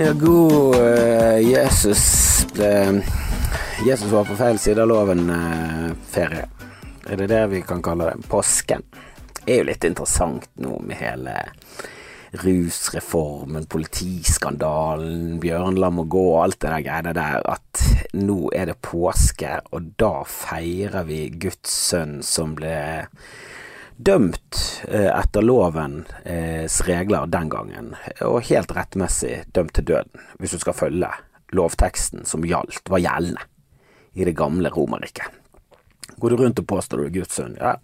Ja, 0.00 0.12
god 0.12 0.76
uh, 0.80 1.40
Jesus 1.44 2.46
ble 2.54 3.02
Jesus 3.84 4.08
var 4.08 4.24
på 4.24 4.36
feil 4.38 4.56
side 4.56 4.80
av 4.80 4.88
loven 4.88 5.26
eh, 5.28 5.90
ferie. 6.08 6.46
Er 7.04 7.20
det 7.20 7.26
det 7.28 7.40
vi 7.52 7.60
kan 7.68 7.82
kalle 7.84 8.06
det? 8.08 8.28
Påsken. 8.32 8.86
Det 9.42 9.44
er 9.44 9.60
jo 9.60 9.66
litt 9.68 9.84
interessant 9.84 10.46
nå 10.64 10.78
med 10.88 10.96
hele 11.02 11.34
rusreformen, 12.40 13.68
politiskandalen, 13.68 15.36
Bjørnland 15.42 15.98
må 15.98 16.08
gå 16.08 16.26
alt 16.40 16.62
det 16.64 16.72
der 16.72 16.86
greiene 16.88 17.14
der, 17.20 17.44
at 17.44 17.84
nå 18.16 18.48
er 18.56 18.72
det 18.72 18.80
påske, 18.80 19.58
og 19.68 19.92
da 20.00 20.22
feirer 20.24 21.04
vi 21.12 21.26
Guds 21.44 21.76
sønn 21.90 22.22
som 22.24 22.56
ble 22.56 22.78
dømt 24.04 24.60
eh, 24.88 25.10
etter 25.10 25.44
lovens 25.44 26.12
eh, 26.24 26.64
regler 26.86 27.28
den 27.30 27.50
gangen, 27.52 27.92
og 28.26 28.40
helt 28.48 28.72
rettmessig 28.76 29.42
dømt 29.54 29.74
til 29.76 29.88
døden, 29.92 30.24
hvis 30.38 30.56
du 30.56 30.62
skal 30.62 30.76
følge 30.76 31.10
lovteksten 31.56 32.24
som 32.28 32.46
gjaldt, 32.46 32.88
var 32.88 33.02
gjeldende 33.02 33.44
i 34.14 34.26
det 34.26 34.36
gamle 34.38 34.72
Romerriket. 34.72 35.36
Går 36.20 36.32
du 36.32 36.40
rundt 36.40 36.62
og 36.62 36.68
påstår 36.68 37.00
du 37.00 37.06
er 37.08 37.14
Guds 37.20 37.36
sønn, 37.36 37.56
ja, 37.60 37.76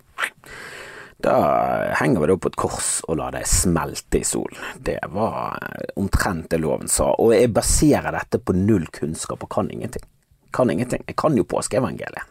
da 1.23 1.37
henger 1.97 2.21
vi 2.21 2.27
det 2.29 2.35
opp 2.37 2.43
på 2.45 2.51
et 2.53 2.59
kors 2.61 2.91
og 3.09 3.17
lar 3.19 3.33
deg 3.35 3.47
smelte 3.49 4.21
i 4.21 4.27
solen. 4.27 4.61
Det 4.77 4.99
var 5.15 5.57
omtrent 5.97 6.51
det 6.53 6.61
loven 6.61 6.91
sa, 6.93 7.09
og 7.17 7.33
jeg 7.35 7.55
baserer 7.57 8.13
dette 8.15 8.41
på 8.43 8.55
null 8.57 8.85
kunnskap 8.93 9.47
og 9.47 9.51
kan 9.53 9.71
ingenting. 9.73 10.05
Kan 10.53 10.71
ingenting. 10.71 11.03
Jeg 11.09 11.17
kan 11.17 11.37
jo 11.37 11.47
påskeevangeliet. 11.49 12.29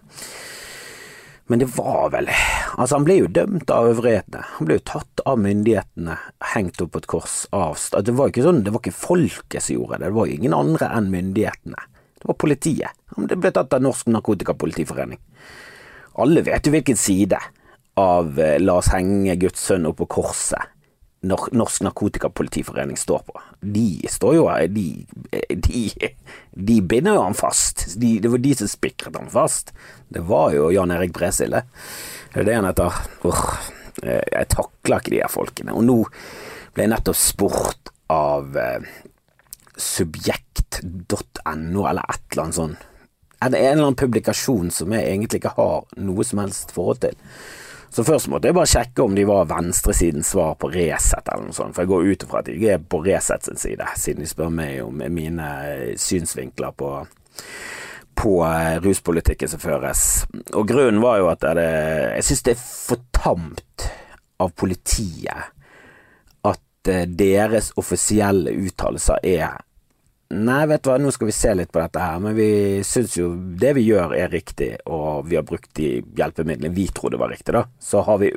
Men 1.48 1.62
det 1.62 1.68
var 1.76 2.10
vel 2.14 2.30
Altså, 2.76 2.98
han 2.98 3.06
ble 3.08 3.20
jo 3.20 3.28
dømt 3.32 3.70
av 3.72 3.88
øvrighetene. 3.94 4.42
Han 4.58 4.68
ble 4.68 4.80
jo 4.80 4.86
tatt 4.90 5.22
av 5.30 5.38
myndighetene, 5.40 6.18
hengt 6.52 6.82
opp 6.84 6.92
på 6.96 7.04
et 7.04 7.08
kors 7.08 7.36
av 7.56 7.78
Det 8.04 8.16
var 8.18 8.32
ikke 8.32 8.44
sånn, 8.44 8.64
det 8.66 8.74
var 8.76 8.82
ikke 8.84 8.98
folket 8.98 9.64
som 9.64 9.78
gjorde 9.78 10.02
det, 10.02 10.10
det 10.10 10.18
var 10.18 10.28
jo 10.28 10.36
ingen 10.36 10.58
andre 10.58 10.90
enn 10.98 11.08
myndighetene. 11.14 11.86
Det 12.20 12.28
var 12.28 12.40
politiet. 12.42 13.04
Det 13.16 13.38
ble 13.40 13.54
tatt 13.56 13.78
av 13.78 13.86
Norsk 13.86 14.10
Narkotikapolitiforening. 14.12 15.22
Alle 16.20 16.44
vet 16.44 16.68
jo 16.68 16.74
hvilken 16.76 17.00
side 17.00 17.40
av 18.00 18.40
eh, 18.40 18.58
La 18.60 18.80
oss 18.82 18.92
henge 18.92 19.38
Guds 19.40 19.64
sønn 19.64 19.88
opp 19.88 20.02
på 20.02 20.10
korset 20.18 20.75
Norsk 21.26 21.82
Narkotikapolitiforening 21.86 22.98
står 22.98 23.24
på. 23.28 23.40
De 23.62 24.06
står 24.10 24.36
jo 24.38 24.46
De, 24.70 24.86
de, 25.50 25.84
de 26.52 26.82
binder 26.82 27.18
jo 27.18 27.26
han 27.26 27.38
fast. 27.38 27.88
De, 28.00 28.18
det 28.20 28.32
var 28.32 28.44
de 28.44 28.54
som 28.56 28.70
spikret 28.70 29.18
han 29.18 29.32
fast. 29.32 29.74
Det 30.08 30.24
var 30.30 30.54
jo 30.56 30.70
Jan 30.74 30.94
Erik 30.96 31.16
Bresille. 31.16 31.66
Det 32.34 32.44
er 32.44 32.50
det 32.50 32.60
han 32.60 32.70
heter. 32.70 33.02
Uh, 33.26 33.72
jeg 34.04 34.52
takler 34.54 35.02
ikke 35.02 35.16
de 35.16 35.24
her 35.24 35.32
folkene. 35.32 35.76
Og 35.76 35.86
nå 35.88 35.98
ble 36.76 36.86
jeg 36.86 36.94
nettopp 36.94 37.20
spurt 37.20 37.94
av 38.12 38.56
uh, 38.56 38.80
subjekt.no 39.76 41.88
eller 41.90 42.06
et 42.06 42.26
eller 42.32 42.46
annet 42.46 42.60
sånn. 42.60 42.78
Er 43.44 43.52
det 43.52 43.60
En 43.60 43.74
eller 43.74 43.90
annen 43.90 44.00
publikasjon 44.00 44.72
som 44.74 44.94
jeg 44.96 45.10
egentlig 45.10 45.42
ikke 45.42 45.58
har 45.58 45.84
noe 46.02 46.26
som 46.26 46.42
helst 46.42 46.72
forhold 46.76 47.04
til. 47.04 47.18
Så 47.90 48.04
først 48.04 48.28
måtte 48.32 48.50
jeg 48.50 48.58
bare 48.58 48.70
sjekke 48.70 49.06
om 49.06 49.16
de 49.16 49.24
var 49.28 49.48
venstresidens 49.50 50.34
svar 50.34 50.56
på 50.60 50.70
Resett 50.74 51.30
eller 51.32 51.48
noe 51.48 51.56
sånt, 51.56 51.76
for 51.76 51.86
jeg 51.86 51.92
går 51.92 52.10
ut 52.10 52.26
ifra 52.26 52.42
at 52.42 52.50
de 52.50 52.70
er 52.74 52.82
på 52.82 53.02
Resett 53.06 53.48
sin 53.48 53.60
side, 53.62 53.88
siden 54.00 54.26
de 54.26 54.30
spør 54.30 54.52
meg 54.54 54.82
om 54.84 55.04
mine 55.16 55.50
synsvinkler 56.02 56.76
på, 56.76 56.92
på 58.20 58.34
eh, 58.48 58.78
ruspolitikken 58.84 59.52
som 59.52 59.64
føres. 59.64 60.26
Og 60.54 60.68
grunnen 60.68 61.04
var 61.04 61.22
jo 61.22 61.30
at 61.32 61.46
det, 61.58 61.70
jeg 62.18 62.28
synes 62.30 62.48
det 62.48 62.56
er 62.56 62.66
for 62.66 63.06
tamt 63.16 63.88
av 64.44 64.52
politiet 64.60 65.52
at 66.46 66.92
eh, 66.92 67.08
deres 67.08 67.72
offisielle 67.80 68.52
uttalelser 68.66 69.24
er 69.24 69.62
Nei, 70.34 70.64
vet 70.66 70.82
du 70.82 70.90
hva, 70.90 70.98
nå 70.98 71.12
skal 71.14 71.30
vi 71.30 71.36
se 71.38 71.52
litt 71.54 71.70
på 71.74 71.80
dette 71.84 72.02
her, 72.02 72.18
men 72.24 72.34
vi 72.34 72.50
syns 72.88 73.14
jo 73.20 73.30
det 73.62 73.76
vi 73.78 73.84
gjør 73.86 74.16
er 74.18 74.32
riktig, 74.34 74.72
og 74.90 75.28
vi 75.30 75.38
har 75.38 75.46
brukt 75.46 75.70
de 75.78 76.00
hjelpemidlene 76.18 76.74
vi 76.74 76.88
trodde 76.90 77.20
var 77.22 77.30
riktig, 77.30 77.54
da. 77.54 77.68
Så 77.78 78.02
har 78.08 78.18
vi 78.24 78.32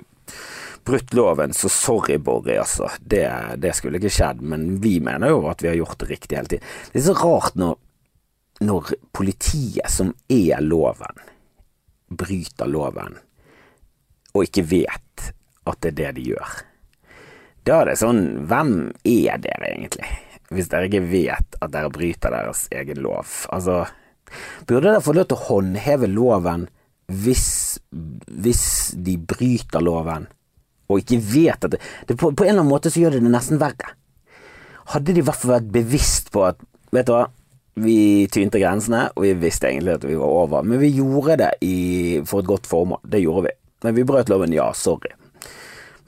brutt 0.85 1.15
loven, 1.17 1.57
så 1.57 1.71
sorry, 1.73 2.19
Borre, 2.21 2.59
altså. 2.61 2.91
Det, 3.01 3.25
det, 3.57 3.73
skulle 3.77 4.03
ikke 4.03 4.13
skjedd, 4.13 4.45
men 4.45 4.69
vi 4.85 4.99
mener 5.05 5.33
jo 5.33 5.41
at 5.49 5.65
vi 5.65 5.73
har 5.73 5.81
gjort 5.81 5.97
det 6.05 6.11
riktig 6.13 6.37
hele 6.37 6.53
tiden. 6.53 6.69
Det 6.93 7.01
er 7.01 7.07
så 7.09 7.17
rart 7.23 7.57
når, 7.57 7.81
når 8.69 8.95
politiet, 9.17 9.89
som 9.89 10.13
er 10.29 10.61
loven, 10.65 11.25
bryter 12.13 12.69
loven, 12.69 13.17
og 14.37 14.45
ikke 14.45 14.69
vet 14.77 15.29
at 15.65 15.81
det 15.81 15.95
er 15.95 16.01
det 16.05 16.15
de 16.21 16.31
gjør. 16.35 16.63
Da 17.65 17.81
er 17.81 17.91
det 17.91 18.01
sånn, 18.01 18.25
hvem 18.49 18.75
er 19.09 19.41
dere 19.41 19.73
egentlig? 19.73 20.09
Hvis 20.55 20.71
dere 20.73 20.89
ikke 20.89 21.05
vet 21.11 21.59
at 21.61 21.73
dere 21.75 21.93
bryter 21.93 22.33
deres 22.33 22.67
egen 22.73 23.03
lov. 23.05 23.29
Altså, 23.53 23.83
burde 24.69 24.89
dere 24.89 25.05
få 25.05 25.15
lov 25.17 25.29
til 25.29 25.39
å 25.39 25.47
håndheve 25.49 26.11
loven 26.11 26.67
hvis, 27.09 27.47
hvis 28.29 28.65
de 29.01 29.17
bryter 29.17 29.85
loven, 29.85 30.27
og 30.89 31.03
ikke 31.03 31.21
vet 31.21 31.65
at 31.65 31.73
det, 31.75 31.81
det 32.09 32.17
på, 32.17 32.33
på, 32.33 32.45
en 32.45 32.53
eller 32.53 32.63
annen 32.63 32.73
måte 32.73 32.93
så 32.93 33.03
gjør 33.03 33.17
det 33.17 33.25
det 33.25 33.33
nesten 33.33 33.61
verre. 33.61 33.95
Hadde 34.93 35.13
de 35.13 35.21
i 35.21 35.25
hvert 35.25 35.41
fall 35.41 35.59
vært 35.59 35.73
bevisst 35.73 36.33
på 36.35 36.49
at 36.49 36.65
Vet 36.89 37.05
du 37.05 37.11
hva, 37.13 37.27
vi 37.85 38.25
tynte 38.33 38.57
grensene, 38.63 39.11
og 39.13 39.27
vi 39.27 39.35
visste 39.37 39.69
egentlig 39.69 39.99
at 39.99 40.05
vi 40.09 40.15
var 40.17 40.31
over, 40.33 40.63
men 40.65 40.81
vi 40.81 40.89
gjorde 40.97 41.37
det 41.43 41.51
i, 41.61 41.75
for 42.25 42.41
et 42.41 42.49
godt 42.49 42.65
formål. 42.65 43.03
Det 43.05 43.21
gjorde 43.21 43.43
vi. 43.45 43.53
Men 43.85 43.97
vi 43.99 44.07
brøt 44.09 44.33
loven, 44.33 44.55
ja, 44.57 44.71
sorry. 44.73 45.13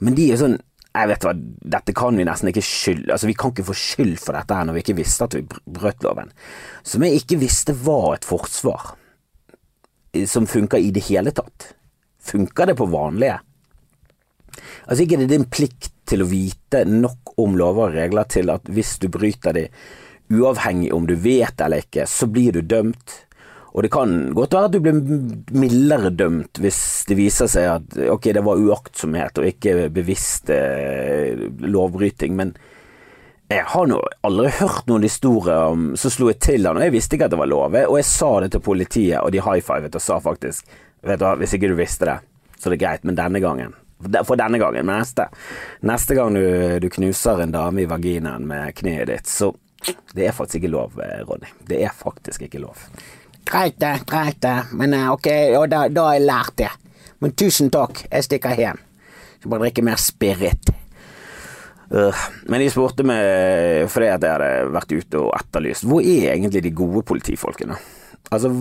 Men 0.01 0.17
de 0.17 0.25
er 0.33 0.41
sånn 0.41 0.57
jeg 0.91 1.07
vet 1.07 1.23
hva, 1.23 1.31
dette 1.75 1.93
kan 1.95 2.17
vi 2.19 2.25
nesten 2.27 2.49
ikke 2.51 2.63
skyld 2.67 3.11
Altså, 3.13 3.29
vi 3.29 3.35
kan 3.39 3.53
ikke 3.53 3.63
få 3.69 3.75
skyld 3.79 4.17
for 4.19 4.35
dette 4.35 4.55
her 4.57 4.65
når 4.67 4.75
vi 4.75 4.83
ikke 4.83 4.97
visste 4.97 5.27
at 5.27 5.37
vi 5.37 5.45
brøt 5.47 6.03
loven. 6.03 6.33
Som 6.83 7.05
jeg 7.05 7.21
ikke 7.21 7.39
visste 7.39 7.75
var 7.85 8.17
et 8.17 8.27
forsvar 8.27 8.97
som 10.27 10.47
funker 10.47 10.83
i 10.83 10.91
det 10.91 11.05
hele 11.07 11.31
tatt. 11.31 11.71
Funker 12.21 12.67
det 12.67 12.75
på 12.75 12.89
vanlige? 12.91 13.39
Altså, 14.85 15.05
ikke 15.05 15.21
det 15.21 15.31
din 15.31 15.47
plikt 15.47 15.93
til 16.11 16.25
å 16.25 16.27
vite 16.27 16.83
nok 16.89 17.37
om 17.39 17.55
lover 17.55 17.87
og 17.87 17.95
regler 17.95 18.27
til 18.27 18.51
at 18.51 18.67
hvis 18.67 18.97
du 18.99 19.07
bryter 19.13 19.55
de, 19.55 19.65
uavhengig 20.31 20.91
om 20.95 21.07
du 21.07 21.15
vet 21.15 21.63
eller 21.63 21.85
ikke, 21.85 22.03
så 22.07 22.27
blir 22.31 22.55
du 22.55 22.61
dømt 22.67 23.15
og 23.71 23.85
det 23.85 23.91
kan 23.93 24.33
godt 24.35 24.55
være 24.55 24.67
at 24.67 24.73
du 24.75 24.81
blir 24.83 24.97
mildere 25.55 26.11
dømt 26.11 26.59
hvis 26.59 26.81
det 27.07 27.15
viser 27.19 27.47
seg 27.51 27.69
at 27.71 27.97
ok, 28.11 28.31
det 28.35 28.43
var 28.43 28.59
uaktsomhet 28.59 29.39
og 29.39 29.47
ikke 29.47 29.87
bevisst 29.95 30.51
eh, 30.51 31.47
lovbryting, 31.63 32.35
men 32.35 32.53
jeg 33.51 33.67
har 33.67 33.87
nå 33.87 33.99
aldri 34.27 34.51
hørt 34.61 34.87
noen 34.87 35.03
historier 35.03 35.73
om 35.73 35.89
Så 35.99 36.07
slo 36.13 36.29
jeg 36.29 36.39
til 36.39 36.67
han, 36.67 36.77
og 36.79 36.85
jeg 36.85 36.93
visste 36.93 37.17
ikke 37.17 37.27
at 37.27 37.33
det 37.33 37.41
var 37.41 37.51
lov, 37.51 37.75
og 37.75 37.97
jeg 37.99 38.07
sa 38.07 38.31
det 38.43 38.53
til 38.53 38.63
politiet, 38.63 39.19
og 39.19 39.31
de 39.33 39.43
high-fivet 39.43 39.95
og 39.97 40.03
sa 40.03 40.19
faktisk 40.23 40.79
Vet 41.01 41.19
du 41.19 41.25
hva, 41.25 41.35
hvis 41.39 41.55
ikke 41.57 41.71
du 41.71 41.79
visste 41.79 42.07
det, 42.07 42.19
så 42.61 42.69
er 42.69 42.75
det 42.75 42.83
greit, 42.83 43.07
men 43.07 43.17
denne 43.17 43.41
gangen 43.43 43.73
for 44.25 44.39
denne 44.39 44.57
gangen, 44.57 44.85
men 44.85 44.97
neste. 44.97 45.27
Neste 45.85 46.15
gang 46.17 46.33
du, 46.33 46.45
du 46.81 46.87
knuser 46.89 47.43
en 47.43 47.53
dame 47.53 47.83
i 47.83 47.89
vaginaen 47.89 48.47
med 48.49 48.73
kneet 48.77 49.11
ditt, 49.11 49.29
så 49.29 49.53
Det 50.13 50.27
er 50.27 50.31
faktisk 50.31 50.59
ikke 50.59 50.69
lov, 50.75 50.99
eh, 51.01 51.23
Ronny. 51.25 51.47
Det 51.65 51.79
er 51.81 51.89
faktisk 51.89 52.43
ikke 52.45 52.59
lov. 52.61 52.77
Greit 53.47 53.79
det, 53.81 53.95
greit 54.07 54.41
det, 54.43 54.57
men 54.77 54.93
eh, 54.93 55.09
ok, 55.11 55.27
og 55.59 55.65
da, 55.71 55.85
da 55.91 56.07
har 56.09 56.19
jeg 56.19 56.27
lært 56.27 56.57
det. 56.61 56.69
Men 57.21 57.33
tusen 57.37 57.71
takk, 57.73 58.03
jeg 58.07 58.27
stikker 58.27 58.57
hjem. 58.57 58.79
Skal 59.39 59.51
bare 59.53 59.67
drikke 59.67 59.85
mer 59.85 59.99
spirit. 60.01 60.71
Uh, 61.91 62.15
men 62.47 62.61
de 62.63 62.69
spurte 62.71 63.03
meg, 63.03 63.89
fordi 63.91 64.07
at 64.13 64.23
jeg 64.23 64.31
hadde 64.37 64.51
vært 64.71 64.93
ute 64.95 65.19
og 65.19 65.33
etterlyst, 65.35 65.87
hvor 65.89 66.05
er 66.05 66.31
egentlig 66.35 66.63
de 66.63 66.71
gode 66.75 67.03
politifolkene? 67.09 67.75
Altså, 68.31 68.51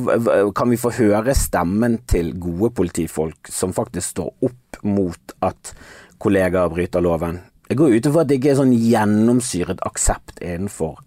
kan 0.57 0.73
vi 0.73 0.81
få 0.81 0.91
høre 0.97 1.35
stemmen 1.39 2.01
til 2.11 2.33
gode 2.43 2.73
politifolk 2.75 3.53
som 3.53 3.75
faktisk 3.77 4.17
står 4.17 4.49
opp 4.49 4.81
mot 4.83 5.35
at 5.47 5.75
kollegaer 6.19 6.73
bryter 6.73 7.05
loven? 7.05 7.39
Jeg 7.71 7.79
går 7.79 7.95
ut 7.95 8.09
ifra 8.09 8.25
at 8.25 8.33
det 8.33 8.41
ikke 8.41 8.51
er 8.51 8.59
sånn 8.59 8.75
gjennomsyret 8.75 9.85
aksept 9.87 10.41
innenfor 10.43 10.99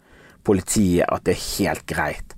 politiet 0.48 1.10
at 1.12 1.26
det 1.28 1.36
er 1.36 1.44
helt 1.58 1.84
greit 1.90 2.38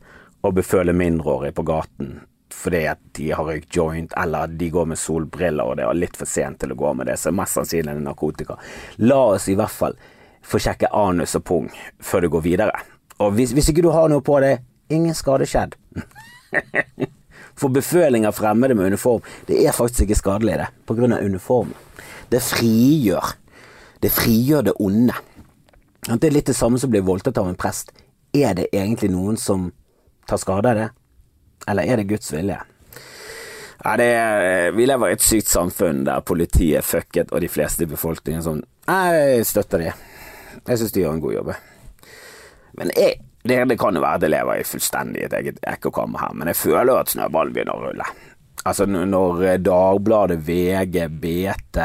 å 0.49 0.55
beføle 0.55 0.95
mindreårige 0.95 1.55
på 1.57 1.67
gaten 1.67 2.15
fordi 2.55 2.85
at 2.87 2.99
de 3.17 3.31
har 3.35 3.45
røykt 3.45 3.75
joint, 3.75 4.13
eller 4.17 4.47
de 4.47 4.69
går 4.71 4.85
med 4.89 4.97
solbriller 4.97 5.67
og 5.67 5.75
det 5.77 5.85
er 5.85 5.97
litt 5.97 6.15
for 6.17 6.29
sent 6.29 6.61
til 6.61 6.71
å 6.73 6.77
gå 6.79 6.93
med 6.97 7.09
det, 7.09 7.17
så 7.19 7.33
mest 7.35 7.57
sannsynlig 7.57 7.91
er 7.91 7.99
det 7.99 8.05
narkotika. 8.05 8.55
La 9.03 9.19
oss 9.33 9.49
i 9.51 9.57
hvert 9.57 9.73
fall 9.73 9.97
få 10.45 10.61
sjekke 10.61 10.91
anus 10.93 11.35
og 11.37 11.43
pung 11.45 11.67
før 11.99 12.25
du 12.25 12.29
går 12.35 12.45
videre. 12.45 12.85
Og 13.21 13.35
hvis, 13.37 13.53
hvis 13.55 13.69
ikke 13.71 13.83
du 13.85 13.91
har 13.93 14.09
noe 14.11 14.23
på 14.25 14.39
det, 14.43 14.57
ingen 14.93 15.15
skade 15.17 15.47
skjedd. 15.49 15.75
For 17.59 17.71
beføling 17.71 18.25
av 18.27 18.35
fremmede 18.35 18.75
med 18.75 18.91
uniform, 18.91 19.23
det 19.47 19.61
er 19.63 19.75
faktisk 19.75 20.05
ikke 20.05 20.19
skadelig, 20.19 20.57
det, 20.59 20.67
på 20.85 20.97
grunn 20.97 21.15
av 21.15 21.23
uniformen. 21.23 21.75
Det 22.29 22.41
frigjør. 22.43 23.31
Det 24.03 24.11
frigjør 24.11 24.67
det 24.67 24.75
onde. 24.83 25.15
Det 26.05 26.27
er 26.27 26.35
litt 26.35 26.51
det 26.51 26.57
samme 26.57 26.79
som 26.81 26.91
blir 26.91 27.05
voldtatt 27.05 27.39
av 27.39 27.47
en 27.49 27.57
prest. 27.57 27.93
Er 28.35 28.57
det 28.57 28.67
egentlig 28.75 29.13
noen 29.13 29.39
som 29.39 29.69
ta 30.27 30.37
skade 30.41 30.71
av 30.71 30.79
det? 30.79 30.87
Eller 31.67 31.89
er 31.89 32.01
det 32.01 32.09
Guds 32.09 32.33
vilje? 32.33 32.57
Ja, 33.85 33.93
er, 34.01 34.71
vi 34.73 34.87
lever 34.87 35.11
i 35.11 35.15
et 35.17 35.23
sykt 35.25 35.49
samfunn 35.51 36.05
der 36.07 36.23
politiet 36.25 36.79
er 36.79 36.85
fucket, 36.85 37.31
og 37.31 37.43
de 37.43 37.49
fleste 37.51 37.85
i 37.85 37.89
befolkningen 37.91 38.41
sånn 38.41 38.63
Jeg 38.87 39.45
støtter 39.45 39.83
de. 39.83 39.91
Jeg 40.65 40.79
syns 40.79 40.93
de 40.95 41.03
gjør 41.03 41.17
en 41.17 41.21
god 41.21 41.35
jobb. 41.35 41.51
Men 42.79 42.93
jeg, 42.97 43.19
det, 43.45 43.59
det 43.69 43.77
kan 43.79 43.95
jo 43.95 44.01
være 44.01 44.19
at 44.19 44.25
jeg 44.25 44.33
lever 44.33 44.61
i 44.61 44.65
fullstendig 44.67 45.25
et 45.27 45.35
eget 45.37 45.59
ekkokammer 45.69 46.23
her, 46.23 46.33
men 46.33 46.49
jeg 46.49 46.61
føler 46.63 46.97
at 46.97 47.13
snøballen 47.13 47.53
begynner 47.53 47.77
å 47.77 47.85
rulle. 47.89 48.07
Altså 48.65 48.87
når 48.89 49.59
Dagbladet, 49.61 50.39
VG, 50.41 50.95
BT, 51.21 51.77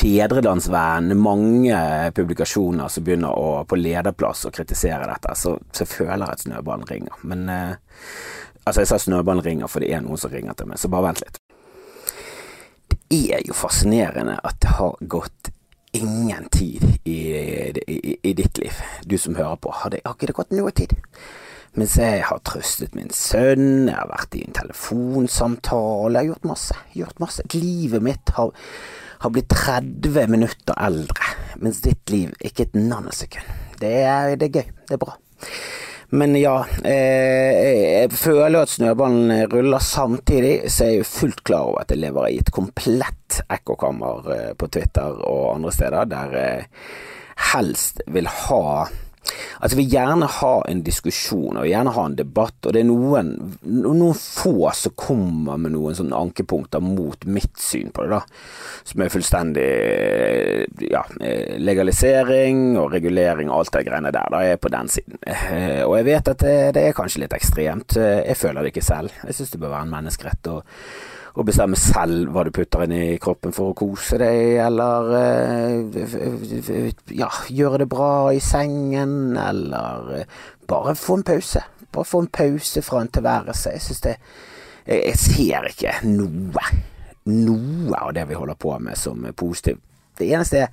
Fedrelandsvennen, 0.00 1.14
mange 1.22 1.78
publikasjoner 2.16 2.90
som 2.90 3.04
begynner 3.06 3.38
å 3.38 3.62
på 3.68 3.78
lederplass 3.78 4.48
å 4.48 4.52
kritisere 4.54 5.06
dette, 5.06 5.36
så, 5.38 5.54
så 5.70 5.86
føler 5.86 6.24
jeg 6.24 6.32
at 6.34 6.42
snøballen 6.42 6.88
ringer. 6.90 7.20
Men 7.22 7.46
eh, 7.54 7.76
altså 8.64 8.82
jeg 8.82 8.90
sa 8.90 8.98
snøballen 9.04 9.46
ringer 9.46 9.70
for 9.70 9.84
det 9.84 9.92
er 9.94 10.02
noen 10.02 10.18
som 10.18 10.34
ringer 10.34 10.58
til 10.58 10.72
meg, 10.72 10.82
så 10.82 10.90
bare 10.90 11.12
vent 11.12 11.22
litt. 11.22 11.38
Det 13.08 13.24
er 13.38 13.46
jo 13.46 13.54
fascinerende 13.56 14.40
at 14.42 14.58
det 14.64 14.74
har 14.74 14.98
gått 15.00 15.52
ingen 15.96 16.48
tid 16.52 16.82
i, 17.04 17.18
i, 17.86 18.16
i 18.22 18.32
ditt 18.36 18.58
liv, 18.58 18.82
du 19.06 19.14
som 19.22 19.38
hører 19.38 19.56
på. 19.62 19.70
Har 19.70 19.94
det, 19.94 20.02
ikke 20.02 20.28
det 20.28 20.36
gått 20.36 20.58
noe 20.58 20.74
tid? 20.74 20.98
Mens 21.76 21.96
jeg 22.00 22.22
har 22.26 22.40
trøstet 22.46 22.96
min 22.96 23.10
sønn, 23.14 23.88
jeg 23.90 23.96
har 23.96 24.08
vært 24.10 24.36
i 24.38 24.44
en 24.46 24.56
telefonsamtale, 24.56 26.14
jeg 26.14 26.20
har 26.20 26.30
gjort 26.32 26.48
masse. 26.48 26.78
Gjort 26.96 27.20
masse. 27.22 27.44
Livet 27.54 28.04
mitt 28.04 28.32
har, 28.38 28.54
har 29.24 29.34
blitt 29.34 29.52
30 29.52 30.32
minutter 30.32 30.78
eldre, 30.88 31.34
mens 31.62 31.82
ditt 31.84 32.14
liv 32.14 32.32
ikke 32.40 32.68
et 32.68 32.78
nanosekund. 32.78 33.52
Det 33.78 33.94
er, 34.00 34.34
det 34.40 34.48
er 34.48 34.56
gøy. 34.60 34.72
Det 34.88 34.96
er 34.96 35.02
bra. 35.04 35.18
Men 36.08 36.32
ja, 36.40 36.62
eh, 36.88 37.98
jeg 38.00 38.12
føler 38.16 38.62
at 38.64 38.72
snøballen 38.72 39.50
ruller 39.52 39.82
samtidig, 39.84 40.70
så 40.72 40.86
er 40.86 40.94
jeg 40.94 41.02
jo 41.02 41.10
fullt 41.10 41.42
klar 41.44 41.68
over 41.68 41.82
at 41.82 41.92
jeg 41.92 42.00
lever 42.00 42.30
i 42.30 42.38
et 42.40 42.52
komplett 42.54 43.42
ekkokammer 43.44 44.30
eh, 44.32 44.54
på 44.56 44.70
Twitter 44.72 45.20
og 45.20 45.58
andre 45.58 45.74
steder, 45.76 46.08
der 46.08 46.32
jeg 46.38 46.64
helst 47.52 48.00
vil 48.08 48.30
ha 48.48 48.88
Altså, 49.60 49.76
vi 49.76 49.84
vil 49.84 49.94
gjerne 49.96 50.28
ha 50.38 50.52
en 50.68 50.82
diskusjon 50.86 51.58
og 51.58 51.66
gjerne 51.68 51.92
ha 51.94 52.04
en 52.08 52.16
debatt, 52.18 52.56
og 52.64 52.74
det 52.74 52.82
er 52.82 52.88
noen, 52.88 53.32
noen 53.64 54.14
få 54.16 54.70
som 54.76 54.94
kommer 54.98 55.58
med 55.60 55.74
noen 55.74 55.96
sånne 55.98 56.18
ankepunkter 56.18 56.82
mot 56.84 57.26
mitt 57.26 57.58
syn 57.60 57.92
på 57.94 58.06
det, 58.06 58.18
da. 58.18 58.22
Som 58.88 59.04
er 59.04 59.12
fullstendig 59.12 59.68
ja, 60.88 61.02
legalisering 61.60 62.78
og 62.80 62.92
regulering 62.94 63.50
og 63.50 63.62
alt 63.62 63.74
det 63.76 63.84
greiene 63.88 64.14
der. 64.14 64.32
Da 64.32 64.42
er 64.42 64.54
jeg 64.54 64.62
på 64.64 64.72
den 64.72 64.90
siden. 64.92 65.20
Eh, 65.26 65.84
og 65.84 65.98
jeg 65.98 66.08
vet 66.08 66.32
at 66.34 66.42
det, 66.44 66.56
det 66.78 66.86
er 66.86 66.96
kanskje 66.96 67.24
litt 67.24 67.36
ekstremt. 67.36 67.98
Jeg 67.98 68.38
føler 68.38 68.64
det 68.64 68.72
ikke 68.72 68.88
selv. 68.88 69.14
Jeg 69.26 69.36
syns 69.36 69.54
det 69.54 69.62
bør 69.62 69.74
være 69.76 69.88
en 69.88 69.96
menneskerett. 69.98 70.52
og 70.54 70.64
å 71.34 71.44
bestemme 71.46 71.78
selv 71.78 72.32
hva 72.32 72.44
du 72.46 72.52
putter 72.54 72.84
inn 72.86 72.94
i 72.96 73.18
kroppen 73.22 73.54
for 73.54 73.72
å 73.72 73.76
kose 73.78 74.18
deg, 74.20 74.58
eller 74.64 75.10
uh, 75.14 76.90
ja, 77.14 77.30
gjøre 77.52 77.82
det 77.84 77.88
bra 77.92 78.12
i 78.34 78.40
sengen, 78.42 79.36
eller 79.40 80.12
uh, 80.22 80.38
bare 80.68 80.96
få 80.98 81.18
en 81.18 81.26
pause. 81.28 81.64
Bare 81.92 82.08
få 82.08 82.22
en 82.24 82.30
pause 82.32 82.84
fra 82.84 83.02
en 83.02 83.12
tilværelse. 83.12 83.74
Jeg 83.76 83.84
syns 83.86 84.04
det 84.04 84.14
jeg, 84.88 85.02
jeg, 85.02 85.18
ser 85.20 85.68
ikke 85.68 85.98
noe, 86.08 86.64
noe 87.28 88.00
av 88.00 88.14
det 88.16 88.24
vi 88.28 88.38
holder 88.38 88.58
på 88.60 88.78
med 88.80 88.96
som 89.00 89.26
positivt. 89.36 89.84
Det 90.18 90.32
eneste 90.32 90.64
er 90.64 90.72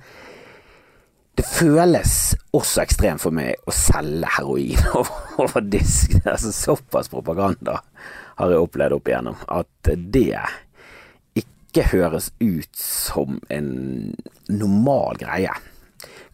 det 1.36 1.44
føles 1.44 2.12
også 2.56 2.80
ekstremt 2.86 3.20
for 3.20 3.34
meg 3.36 3.60
å 3.68 3.74
selge 3.74 4.28
heroin 4.38 4.80
over 5.42 5.60
disk. 5.60 6.14
Det 6.14 6.24
er 6.24 6.32
altså 6.32 6.52
såpass 6.56 7.10
propaganda 7.12 7.82
har 8.36 8.52
jeg 8.52 8.64
opplevd 8.66 8.96
opp 8.96 9.10
igjennom, 9.10 9.42
at 9.48 9.92
det 9.96 10.30
ikke 11.36 11.88
høres 11.92 12.30
ut 12.40 12.72
som 12.80 13.40
en 13.52 13.70
normal 14.48 15.18
greie. 15.20 15.52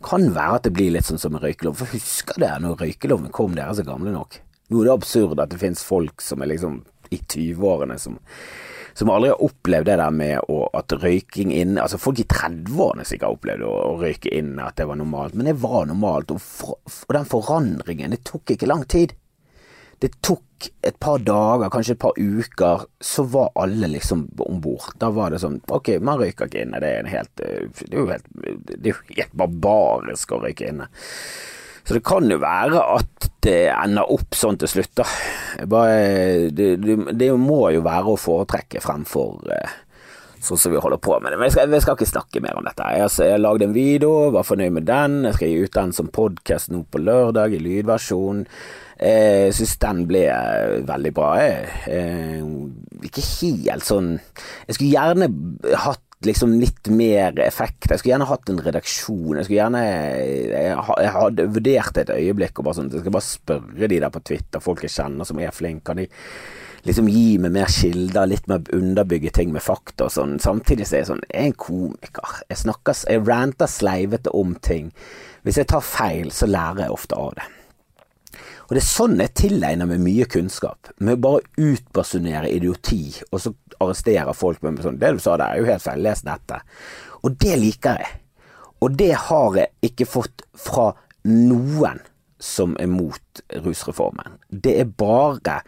Kan 0.03 0.33
være 0.35 0.59
at 0.59 0.67
det 0.67 0.75
blir 0.75 0.93
litt 0.95 1.07
sånn 1.07 1.21
som 1.23 1.37
en 1.37 1.43
røykelov, 1.43 1.79
for 1.79 1.95
husker 1.95 2.39
dere 2.43 2.63
når 2.63 2.81
røykeloven 2.83 3.31
kom, 3.35 3.55
dere 3.55 3.71
er 3.71 3.79
så 3.79 3.87
gamle 3.87 4.15
nok? 4.15 4.41
Nå 4.71 4.83
er 4.83 4.89
det 4.89 4.97
absurd 4.97 5.41
at 5.43 5.53
det 5.53 5.61
finnes 5.61 5.83
folk 5.85 6.23
som 6.25 6.43
er 6.43 6.53
liksom 6.55 6.81
i 7.13 7.19
20-årene 7.21 7.99
som, 8.01 8.17
som 8.97 9.11
aldri 9.13 9.33
har 9.33 9.43
opplevd 9.45 9.91
det 9.91 9.99
der 10.01 10.15
med 10.15 10.51
å, 10.51 10.63
at 10.79 10.95
røyking 11.03 11.53
inne 11.53 11.83
Altså 11.85 12.01
folk 12.01 12.23
i 12.23 12.29
30-årene 12.29 13.05
sikkert 13.09 13.29
har 13.29 13.37
opplevd 13.37 13.67
å, 13.69 13.73
å, 13.91 13.97
røyke 14.01 14.33
inne, 14.33 14.65
at 14.65 14.79
det 14.81 14.89
var 14.89 14.99
normalt, 15.01 15.37
men 15.37 15.51
det 15.51 15.59
var 15.61 15.91
normalt. 15.91 16.33
Og, 16.33 16.41
for, 16.41 16.79
og 16.81 17.17
den 17.19 17.29
forandringen, 17.29 18.15
det 18.15 18.23
tok 18.29 18.55
ikke 18.55 18.71
lang 18.71 18.87
tid. 18.89 19.15
Det 20.03 20.11
tok 20.25 20.67
et 20.83 20.99
par 21.03 21.21
dager, 21.23 21.71
kanskje 21.71 21.95
et 21.95 22.03
par 22.03 22.17
uker, 22.19 22.87
så 23.03 23.23
var 23.31 23.53
alle 23.59 23.91
liksom 23.91 24.25
om 24.43 24.61
bord. 24.63 24.89
Da 24.99 25.13
var 25.15 25.31
det 25.31 25.43
sånn 25.43 25.61
Ok, 25.75 25.95
man 26.03 26.19
røyker 26.19 26.51
ikke 26.51 26.65
inne. 26.67 26.81
Det 26.83 26.91
er, 26.91 27.11
helt, 27.11 27.31
det 27.39 27.87
er 27.87 28.01
jo 28.01 28.09
helt, 28.11 28.27
det 28.35 28.81
er 28.83 28.93
jo 28.93 29.17
helt 29.17 29.37
barbarisk 29.45 30.35
å 30.35 30.43
røyke 30.43 30.71
inne. 30.73 30.91
Så 31.85 31.95
det 31.95 32.05
kan 32.07 32.29
jo 32.31 32.39
være 32.43 32.83
at 32.97 33.31
det 33.43 33.73
ender 33.75 34.11
opp 34.15 34.37
sånn 34.39 34.59
til 34.63 34.71
slutt, 34.71 34.93
da. 34.99 35.07
Bare, 35.71 36.51
det, 36.55 36.77
det, 36.83 36.99
det, 37.19 37.33
må 37.39 37.65
jo 37.75 37.83
være 37.83 38.13
å 38.13 38.21
foretrekke 38.21 38.83
fremfor 38.83 39.51
eh, 39.51 39.73
sånn 40.43 40.61
som 40.63 40.75
vi 40.75 40.83
holder 40.83 41.03
på 41.03 41.17
med 41.19 41.35
det. 41.35 41.41
Men 41.41 41.51
jeg 41.51 41.57
skal, 41.57 41.75
jeg 41.75 41.87
skal 41.87 41.99
ikke 41.99 42.13
snakke 42.13 42.43
mer 42.45 42.59
om 42.59 42.67
dette. 42.67 42.87
Jeg 42.99 43.11
jeg 43.33 43.43
lagde 43.43 43.67
en 43.67 43.75
video, 43.75 44.15
var 44.35 44.47
fornøyd 44.47 44.79
med 44.79 44.87
den. 44.91 45.21
Jeg 45.27 45.39
skal 45.39 45.51
gi 45.51 45.67
ut 45.67 45.77
den 45.79 45.95
som 45.99 46.11
podkast 46.15 46.71
nå 46.71 46.85
på 46.91 47.03
lørdag, 47.03 47.55
i 47.55 47.63
lydversjon. 47.63 48.47
Jeg 49.03 49.55
syns 49.57 49.75
den 49.83 50.05
ble 50.07 50.23
veldig 50.87 51.13
bra. 51.17 51.33
Jeg, 51.43 52.47
ikke 53.03 53.25
helt 53.27 53.87
sånn 53.87 54.15
Jeg 54.69 54.77
skulle 54.77 54.93
gjerne 54.93 55.29
hatt 55.83 56.05
liksom 56.23 56.55
litt 56.61 56.87
mer 56.95 57.39
effekt. 57.43 57.89
Jeg 57.91 57.99
skulle 57.99 58.15
gjerne 58.15 58.31
hatt 58.31 58.51
en 58.53 58.63
redaksjon. 58.63 59.37
Jeg 59.39 59.49
skulle 59.49 59.61
gjerne 59.61 59.83
Jeg 59.83 61.15
hadde 61.17 61.49
vurdert 61.57 62.03
et 62.03 62.13
øyeblikk 62.15 62.61
og 62.61 62.69
bare 62.69 62.79
sånn 62.79 62.93
Jeg 62.93 63.05
skal 63.05 63.17
bare 63.17 63.29
spørre 63.29 63.91
de 63.91 64.03
der 64.05 64.13
på 64.15 64.23
Twitter, 64.31 64.63
folk 64.63 64.85
jeg 64.87 64.95
kjenner 64.95 65.29
som 65.29 65.41
er 65.43 65.55
flinke. 65.55 65.85
Kan 65.89 65.99
de 65.99 66.07
liksom 66.87 67.09
gi 67.11 67.39
meg 67.43 67.55
mer 67.55 67.71
kilder, 67.71 68.29
litt 68.31 68.47
mer 68.51 68.63
underbygge 68.75 69.33
ting 69.35 69.51
med 69.55 69.65
fakta 69.65 70.09
og 70.09 70.15
sånn. 70.15 70.39
Samtidig 70.43 70.87
så 70.87 70.97
er 70.97 71.05
jeg 71.05 71.11
sånn 71.13 71.27
Jeg 71.29 71.41
er 71.41 71.51
en 71.51 71.59
komiker. 71.67 72.39
Jeg 72.49 72.63
snakker 72.63 73.03
Jeg 73.11 73.27
ranter 73.27 73.71
sleivete 73.71 74.35
om 74.39 74.55
ting. 74.63 74.93
Hvis 75.43 75.59
jeg 75.59 75.71
tar 75.73 75.83
feil, 75.83 76.31
så 76.31 76.47
lærer 76.47 76.85
jeg 76.87 76.95
ofte 76.95 77.19
av 77.19 77.35
det. 77.39 77.49
Og 78.73 78.79
det 78.79 78.87
er 78.87 78.89
sånn 78.89 79.19
jeg 79.21 79.37
tilegner 79.37 79.85
meg 79.85 79.99
mye 80.01 80.25
kunnskap. 80.33 80.89
Med 81.05 81.19
å 81.19 81.21
bare 81.27 81.45
utbasunere 81.61 82.49
idioti, 82.49 83.13
og 83.29 83.43
så 83.45 83.53
arresterer 83.85 84.33
folk 84.33 84.65
med 84.65 84.81
sånn 84.81 84.97
'Det 84.97 85.13
du 85.13 85.21
sa 85.21 85.37
der 85.37 85.53
er 85.53 85.59
jo 85.59 85.69
helt 85.69 85.83
feil, 85.83 86.01
les 86.01 86.25
dette'. 86.25 86.61
Og 87.23 87.37
det 87.37 87.59
liker 87.61 88.01
jeg. 88.01 88.09
Og 88.81 88.97
det 88.97 89.13
har 89.13 89.57
jeg 89.57 89.69
ikke 89.83 90.07
fått 90.07 90.43
fra 90.57 90.95
noen 91.25 92.01
som 92.41 92.77
er 92.81 92.87
mot 92.87 93.41
rusreformen. 93.53 94.33
Det 94.49 94.81
er 94.81 94.85
bare 94.85 95.63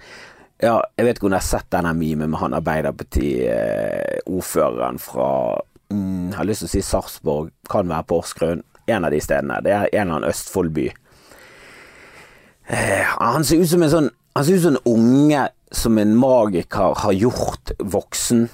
Ja, 0.62 0.82
jeg 0.96 1.06
vet 1.06 1.16
ikke 1.18 1.26
om 1.26 1.32
jeg 1.32 1.40
har 1.40 1.58
sett 1.58 1.70
denne 1.70 1.94
memen 1.94 2.30
med 2.30 2.40
han 2.40 2.54
Arbeiderparti-ordføreren 2.54 4.99
fra 4.99 5.61
mm, 5.90 6.30
Jeg 6.30 6.37
har 6.37 6.44
lyst 6.44 6.58
til 6.61 6.66
å 6.66 6.70
si 6.70 6.80
Sarpsborg, 6.80 7.50
kan 7.68 7.88
være 7.88 8.02
Porsgrunn. 8.04 8.62
En 8.87 9.04
av 9.04 9.11
de 9.11 9.20
stedene. 9.20 9.61
Det 9.62 9.73
er 9.73 9.88
en 9.92 9.92
eller 9.92 10.14
annen 10.14 10.30
Østfoldby 10.30 10.92
han 12.66 13.44
ser 13.44 13.61
ut 13.61 13.71
som 13.71 13.83
en 13.85 13.92
sånn 13.92 14.11
Han 14.35 14.44
ser 14.44 14.56
ut 14.56 14.62
som 14.64 14.76
en 14.76 14.94
unge 14.97 15.49
som 15.75 15.99
en 15.99 16.16
magiker 16.16 16.94
har 17.02 17.12
gjort 17.12 17.73
voksen, 17.78 18.44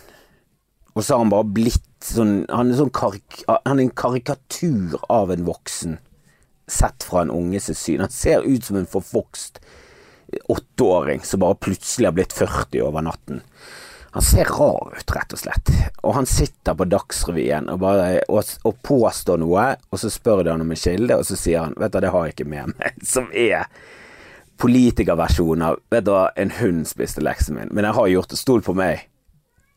og 0.95 1.05
så 1.05 1.14
har 1.14 1.21
han 1.21 1.33
bare 1.33 1.49
blitt 1.52 1.88
sånn 2.05 2.47
Han 2.49 2.73
er, 2.73 2.79
sånn 2.79 2.93
karik, 2.97 3.43
han 3.49 3.76
er 3.79 3.85
en 3.85 3.93
karikatur 4.02 4.97
av 5.12 5.33
en 5.33 5.45
voksen, 5.45 5.99
sett 6.71 7.05
fra 7.05 7.23
en 7.25 7.33
unges 7.35 7.69
syn. 7.76 8.00
Han 8.00 8.12
ser 8.12 8.47
ut 8.47 8.64
som 8.64 8.81
en 8.81 8.88
forvokst 8.88 9.61
åtteåring 10.49 11.21
som 11.26 11.40
bare 11.40 11.55
plutselig 11.55 12.07
har 12.07 12.12
blitt 12.17 12.33
40 12.33 12.83
over 12.83 13.02
natten. 13.02 13.40
Han 14.11 14.23
ser 14.23 14.45
rar 14.45 14.95
ut, 14.97 15.12
rett 15.14 15.33
og 15.33 15.38
slett. 15.38 15.71
Og 16.02 16.14
han 16.14 16.26
sitter 16.26 16.75
på 16.75 16.87
Dagsrevyen 16.90 17.69
og, 17.71 17.79
bare, 17.83 18.25
og, 18.29 18.43
og 18.67 18.81
påstår 18.83 19.38
noe, 19.38 19.67
og 19.90 20.02
så 20.02 20.11
spør 20.11 20.43
de 20.43 20.55
han 20.55 20.64
om 20.64 20.73
en 20.75 20.83
kilde, 20.83 21.21
og 21.21 21.26
så 21.26 21.38
sier 21.38 21.67
han 21.67 21.76
'vet 21.79 21.95
du, 21.95 22.00
det 22.00 22.11
har 22.11 22.26
jeg 22.26 22.35
ikke 22.35 22.50
med 22.50 22.75
meg', 22.75 23.05
som 23.14 23.31
er 23.31 23.69
politikerversjon 24.61 25.62
av 25.64 25.79
Vet 25.93 26.07
du 26.07 26.12
hva, 26.14 26.29
en 26.37 26.52
hund 26.61 26.88
spiste 26.88 27.23
leksen 27.25 27.57
min, 27.57 27.73
men 27.75 27.87
jeg 27.88 27.97
har 27.97 28.11
gjort 28.14 28.33
det. 28.33 28.40
Stol 28.40 28.64
på 28.64 28.75
meg. 28.79 29.07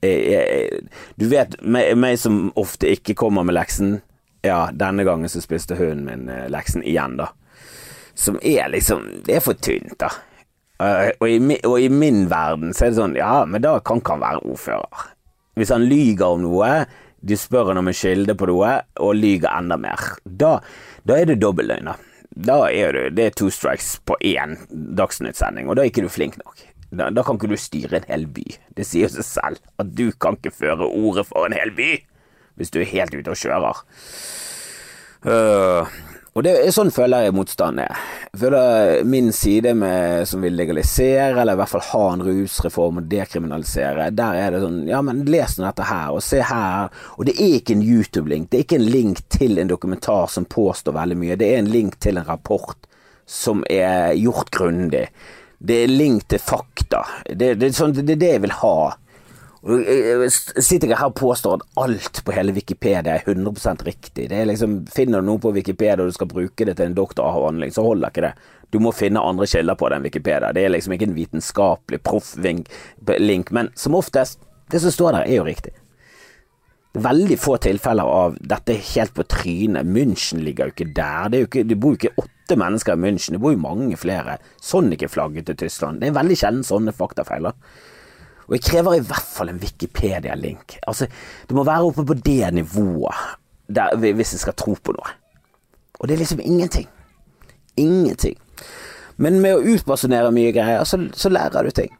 Jeg, 0.03 0.19
jeg, 0.33 0.81
du 1.19 1.29
vet, 1.31 1.55
meg, 1.63 1.93
meg, 1.99 2.17
som 2.19 2.49
ofte 2.59 2.91
ikke 2.91 3.15
kommer 3.17 3.47
med 3.47 3.55
leksen. 3.55 3.97
Ja, 4.43 4.67
denne 4.75 5.05
gangen 5.07 5.31
så 5.31 5.39
spiste 5.43 5.77
hunden 5.79 6.03
min 6.09 6.27
eh, 6.31 6.49
leksen 6.51 6.83
igjen, 6.83 7.15
da. 7.21 7.29
Som 8.13 8.35
er 8.45 8.67
liksom 8.69 9.07
Det 9.25 9.39
er 9.39 9.41
for 9.41 9.57
tynt, 9.57 9.95
da. 10.03 10.11
Og 10.83 11.29
i, 11.29 11.37
og 11.63 11.77
i, 11.79 11.87
min 11.89 12.25
verden 12.29 12.73
så 12.75 12.85
er 12.85 12.91
det 12.91 12.97
sånn 12.99 13.15
Ja, 13.15 13.45
men 13.47 13.63
da 13.63 13.77
kan 13.79 14.01
ikke 14.01 14.17
han 14.17 14.25
være 14.25 14.43
ordfører. 14.51 15.09
Hvis 15.55 15.71
han 15.71 15.85
lyger 15.87 16.35
om 16.35 16.43
noe, 16.43 16.71
de 17.23 17.37
spør 17.39 17.71
han 17.71 17.79
om 17.79 17.87
en 17.87 17.95
kilde 17.95 18.35
på 18.35 18.49
noe, 18.49 18.73
og 18.99 19.15
lyger 19.15 19.53
enda 19.53 19.77
mer, 19.79 20.17
da, 20.25 20.57
da 21.07 21.21
er 21.21 21.29
det 21.29 21.39
dobbeltløgn, 21.39 21.87
da 21.93 22.12
er 22.35 22.91
du 22.93 23.09
Det 23.09 23.25
er 23.25 23.35
two 23.37 23.49
strikes 23.49 23.99
på 24.05 24.17
én 24.21 24.57
Dagsnytt-sending, 24.69 25.69
og 25.69 25.75
da 25.75 25.83
er 25.83 25.91
ikke 25.91 26.05
du 26.05 26.09
flink 26.09 26.37
nok. 26.37 26.57
Da, 26.93 27.09
da, 27.09 27.23
kan 27.23 27.37
ikke 27.37 27.49
du 27.49 27.57
styre 27.57 27.97
en 27.97 28.09
hel 28.09 28.25
by. 28.27 28.45
Det 28.77 28.85
sier 28.85 29.09
seg 29.09 29.25
selv 29.25 29.61
at 29.81 29.93
du 29.97 30.11
kan 30.11 30.37
ikke 30.37 30.53
føre 30.53 30.85
ordet 30.85 31.25
for 31.25 31.45
en 31.45 31.55
hel 31.57 31.73
by 31.73 32.03
hvis 32.53 32.69
du 32.69 32.79
er 32.83 32.85
helt 32.85 33.15
ute 33.17 33.31
og 33.33 33.39
kjører. 33.39 33.79
Uh, 35.25 35.89
Og 36.33 36.41
det 36.41 36.53
sånn 36.73 36.89
føler 36.89 37.27
jeg 37.27 37.35
motstand 37.37 37.77
er. 37.83 37.99
Jeg 38.31 38.39
føler 38.41 39.03
min 39.05 39.27
side 39.35 39.75
med, 39.77 40.23
som 40.25 40.41
vil 40.41 40.55
legalisere, 40.57 41.35
eller 41.35 41.53
i 41.53 41.59
hvert 41.59 41.69
fall 41.69 41.83
ha 41.91 42.05
en 42.09 42.23
rusreform 42.25 43.03
og 43.03 43.11
dekriminalisere, 43.11 44.07
der 44.17 44.39
er 44.39 44.55
det 44.55 44.63
sånn 44.63 44.79
Ja, 44.89 45.03
men 45.05 45.21
les 45.29 45.59
nå 45.59 45.67
dette 45.67 45.85
her, 45.85 46.09
og 46.15 46.25
se 46.25 46.41
her. 46.41 46.89
Og 47.19 47.29
det 47.29 47.37
er 47.37 47.59
ikke 47.59 47.77
en 47.77 47.85
YouTube-link. 47.85 48.49
Det 48.49 48.59
er 48.59 48.65
ikke 48.65 48.81
en 48.81 48.89
link 48.95 49.21
til 49.33 49.61
en 49.61 49.69
dokumentar 49.69 50.25
som 50.33 50.49
påstår 50.49 50.97
veldig 50.97 51.19
mye. 51.21 51.37
Det 51.37 51.51
er 51.51 51.61
en 51.61 51.69
link 51.69 51.99
til 52.01 52.17
en 52.17 52.25
rapport 52.25 52.89
som 53.29 53.61
er 53.69 54.17
gjort 54.17 54.49
grundig. 54.57 55.05
Det 55.63 55.83
er 55.83 55.93
link 55.93 56.25
til 56.33 56.41
fakta. 56.41 57.05
Det, 57.29 57.53
det, 57.61 57.69
er 57.69 57.77
sånn, 57.77 57.93
det 57.95 58.17
er 58.17 58.23
det 58.25 58.33
jeg 58.33 58.45
vil 58.47 58.57
ha. 58.63 58.77
Jeg 59.63 60.31
sitter 60.59 60.89
ikke 60.89 60.97
her 60.99 61.11
og 61.13 61.15
påstår 61.15 61.53
at 61.55 61.77
alt 61.79 62.19
på 62.25 62.33
hele 62.35 62.51
Wikipedia 62.51 63.13
er 63.15 63.23
100% 63.23 63.85
riktig. 63.87 64.25
Det 64.27 64.35
er 64.35 64.49
liksom, 64.49 64.81
Finner 64.91 65.23
du 65.23 65.29
noe 65.29 65.39
på 65.39 65.53
Wikipedia 65.55 66.03
og 66.03 66.11
du 66.11 66.17
skal 66.17 66.27
bruke 66.27 66.67
det 66.67 66.75
til 66.75 66.89
en 66.89 66.97
doktoravhandling, 66.97 67.71
så 67.71 67.85
holder 67.85 68.11
ikke 68.11 68.25
det. 68.25 68.33
Du 68.75 68.81
må 68.83 68.91
finne 68.91 69.23
andre 69.23 69.47
kilder 69.47 69.77
på 69.79 69.87
den 69.93 70.03
Wikipedia. 70.03 70.51
Det 70.51 70.65
er 70.65 70.73
liksom 70.73 70.97
ikke 70.97 71.07
en 71.07 71.15
vitenskapelig 71.15 72.01
proff-link, 72.03 73.53
men 73.55 73.71
som 73.79 73.95
oftest, 73.95 74.41
det 74.73 74.81
som 74.83 74.91
står 74.91 75.15
der, 75.15 75.29
er 75.29 75.39
jo 75.39 75.47
riktig. 75.47 75.71
Er 76.93 77.07
veldig 77.07 77.39
få 77.39 77.55
tilfeller 77.63 78.03
av 78.03 78.35
dette 78.43 78.75
helt 78.91 79.15
på 79.15 79.23
trynet. 79.31 79.87
München 79.87 80.43
ligger 80.43 80.67
jo 80.67 80.75
ikke 80.75 80.91
der. 80.91 81.31
Det, 81.31 81.39
jo 81.39 81.47
ikke, 81.47 81.63
det 81.69 81.79
bor 81.79 81.95
jo 81.95 82.01
ikke 82.01 82.25
åtte 82.25 82.59
mennesker 82.59 82.97
i 82.97 83.03
München, 83.05 83.37
det 83.37 83.41
bor 83.45 83.55
jo 83.55 83.63
mange 83.63 83.95
flere. 83.97 84.35
Sånn 84.61 84.91
ikke 84.93 85.09
flagget 85.13 85.47
til 85.47 85.61
Tyskland. 85.63 86.03
Det 86.03 86.11
er 86.11 86.19
veldig 86.19 86.37
sjelden 86.43 86.67
sånne 86.67 86.93
faktafeiler. 86.97 87.55
Og 88.47 88.57
jeg 88.57 88.65
krever 88.67 88.97
i 88.97 89.05
hvert 89.07 89.29
fall 89.35 89.51
en 89.53 89.61
Wikipedia-link. 89.61 90.77
Altså, 90.87 91.07
det 91.47 91.55
må 91.55 91.65
være 91.67 91.89
oppe 91.89 92.05
på 92.07 92.17
det 92.19 92.53
nivået 92.53 93.39
der, 93.73 93.95
hvis 93.95 94.35
jeg 94.35 94.43
skal 94.43 94.57
tro 94.59 94.75
på 94.75 94.95
noe. 94.95 95.13
Og 95.99 96.07
det 96.07 96.15
er 96.15 96.23
liksom 96.23 96.43
ingenting. 96.43 96.87
Ingenting. 97.79 98.37
Men 99.17 99.39
med 99.41 99.55
å 99.55 99.75
utbasunere 99.75 100.33
mye 100.35 100.53
greier, 100.55 100.83
så, 100.89 100.99
så 101.15 101.31
lærer 101.31 101.67
du 101.67 101.75
ting. 101.75 101.91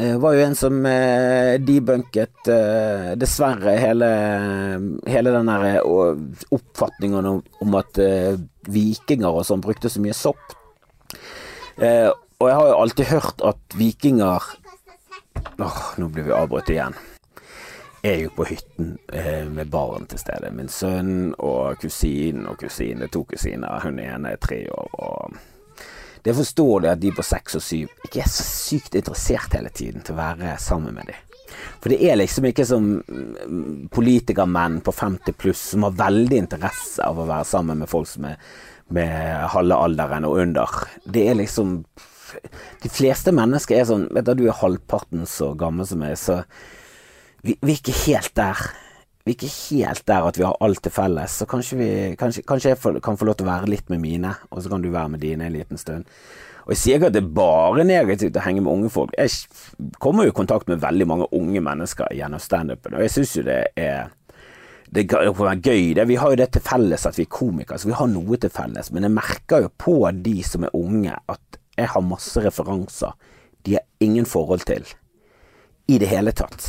Det 0.00 0.16
var 0.22 0.36
jo 0.36 0.44
en 0.44 0.54
som 0.56 0.76
eh, 0.86 1.58
debunket 1.60 2.48
eh, 2.48 3.10
dessverre 3.20 3.74
hele, 3.76 4.08
hele 5.10 5.32
den 5.34 5.50
der 5.50 5.66
eh, 5.74 6.22
oppfatningen 6.54 7.28
om, 7.28 7.74
at 7.76 8.00
eh, 8.00 8.38
vikinger 8.70 9.28
og 9.28 9.44
sånn 9.48 9.64
brukte 9.64 9.90
så 9.92 10.00
mye 10.00 10.16
sopp. 10.16 10.54
Eh, 11.76 12.08
og 12.40 12.48
jeg 12.48 12.56
har 12.56 12.70
jo 12.70 12.78
alltid 12.80 13.10
hørt 13.10 13.44
at 13.44 13.76
vikinger 13.76 14.46
Åh, 15.58 15.82
nå 15.96 16.08
blir 16.08 16.24
vi 16.24 16.32
avbrutt 16.32 16.70
igjen. 16.70 16.94
Jeg 18.02 18.14
er 18.14 18.22
jo 18.24 18.30
på 18.32 18.46
hytten 18.48 18.94
eh, 19.12 19.44
med 19.44 19.68
barn 19.68 20.06
til 20.08 20.20
stede. 20.22 20.48
Min 20.56 20.70
sønn 20.72 21.34
og 21.36 21.76
kusinen 21.82 22.46
og 22.48 22.56
kusine, 22.62 23.10
to 23.12 23.26
kusiner. 23.28 23.82
Hun 23.84 24.00
ene 24.00 24.32
er 24.32 24.40
tre 24.40 24.62
år. 24.72 24.94
og 24.94 25.36
Det 26.22 26.32
er 26.32 26.38
forståelig 26.38 26.90
at 26.90 27.02
de 27.02 27.12
på 27.12 27.24
seks 27.26 27.58
og 27.60 27.64
syv 27.64 28.06
ikke 28.08 28.22
er 28.24 28.32
så 28.32 28.46
sykt 28.46 28.96
interessert 28.96 29.52
hele 29.56 29.68
tiden 29.68 30.00
til 30.00 30.16
å 30.16 30.22
være 30.22 30.56
sammen 30.62 30.96
med 30.96 31.12
dem. 31.12 31.26
For 31.82 31.92
det 31.92 32.00
er 32.08 32.16
liksom 32.16 32.46
ikke 32.48 32.64
som 32.64 32.90
mm, 33.02 33.88
politikermenn 33.92 34.80
på 34.86 34.94
50 34.96 35.36
pluss 35.36 35.62
som 35.74 35.84
har 35.84 35.96
veldig 35.98 36.38
interesse 36.46 37.04
av 37.04 37.20
å 37.20 37.28
være 37.28 37.48
sammen 37.48 37.82
med 37.82 37.90
folk 37.90 38.08
som 38.08 38.28
er 38.30 38.40
med 38.90 39.50
halve 39.52 39.76
alderen 39.76 40.26
og 40.26 40.40
under. 40.42 40.80
Det 41.04 41.28
er 41.30 41.38
liksom 41.38 41.82
de 42.82 42.90
fleste 42.92 43.32
mennesker 43.34 43.78
er 43.78 43.88
sånn 43.88 44.08
Vet 44.14 44.28
du, 44.28 44.34
du 44.42 44.46
er 44.48 44.60
halvparten 44.60 45.26
så 45.28 45.52
gammel 45.58 45.88
som 45.88 46.02
meg, 46.02 46.16
så 46.20 46.42
vi, 47.40 47.56
vi, 47.62 47.72
er 47.72 47.78
ikke 47.78 47.96
helt 48.04 48.34
der. 48.36 48.60
Vi 49.24 49.32
er 49.32 49.36
ikke 49.38 49.54
helt 49.54 50.04
der 50.10 50.28
at 50.28 50.38
vi 50.38 50.44
har 50.44 50.58
alt 50.60 50.82
til 50.84 50.92
felles. 50.92 51.38
Så 51.40 51.48
kanskje, 51.48 51.78
vi, 51.80 51.90
kanskje, 52.20 52.44
kanskje 52.48 52.74
jeg 52.74 53.00
kan 53.04 53.16
få 53.16 53.28
lov 53.28 53.38
til 53.40 53.48
å 53.48 53.52
være 53.52 53.72
litt 53.72 53.88
med 53.92 54.02
mine, 54.02 54.34
og 54.50 54.60
så 54.60 54.72
kan 54.72 54.84
du 54.84 54.90
være 54.92 55.14
med 55.14 55.24
dine 55.24 55.48
en 55.48 55.56
liten 55.56 55.80
stund. 55.80 56.08
Og 56.66 56.74
Jeg 56.74 56.80
sier 56.82 57.00
ikke 57.00 57.08
at 57.08 57.16
det 57.16 57.22
er 57.24 57.34
bare 57.34 57.84
negativt 57.88 58.36
å 58.36 58.44
henge 58.44 58.62
med 58.62 58.72
unge 58.72 58.90
folk. 58.92 59.14
Jeg 59.16 59.32
kommer 59.98 60.26
jo 60.26 60.34
i 60.34 60.36
kontakt 60.36 60.68
med 60.68 60.82
veldig 60.84 61.08
mange 61.08 61.28
unge 61.34 61.62
mennesker 61.64 62.12
gjennom 62.14 62.42
standupen, 62.42 62.94
og 62.94 63.06
jeg 63.06 63.14
syns 63.16 63.36
jo 63.38 63.46
det 63.48 63.62
er 63.80 64.10
det 64.90 65.06
være 65.10 65.60
gøy. 65.62 65.94
Det. 65.94 66.08
Vi 66.08 66.18
har 66.18 66.32
jo 66.32 66.38
det 66.40 66.50
til 66.54 66.64
felles 66.66 67.06
at 67.06 67.18
vi 67.18 67.26
er 67.26 67.30
komikere, 67.30 67.78
så 67.78 67.88
vi 67.88 67.96
har 67.98 68.10
noe 68.10 68.38
til 68.42 68.50
felles. 68.50 68.90
Men 68.90 69.06
jeg 69.06 69.14
merker 69.14 69.64
jo 69.64 69.70
på 69.78 69.96
de 70.18 70.36
som 70.46 70.66
er 70.66 70.74
unge, 70.74 71.14
at 71.14 71.59
jeg 71.80 71.92
har 71.94 72.06
masse 72.06 72.42
referanser 72.44 73.16
de 73.66 73.76
har 73.76 73.84
ingen 74.00 74.24
forhold 74.28 74.64
til 74.68 74.86
i 75.90 75.98
det 76.00 76.08
hele 76.08 76.32
tatt. 76.32 76.64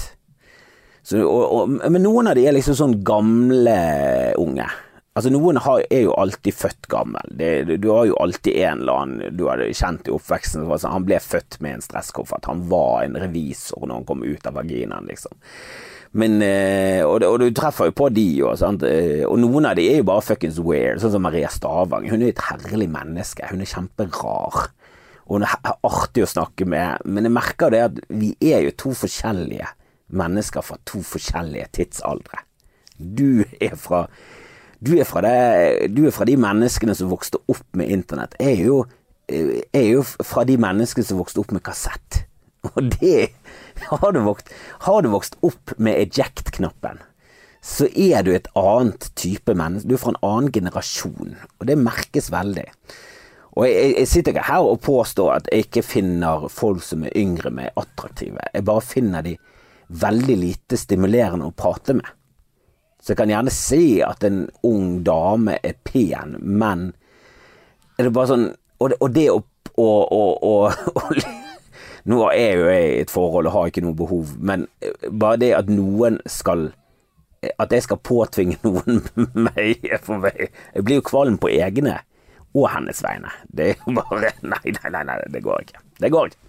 Så, 1.04 1.22
og, 1.24 1.44
og, 1.56 1.76
men 1.90 2.04
noen 2.04 2.30
av 2.30 2.38
de 2.38 2.46
er 2.46 2.56
liksom 2.56 2.78
sånn 2.78 2.98
gamle 3.06 3.76
unge. 4.42 4.68
Altså 5.12 5.28
Noen 5.34 5.58
har, 5.60 5.82
er 5.92 6.06
jo 6.06 6.14
alltid 6.16 6.56
født 6.56 6.88
gammel. 6.92 7.34
Det, 7.36 7.78
du 7.84 7.90
har 7.92 8.06
jo 8.08 8.18
alltid 8.24 8.62
en 8.64 8.84
eller 8.84 9.00
annen 9.02 9.36
du 9.36 9.44
hadde 9.50 9.72
kjent 9.76 10.08
i 10.08 10.14
oppveksten 10.16 10.70
sånn, 10.70 10.94
Han 10.94 11.08
ble 11.08 11.20
født 11.20 11.60
med 11.60 11.78
en 11.78 11.84
stresskoffert. 11.84 12.48
Han 12.48 12.64
var 12.72 13.04
en 13.04 13.18
revisor 13.20 13.84
når 13.84 14.00
han 14.00 14.08
kom 14.08 14.24
ut 14.24 14.48
av 14.48 14.56
vaginaen, 14.62 15.10
liksom. 15.12 15.36
Men, 16.22 16.42
eh, 16.44 17.02
og, 17.08 17.24
og, 17.24 17.38
du 17.40 17.54
treffer 17.56 17.88
jo 17.88 17.96
på 17.96 18.10
de 18.12 18.26
òg, 18.44 18.64
eh, 18.88 19.22
og 19.28 19.38
noen 19.40 19.70
av 19.70 19.78
de 19.80 19.86
er 19.88 20.02
jo 20.02 20.08
bare 20.10 20.24
fuckings 20.28 20.60
weird. 20.64 21.00
Sånn 21.04 21.14
som 21.16 21.24
Maria 21.24 21.52
Stavang. 21.52 22.08
Hun 22.12 22.24
er 22.24 22.34
et 22.34 22.46
herlig 22.48 22.88
menneske. 22.92 23.48
Hun 23.52 23.64
er 23.64 23.72
kjemperar 23.72 24.72
og 25.32 25.38
hun 25.38 25.46
er 25.48 25.76
artig 25.88 26.26
å 26.26 26.28
snakke 26.28 26.66
med, 26.68 27.06
men 27.08 27.24
jeg 27.24 27.32
merker 27.32 27.72
det 27.72 27.80
at 27.86 28.00
vi 28.12 28.34
er 28.44 28.66
jo 28.66 28.74
to 28.76 28.90
forskjellige 29.00 29.70
mennesker 30.12 30.66
fra 30.68 30.76
to 30.84 31.00
forskjellige 31.08 31.70
tidsaldre. 31.78 32.42
Du 33.00 33.46
er 33.64 33.78
fra 33.80 34.10
du 34.82 34.96
er, 34.98 35.06
fra 35.06 35.22
det, 35.24 35.94
du 35.94 36.08
er 36.10 36.12
fra 36.12 36.26
de 36.28 36.36
menneskene 36.42 36.96
som 36.98 37.12
vokste 37.12 37.40
opp 37.54 37.78
med 37.78 37.94
internett. 37.94 38.34
Jeg 38.42 38.58
er 38.58 38.66
jo, 38.66 38.80
er 39.30 39.86
jo 39.86 40.02
fra 40.04 40.44
de 40.50 40.58
menneskene 40.60 41.06
som 41.06 41.22
vokste 41.22 41.44
opp 41.44 41.54
med 41.54 41.64
kassett. 41.64 42.26
Og 42.74 42.90
det 42.98 43.32
Har 43.88 44.12
du 44.14 44.20
vokst, 44.26 44.52
har 44.84 45.02
du 45.02 45.08
vokst 45.14 45.38
opp 45.42 45.72
med 45.82 45.96
eject-knappen, 45.98 47.00
så 47.66 47.88
er 47.98 48.22
du 48.22 48.34
et 48.34 48.50
annet 48.58 49.08
type 49.18 49.56
menneske. 49.58 49.88
Du 49.90 49.96
er 49.96 50.02
fra 50.02 50.12
en 50.14 50.20
annen 50.28 50.52
generasjon, 50.54 51.38
og 51.58 51.66
det 51.70 51.80
merkes 51.80 52.30
veldig. 52.34 52.68
Og 53.58 53.68
jeg, 53.68 53.96
jeg, 53.98 54.08
sitter 54.08 54.32
ikke 54.32 54.48
her 54.48 54.64
og 54.64 54.80
påstår 54.86 55.34
at 55.36 55.50
jeg 55.52 55.66
ikke 55.66 55.84
finner 55.84 56.48
folk 56.52 56.84
som 56.86 57.04
er 57.04 57.16
yngre 57.20 57.52
meg 57.52 57.76
attraktive. 57.80 58.40
Jeg 58.54 58.68
bare 58.68 58.86
finner 58.86 59.26
de 59.26 59.36
veldig 59.92 60.38
lite 60.40 60.80
stimulerende 60.80 61.50
å 61.50 61.56
prate 61.56 61.98
med. 61.98 62.08
Så 63.02 63.12
jeg 63.12 63.20
kan 63.20 63.34
gjerne 63.34 63.52
si 63.54 63.84
at 64.06 64.24
en 64.24 64.46
ung 64.68 65.02
dame 65.04 65.58
er 65.66 65.76
pen, 65.84 66.38
men 66.40 66.92
er 67.98 68.08
det 68.08 68.16
bare 68.16 68.30
sånn 68.32 68.52
Og 68.82 68.94
og 68.98 69.12
det 69.14 69.28
å, 69.30 69.42
å, 69.78 69.88
å, 70.18 70.22
å 70.42 70.54
Nå 72.10 72.22
er 72.34 72.56
jo 72.58 72.70
jeg 72.70 72.86
i 72.94 73.02
et 73.04 73.14
forhold 73.14 73.50
og 73.50 73.54
har 73.54 73.68
ikke 73.70 73.84
noe 73.86 73.98
behov, 73.98 74.32
men 74.42 74.64
bare 75.12 75.38
det 75.42 75.52
at 75.58 75.70
noen 75.70 76.18
skal 76.30 76.72
At 77.62 77.74
jeg 77.74 77.86
skal 77.86 78.02
påtvinge 78.02 78.58
noen 78.66 79.04
meg 79.50 79.86
for 80.06 80.22
meg 80.24 80.48
Jeg 80.48 80.86
blir 80.86 81.02
jo 81.02 81.10
kvalm 81.12 81.42
på 81.42 81.52
egne 81.58 82.00
og 82.58 82.68
hennes 82.74 83.02
vegne. 83.04 83.32
Det 83.48 83.72
er 83.72 83.82
jo 83.82 83.96
bare 83.98 84.34
Nei, 84.52 84.62
nei, 84.76 84.92
nei, 84.92 85.04
nei 85.08 85.18
det 85.32 85.44
går 85.46 85.66
ikke. 85.66 85.84
Det 86.02 86.12
går 86.14 86.32
ikke. 86.32 86.42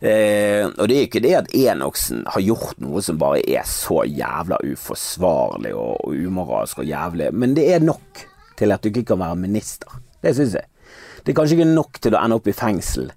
Eh, 0.00 0.66
og 0.66 0.88
det 0.90 0.96
er 0.96 1.04
ikke 1.06 1.22
det 1.24 1.34
at 1.38 1.52
Enoksen 1.56 2.26
har 2.28 2.44
gjort 2.44 2.80
noe 2.84 3.00
som 3.04 3.18
bare 3.20 3.40
er 3.40 3.64
så 3.68 4.02
jævla 4.04 4.58
uforsvarlig 4.66 5.72
og, 5.72 6.02
og 6.04 6.16
umoralsk 6.26 6.82
og 6.82 6.88
jævlig, 6.90 7.30
men 7.32 7.54
det 7.56 7.70
er 7.72 7.84
nok 7.84 8.24
til 8.60 8.74
at 8.74 8.84
du 8.84 8.90
ikke 8.90 9.06
kan 9.12 9.22
være 9.22 9.38
minister. 9.40 10.00
Det 10.20 10.34
syns 10.36 10.58
jeg. 10.58 10.68
Det 11.24 11.32
er 11.32 11.38
kanskje 11.38 11.58
ikke 11.58 11.72
nok 11.72 12.00
til 12.02 12.16
å 12.16 12.20
ende 12.20 12.36
opp 12.38 12.50
i 12.50 12.56
fengsel, 12.56 13.08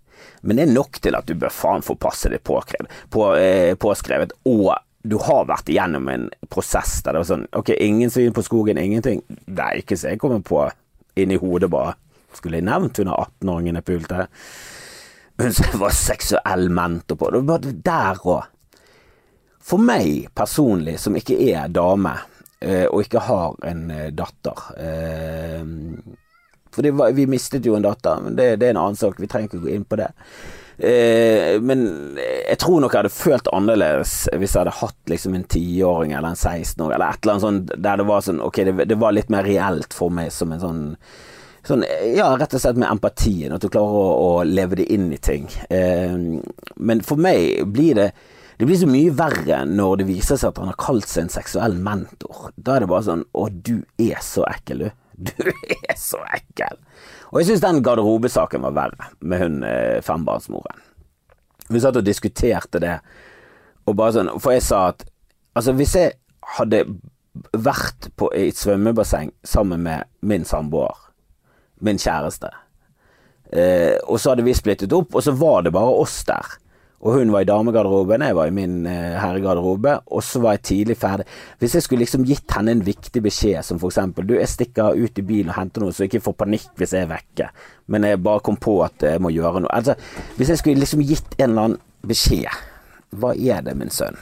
men 0.41 0.59
det 0.59 0.65
er 0.65 0.77
nok 0.77 1.01
til 1.03 1.17
at 1.19 1.27
du 1.27 1.35
bør 1.39 1.51
faen 1.53 1.83
få 1.85 1.97
passet 1.99 2.33
ditt 2.33 2.45
påskrevet, 2.47 2.91
på, 3.11 3.25
eh, 3.37 3.73
påskrevet, 3.79 4.33
og 4.47 4.71
du 5.03 5.17
har 5.23 5.47
vært 5.47 5.69
igjennom 5.71 6.07
en 6.11 6.27
prosess 6.51 6.99
der 7.05 7.15
det 7.15 7.21
var 7.21 7.27
sånn 7.29 7.45
Ok, 7.55 7.69
ingen 7.71 8.11
svin 8.11 8.33
på 8.35 8.43
skogen, 8.43 8.77
ingenting. 8.77 9.21
Det 9.29 9.63
er 9.63 9.79
ikke 9.79 9.95
så 9.97 10.11
jeg 10.11 10.19
kommer 10.19 10.43
på 10.43 10.65
inni 11.15 11.39
hodet 11.39 11.71
bare. 11.71 11.95
Skulle 12.33 12.59
jeg 12.59 12.67
nevnt 12.67 12.99
hun 13.01 13.09
18-åringen 13.13 13.79
jeg 13.79 13.87
pulte? 13.87 14.27
Hun 15.39 15.53
som 15.55 15.79
var 15.79 15.95
seksuell 15.95 16.69
mentor 16.69 17.15
på 17.15 17.29
det. 17.31 17.43
var 17.47 17.59
der 17.63 18.23
òg. 18.27 18.47
For 19.69 19.81
meg 19.81 20.29
personlig, 20.35 20.97
som 20.99 21.15
ikke 21.15 21.37
er 21.51 21.69
dame, 21.71 22.15
eh, 22.61 22.85
og 22.89 23.05
ikke 23.05 23.21
har 23.21 23.57
en 23.69 23.83
eh, 23.93 24.07
datter 24.15 24.63
eh, 24.81 25.61
For 26.73 26.87
var, 26.97 27.11
vi 27.13 27.27
mistet 27.29 27.65
jo 27.65 27.75
en 27.77 27.85
datter, 27.85 28.21
men 28.23 28.35
det, 28.37 28.55
det, 28.59 28.69
er 28.69 28.75
en 28.75 28.81
annen 28.85 28.97
sak. 28.99 29.19
Vi 29.19 29.27
trenger 29.27 29.51
ikke 29.51 29.63
gå 29.67 29.73
inn 29.75 29.85
på 29.85 29.99
det. 29.99 30.09
Men 30.79 31.81
jeg 32.19 32.55
tror 32.61 32.79
nok 32.79 32.93
jeg 32.93 33.01
hadde 33.01 33.11
følt 33.11 33.49
annerledes 33.51 34.13
hvis 34.31 34.53
jeg 34.53 34.61
hadde 34.61 34.77
hatt 34.77 35.11
liksom 35.11 35.33
en 35.35 35.43
tiåring 35.51 36.13
eller 36.13 36.31
en 36.31 36.39
16-åring 36.39 36.95
eller 36.95 37.09
et 37.09 37.19
eller 37.25 37.33
annet 37.33 37.43
sånt 37.43 37.73
der 37.75 37.99
det 37.99 38.05
var 38.07 38.23
sånn 38.23 38.39
Ok, 38.45 38.61
det, 38.63 38.85
det 38.87 38.99
var 39.01 39.11
litt 39.17 39.33
mer 39.33 39.43
reelt 39.43 39.91
for 39.97 40.13
meg 40.13 40.31
som 40.31 40.55
en 40.55 40.63
sånn 40.63 40.81
Sånn, 41.67 41.83
ja, 42.15 42.29
rett 42.39 42.53
og 42.55 42.61
slett 42.63 42.77
med 42.79 42.87
empatien, 42.87 43.51
at 43.51 43.61
du 43.61 43.67
klarer 43.69 43.91
å, 43.99 44.05
å 44.39 44.43
leve 44.47 44.79
det 44.79 44.85
inn 44.95 45.09
i 45.11 45.19
ting. 45.21 45.43
Eh, 45.69 46.15
men 46.79 47.03
for 47.05 47.19
meg 47.19 47.67
blir 47.69 47.99
det 47.99 48.05
det 48.59 48.67
blir 48.67 48.75
så 48.75 48.87
mye 48.91 49.11
verre 49.15 49.61
når 49.63 50.01
det 50.01 50.05
viser 50.09 50.35
seg 50.35 50.49
at 50.49 50.57
han 50.59 50.67
har 50.67 50.79
kalt 50.81 51.07
seg 51.07 51.23
en 51.23 51.31
seksuell 51.31 51.77
mentor. 51.79 52.49
Da 52.59 52.75
er 52.75 52.83
det 52.83 52.89
bare 52.91 53.05
sånn 53.05 53.21
Å, 53.31 53.45
du 53.47 53.85
er 54.03 54.19
så 54.19 54.43
ekkel, 54.49 54.83
du. 54.83 54.98
Du 55.27 55.49
er 55.49 55.97
så 55.99 56.21
ekkel. 56.35 56.77
Og 57.31 57.41
jeg 57.41 57.49
syns 57.49 57.63
den 57.65 57.81
garderobesaken 57.85 58.63
var 58.63 58.75
verre, 58.77 59.09
med 59.19 59.43
hun 59.43 59.57
eh, 59.67 59.99
fembarnsmoren. 60.05 60.85
Vi 61.69 61.81
satt 61.83 61.99
og 61.99 62.07
diskuterte 62.07 62.81
det, 62.81 62.95
og 63.85 63.97
bare 63.97 64.15
sånn 64.15 64.31
For 64.41 64.55
jeg 64.55 64.63
sa 64.65 64.87
at 64.89 65.03
altså, 65.57 65.75
hvis 65.77 65.95
jeg 65.97 66.15
hadde 66.57 66.85
vært 67.53 68.09
på 68.17 68.31
et 68.35 68.57
svømmebasseng 68.57 69.29
sammen 69.45 69.83
med 69.85 70.07
min 70.25 70.47
samboer, 70.47 70.95
min 71.85 71.99
kjæreste, 72.01 72.49
eh, 73.53 73.99
og 74.07 74.17
så 74.19 74.33
hadde 74.33 74.47
vi 74.47 74.55
splittet 74.57 74.95
opp, 74.95 75.13
og 75.13 75.23
så 75.23 75.35
var 75.37 75.67
det 75.67 75.75
bare 75.75 75.93
oss 76.01 76.17
der. 76.27 76.57
Og 76.99 77.15
hun 77.15 77.29
var 77.31 77.45
i 77.45 77.47
damegarderoben, 77.47 78.25
jeg 78.27 78.35
var 78.35 78.49
i 78.49 78.53
min 78.55 78.81
eh, 78.89 79.15
herregarderobe, 79.21 79.93
og 80.11 80.23
så 80.25 80.41
var 80.43 80.57
jeg 80.57 80.65
tidlig 80.67 80.97
ferdig. 80.99 81.25
Hvis 81.61 81.77
jeg 81.77 81.85
skulle 81.85 82.03
liksom 82.03 82.25
gitt 82.27 82.55
henne 82.57 82.73
en 82.75 82.83
viktig 82.83 83.21
beskjed, 83.23 83.61
som 83.63 83.79
eksempel 83.79 84.27
du, 84.27 84.33
jeg 84.35 84.51
stikker 84.51 84.99
ut 84.99 85.21
i 85.21 85.23
bilen 85.23 85.53
og 85.53 85.55
henter 85.61 85.85
noe, 85.85 85.95
så 85.95 86.03
jeg 86.03 86.11
ikke 86.11 86.25
får 86.27 86.35
panikk 86.43 86.73
hvis 86.79 86.97
jeg 86.97 87.07
er 87.07 87.13
vekke, 87.13 87.47
men 87.87 88.09
jeg 88.09 88.19
bare 88.25 88.43
kom 88.43 88.59
på 88.59 88.75
at 88.83 89.07
jeg 89.07 89.23
må 89.23 89.31
gjøre 89.31 89.63
noe. 89.63 89.71
Altså, 89.71 89.95
hvis 90.35 90.51
jeg 90.51 90.59
skulle 90.59 90.83
liksom 90.83 91.05
gitt 91.07 91.39
en 91.39 91.47
eller 91.53 91.69
annen 91.69 91.79
beskjed, 92.09 92.67
hva 93.15 93.31
er 93.31 93.63
det, 93.65 93.79
min 93.79 93.95
sønn? 93.95 94.19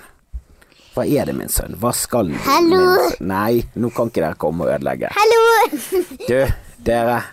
Hva 0.94 1.06
er 1.06 1.30
det, 1.30 1.34
min 1.38 1.52
sønn? 1.54 1.76
Hva 1.82 1.92
skal 1.98 2.30
du? 2.30 2.38
Hallo? 2.46 3.10
Nei, 3.26 3.64
nå 3.78 3.90
kan 3.94 4.14
ikke 4.14 4.22
dere 4.22 4.38
komme 4.38 4.66
og 4.66 4.76
ødelegge. 4.78 5.10
Hallo! 5.18 5.42
Du, 6.30 6.40
dere. 6.86 7.24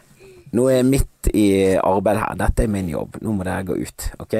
Nå 0.57 0.71
er 0.71 0.81
jeg 0.81 0.89
i 1.35 1.77
arbeid 1.81 2.19
her. 2.21 2.35
Dette 2.41 2.63
er 2.67 2.69
min 2.73 2.89
jobb. 2.93 3.17
Nå 3.23 3.33
må 3.37 3.47
dere 3.47 3.65
gå 3.65 3.75
ut, 3.81 4.11
OK? 4.21 4.35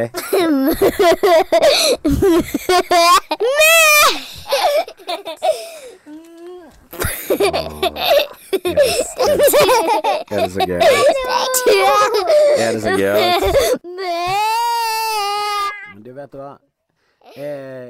Er 10.31 10.41
det 10.43 10.53
så 10.53 10.61
gøy? 10.67 10.81
Er 12.59 12.73
det 12.73 12.83
så 12.83 12.91
gøy? 12.99 13.21
Du 16.05 16.13
vet 16.13 16.35
hva? 16.37 16.51
Eh, 17.37 17.89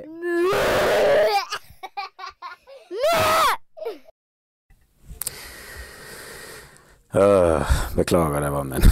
øh, 7.14 7.74
beklager, 7.96 8.40
det 8.40 8.50
var 8.54 8.64
min 8.68 8.88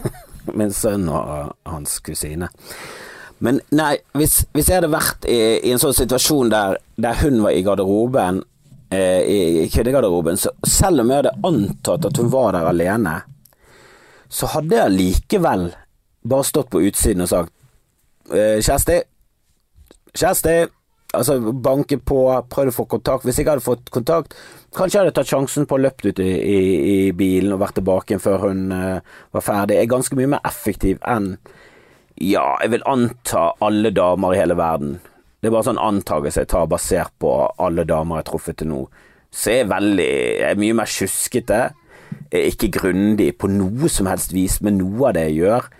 Min 0.58 0.72
sønn 0.74 1.08
og 1.12 1.52
hans 1.68 1.98
kusine. 2.02 2.48
Men 3.40 3.60
nei, 3.72 3.94
hvis, 4.18 4.42
hvis 4.52 4.68
jeg 4.68 4.80
hadde 4.80 4.92
vært 4.92 5.26
i, 5.28 5.36
i 5.64 5.70
en 5.72 5.80
sånn 5.80 5.94
situasjon 5.96 6.50
der, 6.52 6.80
der 7.00 7.20
hun 7.22 7.38
var 7.44 7.54
i 7.54 7.62
garderoben, 7.64 8.42
eh, 8.90 9.20
i, 9.22 9.38
i 9.62 9.68
kvinnegarderoben, 9.72 10.40
så 10.40 10.52
selv 10.66 11.04
om 11.04 11.12
jeg 11.12 11.22
hadde 11.22 11.36
antatt 11.46 12.08
at 12.10 12.20
hun 12.20 12.32
var 12.32 12.56
der 12.56 12.68
alene, 12.68 13.14
så 14.30 14.50
hadde 14.56 14.76
jeg 14.76 14.96
likevel 14.96 15.70
bare 16.28 16.46
stått 16.46 16.68
på 16.72 16.82
utsiden 16.84 17.24
og 17.24 17.30
sagt 17.30 18.34
eh, 18.34 18.60
Kjersti, 18.60 19.00
Kjersti, 20.12 20.56
altså 21.16 21.38
banke 21.52 21.98
på, 21.98 22.22
prøvd 22.50 22.72
å 22.72 22.76
få 22.76 22.86
kontakt. 22.90 23.26
Hvis 23.26 23.40
jeg 23.40 23.48
hadde 23.48 23.64
fått 23.64 23.90
kontakt, 23.94 24.36
kanskje 24.76 24.96
jeg 24.98 25.04
hadde 25.04 25.14
tatt 25.18 25.30
sjansen 25.30 25.66
på 25.66 25.76
å 25.78 25.82
løpt 25.82 26.06
ut 26.06 26.20
i, 26.22 26.30
i, 26.30 26.58
i 26.92 26.98
bilen 27.16 27.54
og 27.54 27.62
vært 27.62 27.78
tilbake 27.80 28.12
igjen 28.12 28.22
før 28.22 28.46
hun 28.48 28.68
uh, 28.74 29.00
var 29.34 29.44
ferdig. 29.46 29.78
Jeg 29.78 29.88
er 29.88 29.94
ganske 29.94 30.18
mye 30.18 30.30
mer 30.36 30.46
effektiv 30.46 31.00
enn 31.08 31.34
ja, 32.20 32.44
jeg 32.60 32.74
vil 32.74 32.82
anta 32.90 33.46
alle 33.64 33.92
damer 33.96 34.34
i 34.34 34.40
hele 34.42 34.56
verden. 34.58 34.98
Det 35.40 35.48
er 35.48 35.54
bare 35.54 35.70
sånn 35.70 35.80
antagelse 35.80 36.42
jeg 36.42 36.50
tar 36.52 36.66
basert 36.68 37.14
på 37.22 37.30
alle 37.56 37.86
damer 37.88 38.18
jeg 38.18 38.26
har 38.26 38.28
truffet 38.28 38.58
til 38.60 38.68
nå. 38.68 38.80
Så 39.32 39.54
jeg 39.54 39.64
er 39.64 39.70
veldig 39.70 40.08
Jeg 40.10 40.48
er 40.50 40.60
mye 40.60 40.76
mer 40.76 40.90
sjuskete. 40.90 41.60
Er 42.30 42.48
ikke 42.50 42.72
grundig 42.76 43.30
på 43.40 43.48
noe 43.48 43.88
som 43.88 44.10
helst 44.10 44.34
vis 44.36 44.58
med 44.60 44.76
noe 44.82 45.08
av 45.08 45.16
det 45.16 45.28
jeg 45.30 45.38
gjør. 45.40 45.70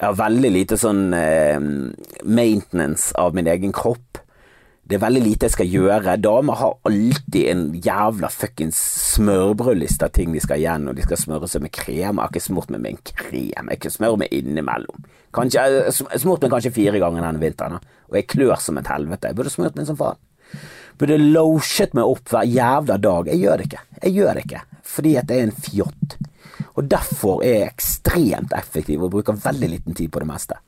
Jeg 0.00 0.06
har 0.06 0.20
veldig 0.22 0.50
lite 0.54 0.78
sånn 0.80 1.02
eh, 1.12 1.60
maintenance 2.24 3.12
av 3.20 3.36
min 3.36 3.50
egen 3.52 3.74
kropp. 3.76 4.09
Det 4.90 4.96
er 4.96 5.04
veldig 5.04 5.20
lite 5.22 5.46
jeg 5.46 5.54
skal 5.54 5.68
gjøre. 5.70 6.16
Damer 6.18 6.56
har 6.58 6.72
alltid 6.88 7.44
en 7.52 7.60
jævla 7.78 8.26
fuckings 8.34 8.78
smørbrødliste 9.12 10.08
av 10.08 10.10
ting 10.16 10.32
de 10.34 10.42
skal 10.42 10.58
igjennom. 10.58 10.96
De 10.98 11.04
skal 11.04 11.20
smøre 11.20 11.46
seg 11.46 11.62
med 11.62 11.70
krem. 11.76 12.00
Jeg 12.00 12.08
har 12.18 12.32
ikke 12.32 12.42
smurt 12.42 12.72
meg 12.74 12.82
med 12.82 12.96
en 12.96 13.04
krem. 13.06 13.70
Jeg 13.70 13.80
kan 13.84 13.94
smøre 13.94 14.18
meg 14.24 14.34
innimellom. 14.34 15.06
Kanskje, 15.38 15.62
jeg 15.62 15.94
har 15.94 16.18
smurt 16.24 16.42
meg 16.42 16.50
kanskje 16.56 16.74
fire 16.74 16.98
ganger 16.98 17.22
denne 17.22 17.38
vinteren, 17.38 17.78
og 18.10 18.18
jeg 18.18 18.26
klør 18.34 18.58
som 18.58 18.82
et 18.82 18.90
helvete. 18.90 19.30
Jeg 19.30 19.38
burde 19.38 19.54
smurt 19.54 19.78
meg 19.78 19.86
som 19.86 20.00
faen. 20.00 20.18
Burde 20.98 21.22
lotionet 21.22 21.94
meg 22.00 22.10
opp 22.10 22.34
hver 22.34 22.50
jævla 22.50 22.98
dag. 23.06 23.30
Jeg 23.30 23.44
gjør 23.44 23.62
det 23.62 23.70
ikke. 23.70 23.86
Jeg 24.02 24.16
gjør 24.18 24.34
det 24.34 24.46
ikke, 24.48 24.66
fordi 24.96 25.16
at 25.22 25.30
jeg 25.30 25.38
er 25.38 25.52
en 25.52 25.60
fjott. 25.70 26.18
Og 26.74 26.90
derfor 26.90 27.46
er 27.46 27.60
jeg 27.60 27.76
ekstremt 27.76 28.58
effektiv 28.58 29.06
og 29.06 29.14
bruker 29.14 29.38
veldig 29.38 29.70
liten 29.70 29.94
tid 29.94 30.10
på 30.10 30.26
det 30.26 30.32
meste. 30.34 30.58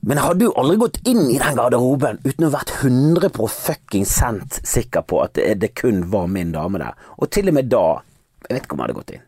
Men 0.00 0.16
jeg 0.16 0.26
hadde 0.30 0.46
jo 0.46 0.52
aldri 0.60 0.78
gått 0.80 1.00
inn 1.10 1.26
i 1.28 1.38
den 1.40 1.58
garderoben 1.58 2.20
uten 2.24 2.46
å 2.46 2.52
vært 2.54 2.72
100 2.78 3.28
fucking 3.52 4.06
cent 4.08 4.60
sikker 4.64 5.04
på 5.04 5.20
at 5.24 5.36
det 5.36 5.74
kun 5.76 6.06
var 6.12 6.30
min 6.32 6.54
dame 6.54 6.80
der. 6.80 6.96
Og 7.20 7.28
til 7.34 7.52
og 7.52 7.58
med 7.58 7.68
da, 7.72 8.00
jeg 8.46 8.56
vet 8.56 8.64
ikke 8.64 8.76
om 8.76 8.80
jeg 8.80 8.88
hadde 8.88 8.98
gått 9.00 9.14
inn. 9.18 9.26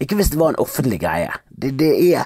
Ikke 0.00 0.16
hvis 0.18 0.32
det 0.32 0.40
var 0.40 0.54
en 0.54 0.62
offentlig 0.64 1.00
greie. 1.04 1.34
Det, 1.50 1.74
det 1.78 1.92
er 2.08 2.24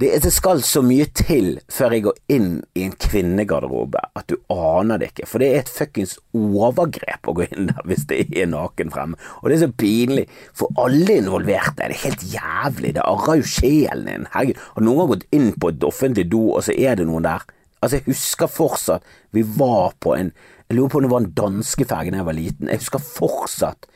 det, 0.00 0.10
det 0.22 0.30
skal 0.34 0.60
så 0.66 0.82
mye 0.84 1.06
til 1.16 1.54
før 1.72 1.94
jeg 1.96 2.04
går 2.04 2.16
inn 2.34 2.50
i 2.76 2.82
en 2.84 2.92
kvinnegarderobe 3.00 4.02
at 4.18 4.26
du 4.28 4.36
aner 4.52 5.00
det 5.00 5.08
ikke. 5.12 5.28
For 5.30 5.40
det 5.40 5.48
er 5.48 5.62
et 5.62 5.72
fuckings 5.72 6.16
overgrep 6.36 7.30
å 7.30 7.34
gå 7.38 7.46
inn 7.46 7.70
der 7.70 7.86
hvis 7.88 8.04
det 8.10 8.26
er 8.36 8.50
naken 8.52 8.92
fremme. 8.92 9.16
Og 9.40 9.48
det 9.48 9.56
er 9.56 9.62
så 9.64 9.70
pinlig 9.72 10.26
for 10.56 10.68
alle 10.82 11.16
involverte. 11.22 11.80
Det 11.80 11.96
er 11.96 12.02
helt 12.02 12.26
jævlig. 12.34 12.92
Det 12.98 13.06
arrer 13.08 13.40
jo 13.40 13.48
sjelen 13.54 14.10
din. 14.10 14.28
Herregud, 14.34 14.60
har 14.74 14.84
noen 14.84 15.00
gang 15.00 15.12
gått 15.14 15.26
inn 15.38 15.48
på 15.56 15.72
et 15.72 15.88
offentlig 15.88 16.26
do, 16.34 16.42
og 16.58 16.66
så 16.66 16.76
er 16.76 17.00
det 17.00 17.08
noen 17.08 17.24
der? 17.24 17.48
Altså, 17.80 17.96
jeg 17.96 18.08
husker 18.10 18.52
fortsatt 18.52 19.16
vi 19.36 19.44
var 19.56 19.96
på 20.00 20.16
en 20.16 20.32
Jeg 20.66 20.76
lurer 20.80 20.90
på 20.90 20.98
om 20.98 21.04
det 21.04 21.10
var 21.12 21.20
en 21.22 21.34
danskeferge 21.38 22.10
da 22.10 22.18
jeg 22.18 22.26
var 22.26 22.34
liten. 22.34 22.68
Jeg 22.68 22.82
husker 22.82 23.00
fortsatt 23.00 23.86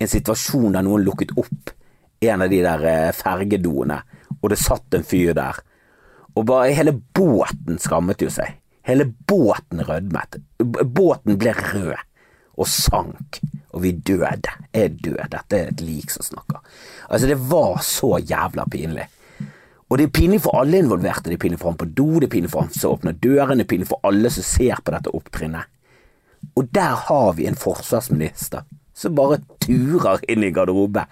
en 0.00 0.08
situasjon 0.08 0.72
der 0.72 0.86
noen 0.86 1.04
lukket 1.04 1.34
opp 1.36 1.74
en 2.24 2.42
av 2.42 2.48
de 2.48 2.60
der 2.64 2.84
eh, 2.88 3.10
fergedoene, 3.12 3.98
og 4.44 4.52
det 4.52 4.60
satt 4.60 4.94
en 4.94 5.06
fyr 5.06 5.32
der. 5.36 5.58
Og 6.34 6.46
bare 6.50 6.74
hele 6.76 6.92
båten 7.16 7.80
skammet 7.80 8.22
jo 8.22 8.30
seg. 8.32 8.58
Hele 8.84 9.06
båten 9.28 9.80
rødmet. 9.86 10.36
Båten 10.60 11.38
ble 11.40 11.54
rød 11.56 11.94
og 12.54 12.68
sank, 12.70 13.40
og 13.74 13.82
vi 13.82 13.94
døde. 13.96 14.52
Jeg 14.74 14.90
er 14.90 14.96
død. 15.00 15.20
Dette 15.32 15.58
er 15.58 15.70
et 15.72 15.80
lik 15.82 16.12
som 16.12 16.26
snakker. 16.26 16.60
Altså, 17.08 17.30
det 17.30 17.38
var 17.50 17.80
så 17.82 18.18
jævla 18.20 18.66
pinlig. 18.70 19.06
Og 19.88 19.98
det 19.98 20.06
er 20.06 20.14
pinlig 20.16 20.40
for 20.44 20.60
alle 20.60 20.78
involverte. 20.82 21.30
Det 21.30 21.38
er 21.38 21.44
pinlig 21.44 21.60
for 21.62 21.72
han 21.72 21.80
på 21.80 21.88
do, 21.96 22.06
det 22.20 22.28
er 22.28 22.34
pinlig 22.36 22.52
for 22.52 22.66
han 22.66 22.76
som 22.76 22.94
åpner 22.94 23.16
døren, 23.24 23.58
det 23.58 23.66
er 23.66 23.72
pinlig 23.72 23.88
for 23.90 24.04
alle 24.06 24.30
som 24.32 24.46
ser 24.46 24.80
på 24.84 24.94
dette 24.94 25.12
opptrinnet. 25.14 25.70
Og 26.54 26.68
der 26.76 26.94
har 27.08 27.32
vi 27.38 27.48
en 27.48 27.58
forsvarsminister 27.58 28.66
som 28.94 29.16
bare 29.16 29.40
turer 29.64 30.22
inn 30.30 30.44
i 30.44 30.52
garderobe. 30.54 31.06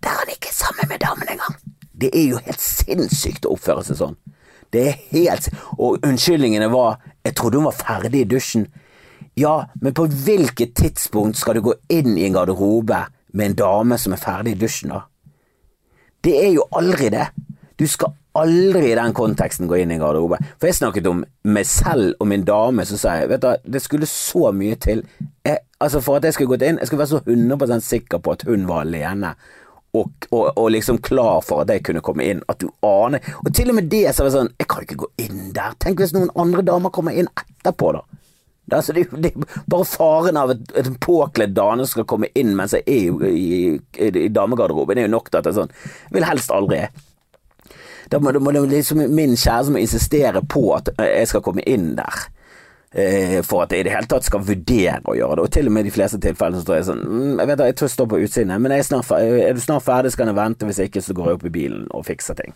Der 0.00 0.14
er 0.14 0.22
han 0.22 0.32
ikke 0.32 0.54
sammen 0.54 0.88
med 0.88 1.02
damen 1.02 1.28
engang. 1.28 1.58
Det 2.00 2.10
er 2.16 2.28
jo 2.30 2.42
helt 2.44 2.62
sinnssykt 2.62 3.46
å 3.46 3.54
oppføre 3.56 3.84
seg 3.84 3.98
sånn. 4.00 4.18
Det 4.70 4.86
er 4.86 5.00
helt 5.10 5.48
Og 5.78 5.98
unnskyldningene 6.06 6.70
var 6.70 6.98
'jeg 7.24 7.34
trodde 7.34 7.58
hun 7.58 7.64
var 7.64 7.72
ferdig 7.72 8.20
i 8.20 8.28
dusjen'. 8.34 8.66
Ja, 9.36 9.64
men 9.80 9.94
på 9.94 10.06
hvilket 10.06 10.74
tidspunkt 10.74 11.36
skal 11.36 11.54
du 11.54 11.60
gå 11.60 11.74
inn 11.88 12.18
i 12.18 12.24
en 12.24 12.32
garderobe 12.32 13.06
med 13.32 13.46
en 13.46 13.54
dame 13.54 13.98
som 13.98 14.12
er 14.12 14.16
ferdig 14.16 14.52
i 14.52 14.58
dusjen, 14.58 14.90
da? 14.90 15.00
Det 16.24 16.34
er 16.46 16.52
jo 16.52 16.64
aldri 16.72 17.08
det. 17.08 17.28
Du 17.78 17.86
skal 17.86 18.12
aldri 18.34 18.92
i 18.92 18.94
den 18.98 19.14
konteksten 19.16 19.68
gå 19.68 19.80
inn 19.80 19.90
i 19.90 19.94
en 19.94 20.02
garderobe. 20.02 20.38
For 20.58 20.68
jeg 20.68 20.74
snakket 20.74 21.06
om 21.06 21.24
meg 21.44 21.66
selv 21.66 22.14
og 22.20 22.28
min 22.30 22.44
dame, 22.44 22.84
så 22.86 22.98
sa 23.00 23.14
jeg 23.20 23.30
vet 23.32 23.42
du, 23.42 23.54
det 23.72 23.82
skulle 23.82 24.06
så 24.06 24.52
mye 24.52 24.76
til 24.80 25.02
jeg, 25.44 25.58
altså 25.80 26.00
For 26.00 26.16
at 26.16 26.24
jeg 26.24 26.34
skulle 26.34 26.52
gått 26.52 26.66
inn, 26.66 26.78
jeg 26.78 26.86
skulle 26.86 26.98
være 26.98 27.08
så 27.08 27.22
100 27.26 27.80
sikker 27.80 28.18
på 28.18 28.36
at 28.36 28.44
hun 28.46 28.68
var 28.68 28.84
alene. 28.84 29.34
Og, 29.92 30.10
og, 30.30 30.52
og 30.54 30.68
liksom 30.70 31.00
klar 31.02 31.40
for 31.42 31.64
at 31.64 31.72
jeg 31.74 31.82
kunne 31.88 32.02
komme 32.04 32.26
inn. 32.30 32.44
At 32.48 32.62
du 32.62 32.68
aner 32.86 33.24
Og 33.42 33.50
til 33.54 33.72
og 33.72 33.78
med 33.80 33.88
det 33.90 34.04
så 34.14 34.22
er 34.22 34.28
det 34.28 34.36
sånn 34.36 34.52
Jeg 34.60 34.68
kan 34.70 34.86
ikke 34.86 35.00
gå 35.02 35.10
inn 35.24 35.50
der. 35.56 35.74
Tenk 35.82 36.02
hvis 36.02 36.14
noen 36.14 36.30
andre 36.38 36.62
damer 36.66 36.94
kommer 36.94 37.16
inn 37.16 37.30
etterpå, 37.34 37.92
da. 37.98 38.04
Det, 38.70 38.78
er 38.78 38.98
det, 39.00 39.04
det, 39.18 39.30
bare 39.66 39.86
faren 39.88 40.36
av 40.38 40.52
at 40.54 40.74
en 40.78 40.94
påkledd 41.02 41.56
dame 41.56 41.88
skal 41.90 42.06
komme 42.06 42.28
inn 42.38 42.52
mens 42.54 42.76
jeg 42.76 42.84
er 42.86 43.00
jo 43.08 43.16
i, 43.26 43.72
i, 43.74 44.10
i 44.10 44.28
damegarderoben, 44.30 45.00
er 45.00 45.08
jo 45.08 45.14
nok 45.16 45.30
til 45.30 45.40
at 45.40 45.48
det 45.48 45.56
sånn 45.56 45.72
Jeg 45.72 46.12
vil 46.14 46.26
helst 46.28 46.52
aldri 46.54 46.84
Da 48.12 48.20
må, 48.22 48.30
da 48.30 48.38
må 48.38 48.54
det 48.54 48.62
liksom 48.70 49.02
min 49.10 49.34
kjæreste 49.34 49.74
må 49.74 49.82
insistere 49.82 50.44
på 50.46 50.68
at 50.76 50.92
jeg 51.02 51.26
skal 51.32 51.42
komme 51.42 51.66
inn 51.66 51.96
der. 51.98 52.28
Eh, 52.94 53.38
For 53.46 53.64
at 53.64 53.72
jeg 53.74 53.84
i 53.84 53.86
det 53.88 53.94
hele 53.94 54.10
tatt 54.10 54.26
skal 54.26 54.44
vurdere 54.46 55.00
å 55.04 55.16
gjøre 55.18 55.38
det. 55.38 55.46
Og 55.46 55.54
til 55.56 55.70
og 55.70 55.76
med 55.76 55.86
i 55.86 55.90
de 55.90 55.94
fleste 55.94 56.20
tilfellene 56.22 56.60
så 56.60 56.66
står 56.66 56.78
jeg 56.78 56.88
sånn 56.90 57.04
mm, 57.04 57.32
Jeg 57.40 57.50
vet 57.50 57.60
da, 57.60 57.68
jeg 57.70 57.78
tør 57.80 57.94
stå 57.94 58.08
på 58.10 58.20
utsiden, 58.24 58.54
men 58.62 58.74
er, 58.76 58.84
snart, 58.86 59.14
er 59.16 59.56
du 59.56 59.62
snart 59.62 59.86
ferdig, 59.86 60.12
så 60.12 60.22
kan 60.22 60.32
jeg 60.32 60.40
vente. 60.40 60.68
Hvis 60.68 60.82
jeg 60.82 60.92
ikke, 60.92 61.04
så 61.06 61.16
går 61.16 61.30
jeg 61.30 61.40
opp 61.40 61.48
i 61.48 61.54
bilen 61.54 61.88
og 61.96 62.06
fikser 62.08 62.38
ting. 62.38 62.54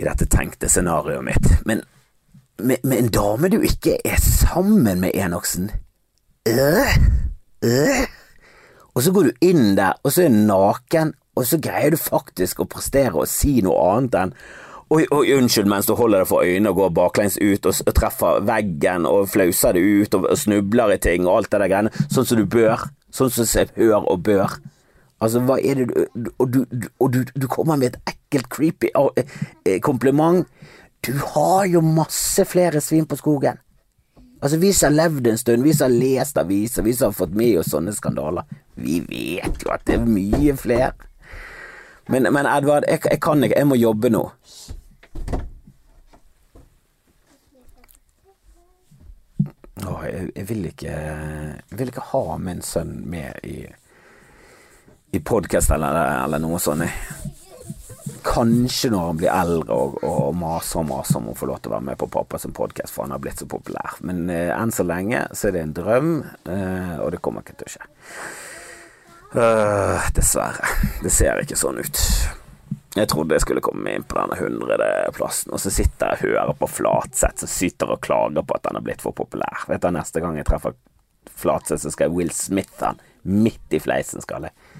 I 0.00 0.06
dette 0.08 0.28
tenkte 0.32 0.70
scenarioet 0.70 1.26
mitt. 1.26 1.50
Men 1.68 1.84
med, 2.60 2.84
med 2.84 3.04
en 3.04 3.12
dame 3.12 3.50
du 3.52 3.60
ikke 3.64 3.98
er 4.04 4.20
sammen 4.20 5.00
med, 5.00 5.14
Enoksen 5.16 5.70
øh, 6.48 6.96
øh. 7.64 8.08
Og 8.90 9.00
og 9.00 9.04
så 9.04 9.12
går 9.16 9.22
du 9.22 9.46
inn 9.46 9.76
der, 9.78 9.94
og 10.04 10.12
så 10.12 10.26
er 10.26 10.28
hun 10.28 10.42
naken, 10.44 11.12
og 11.38 11.46
så 11.48 11.56
greier 11.62 11.94
du 11.94 11.96
faktisk 11.96 12.60
å 12.60 12.66
prestere 12.68 13.14
og 13.16 13.30
si 13.30 13.60
noe 13.64 13.78
annet 13.94 14.16
enn 14.18 14.32
Oi, 14.90 15.04
oi, 15.14 15.28
unnskyld, 15.36 15.68
mens 15.70 15.86
du 15.86 15.92
holder 15.94 16.24
deg 16.24 16.26
for 16.26 16.42
øynene 16.42 16.72
og 16.72 16.80
går 16.80 16.88
baklengs 16.96 17.36
ut 17.38 17.66
og, 17.70 17.90
treffer 17.94 18.40
veggen 18.42 19.04
og 19.06 19.28
flauser 19.30 19.76
det 19.76 19.84
ut 19.86 20.16
og, 20.18 20.24
snubler 20.34 20.96
i 20.96 20.98
ting 20.98 21.28
og 21.28 21.36
alt 21.36 21.52
det 21.52 21.60
der 21.62 21.70
greiene, 21.70 21.92
sånn 22.10 22.26
som 22.26 22.40
du 22.40 22.48
bør. 22.50 22.88
Sånn 23.14 23.30
som 23.30 23.46
jeg 23.46 23.70
hør 23.76 24.08
og 24.10 24.24
bør. 24.26 24.56
Altså, 25.22 25.44
hva 25.46 25.60
er 25.62 25.78
det 25.78 25.86
du 25.90 26.30
Og 26.42 26.50
du, 26.50 26.58
og 26.98 27.12
du, 27.14 27.20
du 27.22 27.46
kommer 27.46 27.78
med 27.78 27.94
et 27.94 28.14
ekkelt, 28.16 28.48
creepy 28.50 28.90
eh, 28.90 29.78
kompliment. 29.78 30.42
Du 31.06 31.12
har 31.36 31.70
jo 31.70 31.84
masse 31.86 32.42
flere 32.50 32.82
svin 32.82 33.06
på 33.06 33.20
skogen. 33.20 33.62
Altså, 34.42 34.58
vi 34.58 34.72
som 34.74 34.90
har 34.90 35.04
levd 35.04 35.30
en 35.30 35.38
stund, 35.38 35.62
vi 35.62 35.76
som 35.76 35.86
har 35.86 35.98
lest 36.02 36.42
aviser, 36.42 36.82
vi 36.82 36.96
som 36.98 37.12
har 37.12 37.18
fått 37.20 37.38
med 37.38 37.60
oss 37.62 37.70
sånne 37.70 37.94
skandaler, 37.94 38.42
vi 38.74 38.98
vet 39.06 39.62
jo 39.62 39.70
at 39.70 39.86
det 39.86 40.00
er 40.00 40.10
mye 40.18 40.58
flere. 40.58 40.92
Men, 42.10 42.26
men 42.34 42.50
Edvard, 42.50 42.90
jeg, 42.90 43.04
jeg 43.06 43.22
kan 43.22 43.44
ikke, 43.44 43.58
jeg 43.58 43.70
må 43.70 43.78
jobbe 43.78 44.10
nå. 44.10 44.26
Åh, 49.90 50.06
jeg, 50.06 50.30
jeg, 50.36 50.46
vil 50.48 50.66
ikke, 50.70 50.94
jeg 50.94 51.78
vil 51.78 51.90
ikke 51.90 52.08
ha 52.12 52.24
min 52.38 52.62
sønn 52.62 52.94
med 53.10 53.44
i, 53.46 53.64
i 55.16 55.20
podkast 55.20 55.72
eller, 55.74 55.98
eller, 56.24 56.42
noe 56.42 56.60
sånt. 56.62 56.86
Kanskje 58.24 58.90
når 58.92 59.06
han 59.06 59.20
blir 59.20 59.32
eldre 59.32 59.76
og, 59.76 59.96
og 60.06 60.36
maser 60.36 60.82
og 60.82 60.90
maser 60.90 61.18
om 61.18 61.30
å 61.32 61.36
få 61.38 61.48
lov 61.50 61.62
til 61.62 61.72
å 61.72 61.76
være 61.78 61.88
med 61.88 62.00
på 62.00 62.10
pappas 62.12 62.46
podkast, 62.54 62.92
for 62.94 63.06
han 63.06 63.16
har 63.16 63.22
blitt 63.22 63.40
så 63.40 63.48
populær. 63.50 63.96
Men 64.06 64.28
eh, 64.30 64.52
enn 64.54 64.74
så 64.74 64.86
lenge 64.86 65.24
så 65.32 65.48
er 65.48 65.56
det 65.56 65.64
en 65.64 65.74
drøm, 65.80 66.12
eh, 66.44 66.94
og 67.00 67.10
det 67.14 67.22
kommer 67.24 67.46
ikke 67.46 67.58
til 67.62 67.70
å 67.70 67.74
skje. 67.78 67.90
Uh, 69.30 70.08
dessverre. 70.10 70.66
Det 71.04 71.12
ser 71.14 71.38
ikke 71.38 71.58
sånn 71.58 71.78
ut. 71.78 72.00
Jeg 73.00 73.08
trodde 73.08 73.36
jeg 73.36 73.44
skulle 73.46 73.64
komme 73.64 73.94
inn 73.96 74.04
på 74.04 74.18
denne 74.18 74.36
hundredeplassen, 74.36 75.54
og 75.56 75.62
så 75.62 75.72
sitter 75.72 76.12
jeg 76.12 76.18
og 76.18 76.24
hører 76.26 76.56
på 76.60 76.68
Flatseth 76.68 77.40
som 77.40 77.48
syter 77.48 77.94
og 77.94 78.02
klager 78.04 78.44
på 78.44 78.56
at 78.58 78.68
han 78.68 78.76
er 78.76 78.84
blitt 78.84 79.04
for 79.04 79.16
populær. 79.16 79.64
Vet 79.70 79.80
du, 79.80 79.88
Neste 79.94 80.20
gang 80.20 80.36
jeg 80.36 80.48
treffer 80.48 80.76
Flatseth, 81.40 81.80
så 81.86 81.92
skal 81.94 82.10
jeg 82.10 82.16
Will 82.18 82.34
Smith 82.36 82.84
han 82.84 83.00
midt 83.22 83.76
i 83.76 83.80
fleisen, 83.80 84.20
skal 84.24 84.48
jeg. 84.48 84.76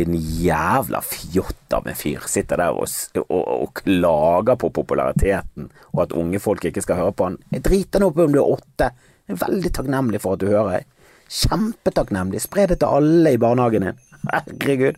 En 0.00 0.14
jævla 0.14 1.00
fjott 1.02 1.74
av 1.74 1.88
en 1.90 1.98
fyr. 1.98 2.24
Sitter 2.30 2.60
der 2.60 2.76
og, 2.78 2.86
og, 3.24 3.40
og, 3.40 3.72
klager 3.82 4.56
på 4.60 4.70
populariteten, 4.80 5.70
og 5.90 6.04
at 6.04 6.14
unge 6.16 6.40
folk 6.40 6.64
ikke 6.68 6.84
skal 6.84 7.00
høre 7.00 7.16
på 7.16 7.26
han. 7.26 7.40
Jeg 7.50 7.64
driter 7.66 8.02
nå 8.02 8.12
på 8.14 8.28
om 8.28 8.36
du 8.36 8.40
er 8.40 8.54
åtte. 8.54 8.92
Jeg 9.26 9.36
er 9.36 9.42
veldig 9.42 9.72
takknemlig 9.74 10.22
for 10.22 10.38
at 10.38 10.44
du 10.44 10.48
hører. 10.52 10.86
Kjempetakknemlig. 11.30 12.44
Spre 12.46 12.68
det 12.70 12.80
til 12.80 13.00
alle 13.00 13.34
i 13.34 13.42
barnehagen 13.42 13.88
din. 13.88 14.00
Herregud. 14.28 14.96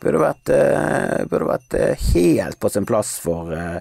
Burde 0.00 0.20
vært, 0.20 0.50
uh, 0.50 1.22
burde 1.30 1.48
vært 1.48 1.76
uh, 1.78 2.06
helt 2.14 2.58
på 2.60 2.70
sin 2.72 2.86
plass 2.88 3.14
for, 3.22 3.52
uh, 3.54 3.78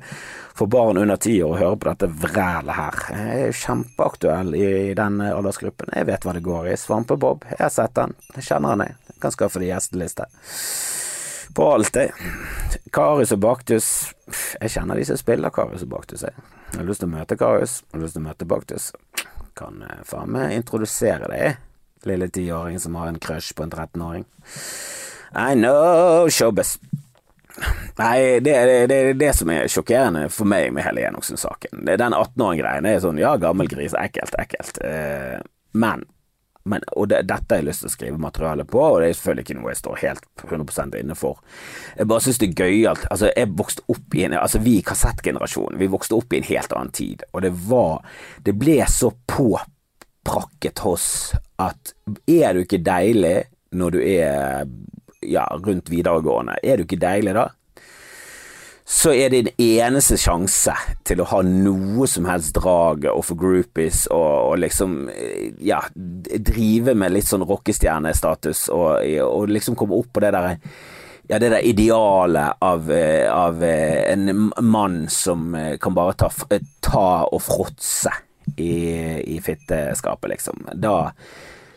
for 0.53 0.69
barn 0.71 0.99
under 1.01 1.17
ti 1.17 1.35
år 1.43 1.55
å 1.55 1.59
høre 1.59 1.79
på 1.81 1.89
dette 1.89 2.09
vrælet 2.23 2.77
her. 2.77 2.99
Jeg 3.09 3.47
er 3.47 3.57
kjempeaktuell 3.63 4.53
i, 4.57 4.67
den 4.97 5.19
aldersgruppen. 5.25 5.93
Jeg 5.97 6.09
vet 6.11 6.27
hva 6.27 6.35
det 6.37 6.45
går 6.45 6.69
i. 6.71 6.77
Svampebob. 6.79 7.47
Jeg 7.49 7.61
har 7.63 7.73
sett 7.73 7.95
den. 7.97 8.15
Jeg 8.37 8.47
kjenner 8.51 8.75
han, 8.75 8.85
jeg. 8.85 8.97
Jeg 9.09 9.19
kan 9.25 9.35
skaffe 9.35 9.63
det 9.63 9.71
gjesteliste. 9.71 10.29
På 11.57 11.69
alt, 11.73 11.97
jeg. 11.97 12.13
Karius 12.93 13.33
og 13.35 13.43
Baktus. 13.43 13.89
Jeg 14.61 14.73
kjenner 14.73 14.97
de 14.97 15.09
som 15.09 15.19
spiller 15.19 15.53
Karius 15.53 15.85
og 15.85 15.91
Baktus, 15.97 16.25
jeg. 16.25 16.47
Jeg 16.71 16.81
har 16.81 16.89
lyst 16.89 17.03
til 17.03 17.09
å 17.09 17.17
møte 17.17 17.37
Karius. 17.37 17.81
Jeg 17.83 17.97
har 17.97 18.05
lyst 18.05 18.17
til 18.17 18.23
å 18.23 18.29
møte 18.29 18.49
Baktus. 18.49 18.89
Kan 19.57 19.83
faen 20.09 20.33
meg 20.33 20.55
introdusere 20.55 21.29
deg 21.29 21.72
lille 22.09 22.29
tiåring 22.33 22.79
som 22.79 22.95
har 22.99 23.11
en 23.11 23.19
crush 23.19 23.55
på 23.55 23.65
en 23.65 23.71
13-åring. 23.71 24.25
I 25.33 25.55
know 25.55 26.29
showbiz. 26.29 26.77
Nei, 27.97 28.39
det 28.41 28.53
er 28.55 28.65
det, 28.65 28.77
det, 28.89 29.13
det, 29.21 29.33
som 29.37 29.49
er 29.53 29.69
sjokkerende 29.69 30.25
for 30.33 30.49
meg 30.49 30.71
med 30.73 30.85
hele 30.87 31.05
Enoksen-saken. 31.09 31.85
Den 31.85 32.15
18-åring-greien 32.17 32.87
er 32.89 33.03
sånn 33.03 33.21
ja, 33.21 33.35
gammel 33.41 33.69
gris, 33.69 33.93
ekkelt, 33.97 34.33
ekkelt. 34.41 34.79
Eh, 34.81 35.37
men, 35.77 36.05
men 36.65 36.85
Og 36.97 37.11
det, 37.11 37.23
dette 37.29 37.53
har 37.53 37.61
jeg 37.61 37.67
lyst 37.69 37.85
til 37.85 37.91
å 37.91 37.93
skrive 37.93 38.21
materiale 38.21 38.65
på, 38.65 38.81
og 38.81 39.01
det 39.01 39.11
er 39.11 39.19
selvfølgelig 39.19 39.45
ikke 39.45 39.57
noe 39.59 39.73
jeg 39.73 39.81
står 39.83 40.01
helt 40.01 40.25
100 40.47 40.97
inne 41.03 41.17
for. 41.17 41.43
Jeg 41.99 42.09
bare 42.09 42.25
syns 42.25 42.41
det 42.41 42.49
er 42.49 42.65
gøyalt. 42.65 43.05
Altså, 43.13 43.29
jeg 43.29 43.53
vokste 43.61 43.85
opp 43.93 44.17
i 44.17 44.25
en 44.25 44.39
Altså, 44.41 44.63
vi 44.63 44.79
i 44.79 44.87
kassettgenerasjonen, 44.89 45.77
vi 45.81 45.91
vokste 45.93 46.17
opp 46.17 46.33
i 46.33 46.41
en 46.41 46.49
helt 46.49 46.73
annen 46.73 46.93
tid, 46.93 47.25
og 47.33 47.45
det 47.45 47.53
var 47.69 48.01
Det 48.41 48.57
ble 48.57 48.81
så 48.89 49.13
påprakket 49.29 50.81
hos 50.87 51.05
at 51.63 51.93
er 52.29 52.53
du 52.53 52.63
ikke 52.63 52.83
deilig 52.83 53.37
når 53.73 53.95
du 53.95 53.99
er 54.03 54.63
ja, 55.23 55.47
rundt 55.65 55.91
videregående, 55.91 56.59
er 56.63 56.77
du 56.77 56.87
ikke 56.87 57.01
deilig 57.01 57.35
da? 57.37 57.49
Så 58.83 59.13
er 59.15 59.31
din 59.31 59.47
eneste 59.63 60.17
sjanse 60.19 60.73
til 61.07 61.21
å 61.23 61.27
ha 61.29 61.39
noe 61.47 62.07
som 62.11 62.27
helst 62.27 62.57
drag 62.57 63.07
og 63.13 63.23
få 63.23 63.37
groupies 63.39 64.03
og, 64.11 64.49
og, 64.49 64.57
liksom 64.59 64.97
ja, 65.63 65.79
drive 65.95 66.91
med 66.99 67.15
litt 67.15 67.29
sånn 67.29 67.45
rockestjernestatus 67.47 68.65
og, 68.75 68.99
og 69.23 69.53
liksom 69.55 69.79
komme 69.79 69.95
opp 69.95 70.11
på 70.13 70.25
det 70.25 70.33
der 70.35 70.51
ja, 71.31 71.39
det 71.39 71.53
der 71.53 71.63
idealet 71.63 72.59
av, 72.59 72.91
av 73.31 73.63
en 73.63 74.51
mann 74.59 75.05
som 75.07 75.55
kan 75.79 75.95
bare 75.95 76.17
ta, 76.19 76.27
ta 76.83 77.07
og 77.23 77.39
fråtse 77.41 78.11
i, 78.59 78.75
i 79.23 79.39
fitteskapet, 79.41 80.33
liksom. 80.33 80.67
Da 80.75 81.13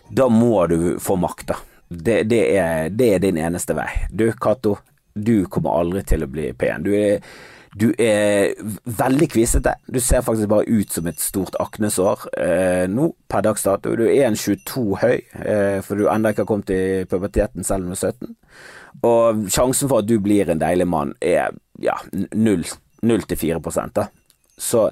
da 0.08 0.28
må 0.28 0.66
du 0.66 0.98
få 1.02 1.16
makta. 1.16 1.56
Det, 1.88 2.22
det, 2.22 2.42
er, 2.58 2.88
det 2.90 3.14
er 3.14 3.22
din 3.22 3.38
eneste 3.38 3.76
vei. 3.78 3.88
Du, 4.10 4.26
Cato, 4.32 4.76
du 5.14 5.46
kommer 5.50 5.78
aldri 5.80 6.02
til 6.06 6.24
å 6.26 6.30
bli 6.30 6.48
pen. 6.58 6.82
Du 6.86 6.90
er, 6.98 7.22
du 7.76 7.88
er 8.02 8.56
veldig 8.84 9.28
kvisete. 9.30 9.76
Du 9.86 10.00
ser 10.02 10.24
faktisk 10.26 10.50
bare 10.50 10.66
ut 10.66 10.92
som 10.92 11.06
et 11.06 11.22
stort 11.22 11.58
aknesår 11.62 12.26
eh, 12.42 12.86
nå, 12.90 13.10
per 13.30 13.46
dags 13.46 13.66
dato. 13.66 13.94
Du 13.98 14.06
er 14.08 14.30
1,22 14.30 14.86
høy, 15.02 15.14
eh, 15.44 15.78
for 15.86 15.98
du 15.98 16.10
ennå 16.10 16.32
ikke 16.32 16.44
har 16.44 16.50
kommet 16.50 16.74
i 16.74 16.82
puberteten 17.10 17.66
selv 17.66 17.86
om 17.86 17.94
du 17.94 17.98
er 17.98 18.02
17. 18.10 18.34
Og 19.06 19.46
sjansen 19.52 19.90
for 19.90 20.02
at 20.02 20.08
du 20.08 20.16
blir 20.22 20.50
en 20.50 20.62
deilig 20.62 20.88
mann, 20.90 21.14
er 21.20 21.54
ja, 21.82 21.98
0-4 22.32 23.90
da. 23.94 24.08
Så 24.58 24.88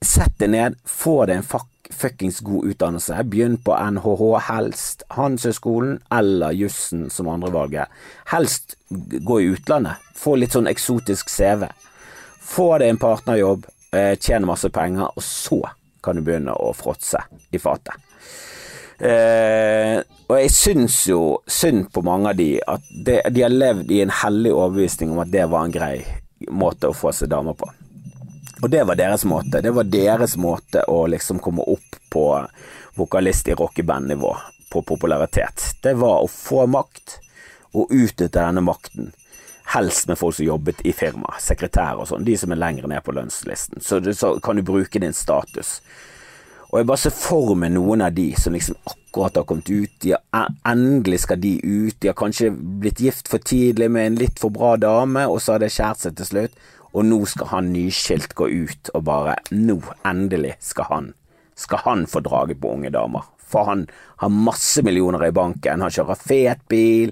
sett 0.00 0.38
deg 0.40 0.54
ned, 0.54 0.78
få 0.86 1.24
deg 1.28 1.40
en 1.40 1.46
fuck 1.46 1.68
fuckings 1.94 2.40
god 2.40 2.64
utdannelse. 2.72 3.22
Begynn 3.24 3.56
på 3.64 3.74
NHH, 3.74 4.22
helst 4.48 5.02
Handelshøyskolen 5.16 5.98
eller 6.10 6.56
jussen 6.56 7.08
som 7.10 7.28
andrevalget. 7.28 7.88
Helst 8.32 8.76
gå 9.26 9.40
i 9.40 9.50
utlandet. 9.54 10.00
Få 10.16 10.36
litt 10.36 10.56
sånn 10.56 10.70
eksotisk 10.70 11.30
CV. 11.32 11.66
Få 12.50 12.72
deg 12.78 12.90
en 12.90 13.00
partnerjobb, 13.00 13.66
eh, 13.92 14.14
tjene 14.18 14.46
masse 14.46 14.70
penger, 14.70 15.10
og 15.16 15.22
så 15.22 15.62
kan 16.02 16.16
du 16.16 16.22
begynne 16.22 16.52
å 16.52 16.72
fråtse 16.74 17.20
i 17.52 17.58
fatet. 17.58 17.94
Eh, 19.00 20.02
og 20.28 20.36
jeg 20.36 20.50
syns 20.52 21.06
jo 21.08 21.20
synd 21.48 21.88
på 21.92 22.02
mange 22.04 22.32
av 22.32 22.36
de 22.36 22.50
at 22.68 22.82
de, 22.92 23.16
de 23.32 23.42
har 23.42 23.52
levd 23.52 23.90
i 23.90 24.02
en 24.04 24.12
hellig 24.12 24.52
overbevisning 24.52 25.14
om 25.14 25.22
at 25.24 25.32
det 25.32 25.46
var 25.48 25.64
en 25.64 25.72
grei 25.72 25.94
måte 26.52 26.90
å 26.90 26.96
få 26.96 27.12
seg 27.16 27.32
damer 27.32 27.56
på. 27.56 27.70
Og 28.60 28.70
det 28.70 28.84
var 28.84 28.98
deres 28.98 29.24
måte. 29.24 29.62
Det 29.64 29.72
var 29.72 29.88
deres 29.88 30.36
måte 30.36 30.84
å 30.88 31.06
liksom 31.08 31.40
komme 31.40 31.64
opp 31.64 31.96
på 32.12 32.26
vokalist 32.98 33.48
i 33.48 33.56
rockebandnivå, 33.56 34.36
på 34.72 34.82
popularitet. 34.82 35.64
Det 35.82 35.94
var 35.98 36.22
å 36.22 36.28
få 36.28 36.66
makt, 36.66 37.18
og 37.72 37.90
utnytte 37.90 38.38
denne 38.38 38.60
makten. 38.60 39.12
Helst 39.70 40.08
med 40.08 40.18
folk 40.18 40.34
som 40.36 40.46
jobbet 40.46 40.80
i 40.82 40.92
firma, 40.92 41.36
sekretærer 41.40 42.02
og 42.02 42.08
sånn, 42.10 42.26
de 42.26 42.34
som 42.38 42.50
er 42.50 42.58
lenger 42.58 42.88
ned 42.90 43.04
på 43.06 43.14
lønnslisten. 43.14 43.82
Så, 43.84 44.00
så 44.18 44.34
kan 44.42 44.58
du 44.58 44.66
bruke 44.66 44.98
din 44.98 45.14
status. 45.14 45.78
Og 46.70 46.80
jeg 46.80 46.88
bare 46.90 47.02
ser 47.02 47.14
for 47.14 47.54
meg 47.58 47.72
noen 47.74 48.02
av 48.02 48.14
de 48.14 48.28
som 48.38 48.54
liksom 48.54 48.78
akkurat 48.86 49.40
har 49.40 49.46
kommet 49.46 49.70
ut, 49.70 49.94
de 50.02 50.14
har, 50.14 50.50
endelig 50.66 51.24
skal 51.24 51.40
de 51.42 51.56
ut, 51.62 51.96
de 51.98 52.10
har 52.10 52.18
kanskje 52.18 52.50
blitt 52.50 53.02
gift 53.02 53.30
for 53.30 53.42
tidlig 53.42 53.90
med 53.90 54.06
en 54.06 54.18
litt 54.20 54.42
for 54.42 54.54
bra 54.54 54.76
dame, 54.78 55.26
og 55.26 55.42
så 55.42 55.56
har 55.56 55.64
det 55.64 55.72
skjært 55.74 56.04
seg 56.04 56.18
til 56.18 56.28
slutt, 56.28 56.60
og 56.90 57.06
nå 57.06 57.22
skal 57.30 57.52
han 57.52 57.72
nyskilt 57.74 58.34
gå 58.38 58.48
ut 58.50 58.90
og 58.94 59.06
bare 59.06 59.38
Nå, 59.54 59.78
endelig, 60.06 60.56
skal 60.64 60.88
han 60.90 61.10
skal 61.60 61.78
han 61.84 62.06
få 62.06 62.20
draget 62.20 62.60
på 62.60 62.72
unge 62.72 62.90
damer. 62.90 63.22
For 63.50 63.64
han 63.64 63.86
har 64.16 64.28
masse 64.28 64.82
millioner 64.82 65.26
i 65.26 65.32
banken, 65.34 65.82
han 65.82 65.92
kjører 65.92 66.18
fet 66.22 66.60
bil, 66.70 67.10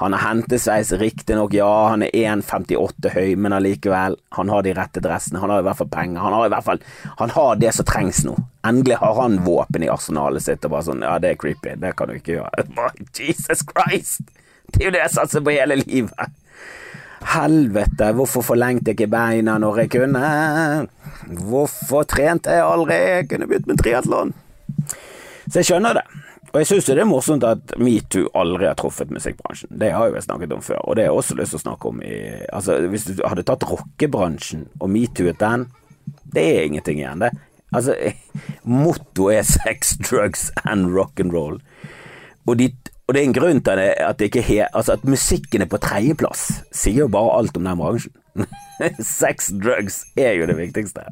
han 0.00 0.14
har 0.14 0.22
hentesveis, 0.22 0.92
riktignok, 0.96 1.52
ja, 1.54 1.68
han 1.90 2.04
er 2.06 2.14
1,58 2.14 3.10
høy, 3.12 3.34
men 3.36 3.52
allikevel, 3.52 4.16
han 4.38 4.52
har 4.54 4.64
de 4.64 4.74
rette 4.78 5.02
dressene, 5.04 5.42
han 5.42 5.52
har 5.52 5.60
i 5.60 5.66
hvert 5.66 5.80
fall 5.82 5.90
penger, 5.92 6.22
han 6.22 6.36
har 6.38 6.46
i 6.46 6.52
hvert 6.54 6.64
fall 6.64 6.84
Han 7.18 7.34
har 7.34 7.58
det 7.60 7.74
som 7.76 7.88
trengs 7.90 8.22
nå. 8.24 8.36
Endelig 8.66 8.96
har 9.02 9.18
han 9.20 9.40
våpen 9.44 9.84
i 9.84 9.90
arsenalet 9.92 10.46
sitt, 10.46 10.64
og 10.64 10.76
bare 10.76 10.88
sånn, 10.88 11.04
ja, 11.04 11.18
det 11.20 11.34
er 11.34 11.40
creepy, 11.42 11.74
det 11.82 11.92
kan 11.98 12.08
du 12.08 12.16
ikke 12.16 12.38
gjøre. 12.38 12.68
Jesus 13.18 13.66
Christ! 13.74 14.22
Det 14.70 14.84
er 14.84 14.88
jo 14.88 14.94
det 14.94 15.02
jeg 15.02 15.16
satser 15.18 15.42
på 15.42 15.52
hele 15.52 15.82
livet. 15.82 16.39
Helvete, 17.20 18.12
hvorfor 18.16 18.44
forlengte 18.44 18.90
jeg 18.90 18.98
ikke 18.98 19.12
beina 19.12 19.58
når 19.60 19.82
jeg 19.84 19.92
kunne? 19.92 20.24
Hvorfor 21.50 22.08
trente 22.08 22.54
jeg 22.56 22.64
aldri? 22.64 22.96
Jeg 22.96 23.28
kunne 23.30 23.48
begynt 23.50 23.68
med 23.68 23.82
triatlon. 23.82 24.32
Så 25.50 25.60
jeg 25.60 25.68
skjønner 25.68 26.00
det. 26.00 26.06
Og 26.50 26.58
jeg 26.58 26.66
syns 26.66 26.88
det 26.88 26.96
er 26.98 27.06
morsomt 27.06 27.44
at 27.46 27.76
metoo 27.78 28.30
aldri 28.38 28.66
har 28.66 28.78
truffet 28.78 29.12
musikkbransjen. 29.14 29.70
Det 29.78 29.92
har 29.94 30.10
jeg 30.10 30.24
snakket 30.24 30.54
om 30.56 30.64
før, 30.64 30.80
og 30.82 30.96
det 30.96 31.04
har 31.04 31.12
jeg 31.12 31.20
også 31.20 31.36
lyst 31.38 31.54
til 31.54 31.60
å 31.60 31.62
snakke 31.62 31.92
om 31.92 32.00
i 32.02 32.16
Altså, 32.50 32.80
hvis 32.90 33.06
du 33.06 33.22
hadde 33.22 33.44
tatt 33.46 33.66
rockebransjen 33.70 34.66
og 34.80 34.90
metooet 34.90 35.38
den, 35.38 35.68
det 36.34 36.46
er 36.56 36.66
ingenting 36.66 36.98
igjen, 36.98 37.22
det. 37.22 37.30
Altså, 37.70 37.94
mottoet 38.82 39.38
er 39.38 39.46
sex, 39.46 39.94
drugs 40.02 40.48
and 40.64 40.90
rock 40.96 41.22
and 41.22 41.36
roll. 41.36 41.60
Og, 42.48 42.56
de, 42.58 42.72
og 43.10 43.14
det 43.16 43.24
er 43.24 43.26
en 43.26 43.32
grunn 43.34 43.58
til 43.66 43.80
at, 43.82 44.20
he, 44.46 44.60
altså 44.70 44.94
at 44.94 45.02
musikken 45.02 45.64
er 45.64 45.66
på 45.66 45.80
tredjeplass, 45.82 46.44
sier 46.70 47.08
jo 47.08 47.08
bare 47.10 47.40
alt 47.40 47.56
om 47.58 47.64
den 47.66 47.80
bransjen. 47.80 48.12
sex, 49.02 49.48
drugs 49.50 50.04
er 50.14 50.36
jo 50.38 50.46
det 50.46 50.54
viktigste. 50.60 51.08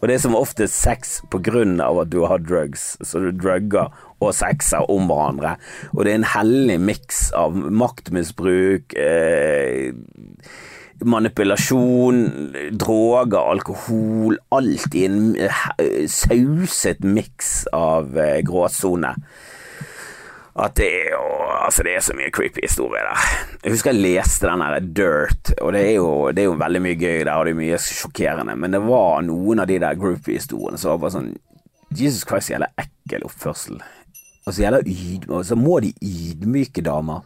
Og 0.00 0.10
det 0.10 0.16
er 0.16 0.24
som 0.24 0.34
oftest 0.34 0.74
sex 0.74 1.20
på 1.30 1.38
grunn 1.46 1.78
av 1.78 2.02
at 2.02 2.10
du 2.10 2.24
har 2.26 2.42
drugs, 2.42 2.96
så 2.98 3.22
du 3.22 3.30
drugger 3.30 3.94
og 4.18 4.34
sexer 4.34 4.90
om 4.90 5.06
hverandre. 5.06 5.54
Og 5.94 6.02
det 6.02 6.16
er 6.16 6.18
en 6.18 6.30
hellig 6.34 6.80
miks 6.82 7.28
av 7.38 7.54
maktmisbruk, 7.54 8.98
eh, 8.98 9.94
manipulasjon, 11.06 12.24
droger, 12.74 13.38
alkohol. 13.54 14.40
Alt 14.50 14.98
i 14.98 15.06
en 15.06 15.36
eh, 15.38 15.66
sauset 16.10 17.06
miks 17.06 17.60
av 17.70 18.18
eh, 18.18 18.40
gråsone 18.42 19.14
at 20.56 20.76
det 20.78 20.86
er, 20.88 21.10
jo, 21.12 21.24
altså 21.66 21.84
det 21.84 21.92
er 21.96 22.04
så 22.04 22.14
mye 22.16 22.32
creepy 22.32 22.62
historie 22.64 23.02
der. 23.04 23.24
Jeg 23.64 23.74
husker 23.74 23.92
jeg 23.92 24.00
leste 24.00 24.48
den 24.48 24.62
der 24.64 24.86
Dirt, 25.00 25.50
og 25.60 25.74
det 25.76 25.82
er, 25.82 25.94
jo, 25.98 26.08
det 26.32 26.44
er 26.44 26.48
jo 26.48 26.56
veldig 26.62 26.80
mye 26.86 26.96
gøy 26.96 27.18
der, 27.26 27.34
og 27.34 27.44
det 27.44 27.52
er 27.52 27.58
mye 27.58 27.80
sjokkerende, 27.82 28.56
men 28.56 28.72
det 28.72 28.80
var 28.86 29.20
noen 29.26 29.60
av 29.60 29.68
de 29.68 29.76
der 29.82 29.98
groupie-historiene 30.00 30.80
som 30.80 30.94
var 30.94 31.02
bare 31.04 31.16
sånn 31.18 31.34
Jesus 31.96 32.24
Christ, 32.26 32.50
jævla 32.50 32.70
ekkel 32.80 33.26
oppførsel. 33.28 33.82
Og 34.46 34.54
så 34.54 34.62
gjelder 34.62 34.86
ydmyk, 34.86 35.28
og 35.30 35.44
så 35.46 35.58
må 35.58 35.78
de 35.84 35.92
ydmyke 36.02 36.84
damer. 36.86 37.24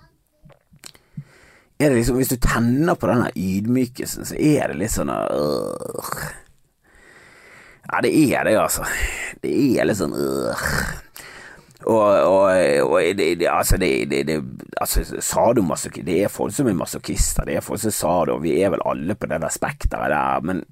Er 1.80 1.88
det 1.88 1.96
liksom, 1.96 2.16
Hvis 2.16 2.28
du 2.28 2.36
tenner 2.36 2.94
på 2.94 3.08
den 3.08 3.30
ydmykelsen, 3.36 4.26
så 4.28 4.36
er 4.36 4.68
det 4.68 4.80
litt 4.82 4.92
sånn 4.92 5.12
øh. 5.12 6.18
Ja, 7.90 8.02
det 8.04 8.10
er 8.12 8.44
det, 8.44 8.56
altså. 8.60 8.84
Det 9.40 9.54
er 9.54 9.88
litt 9.88 10.00
sånn 10.00 10.16
øh. 10.16 10.66
Og, 11.90 12.06
og, 12.28 12.86
og 12.86 13.18
det, 13.18 13.32
det, 13.40 13.48
altså, 13.50 13.78
det, 13.80 14.06
det, 14.10 14.36
altså 14.80 15.90
Det 15.96 16.16
er 16.22 16.28
folk 16.30 16.54
som 16.54 16.68
er 16.70 16.78
masochister, 16.78 17.48
det 17.48 17.56
er 17.58 17.66
folk 17.66 17.80
som 17.82 17.94
sa 17.94 18.14
det, 18.28 18.36
og 18.36 18.42
vi 18.44 18.60
er 18.62 18.70
vel 18.70 18.84
alle 18.86 19.16
på 19.18 19.26
det 19.26 19.40
der 19.42 19.50
spekteret 19.50 20.14
der, 20.14 20.44
men 20.46 20.62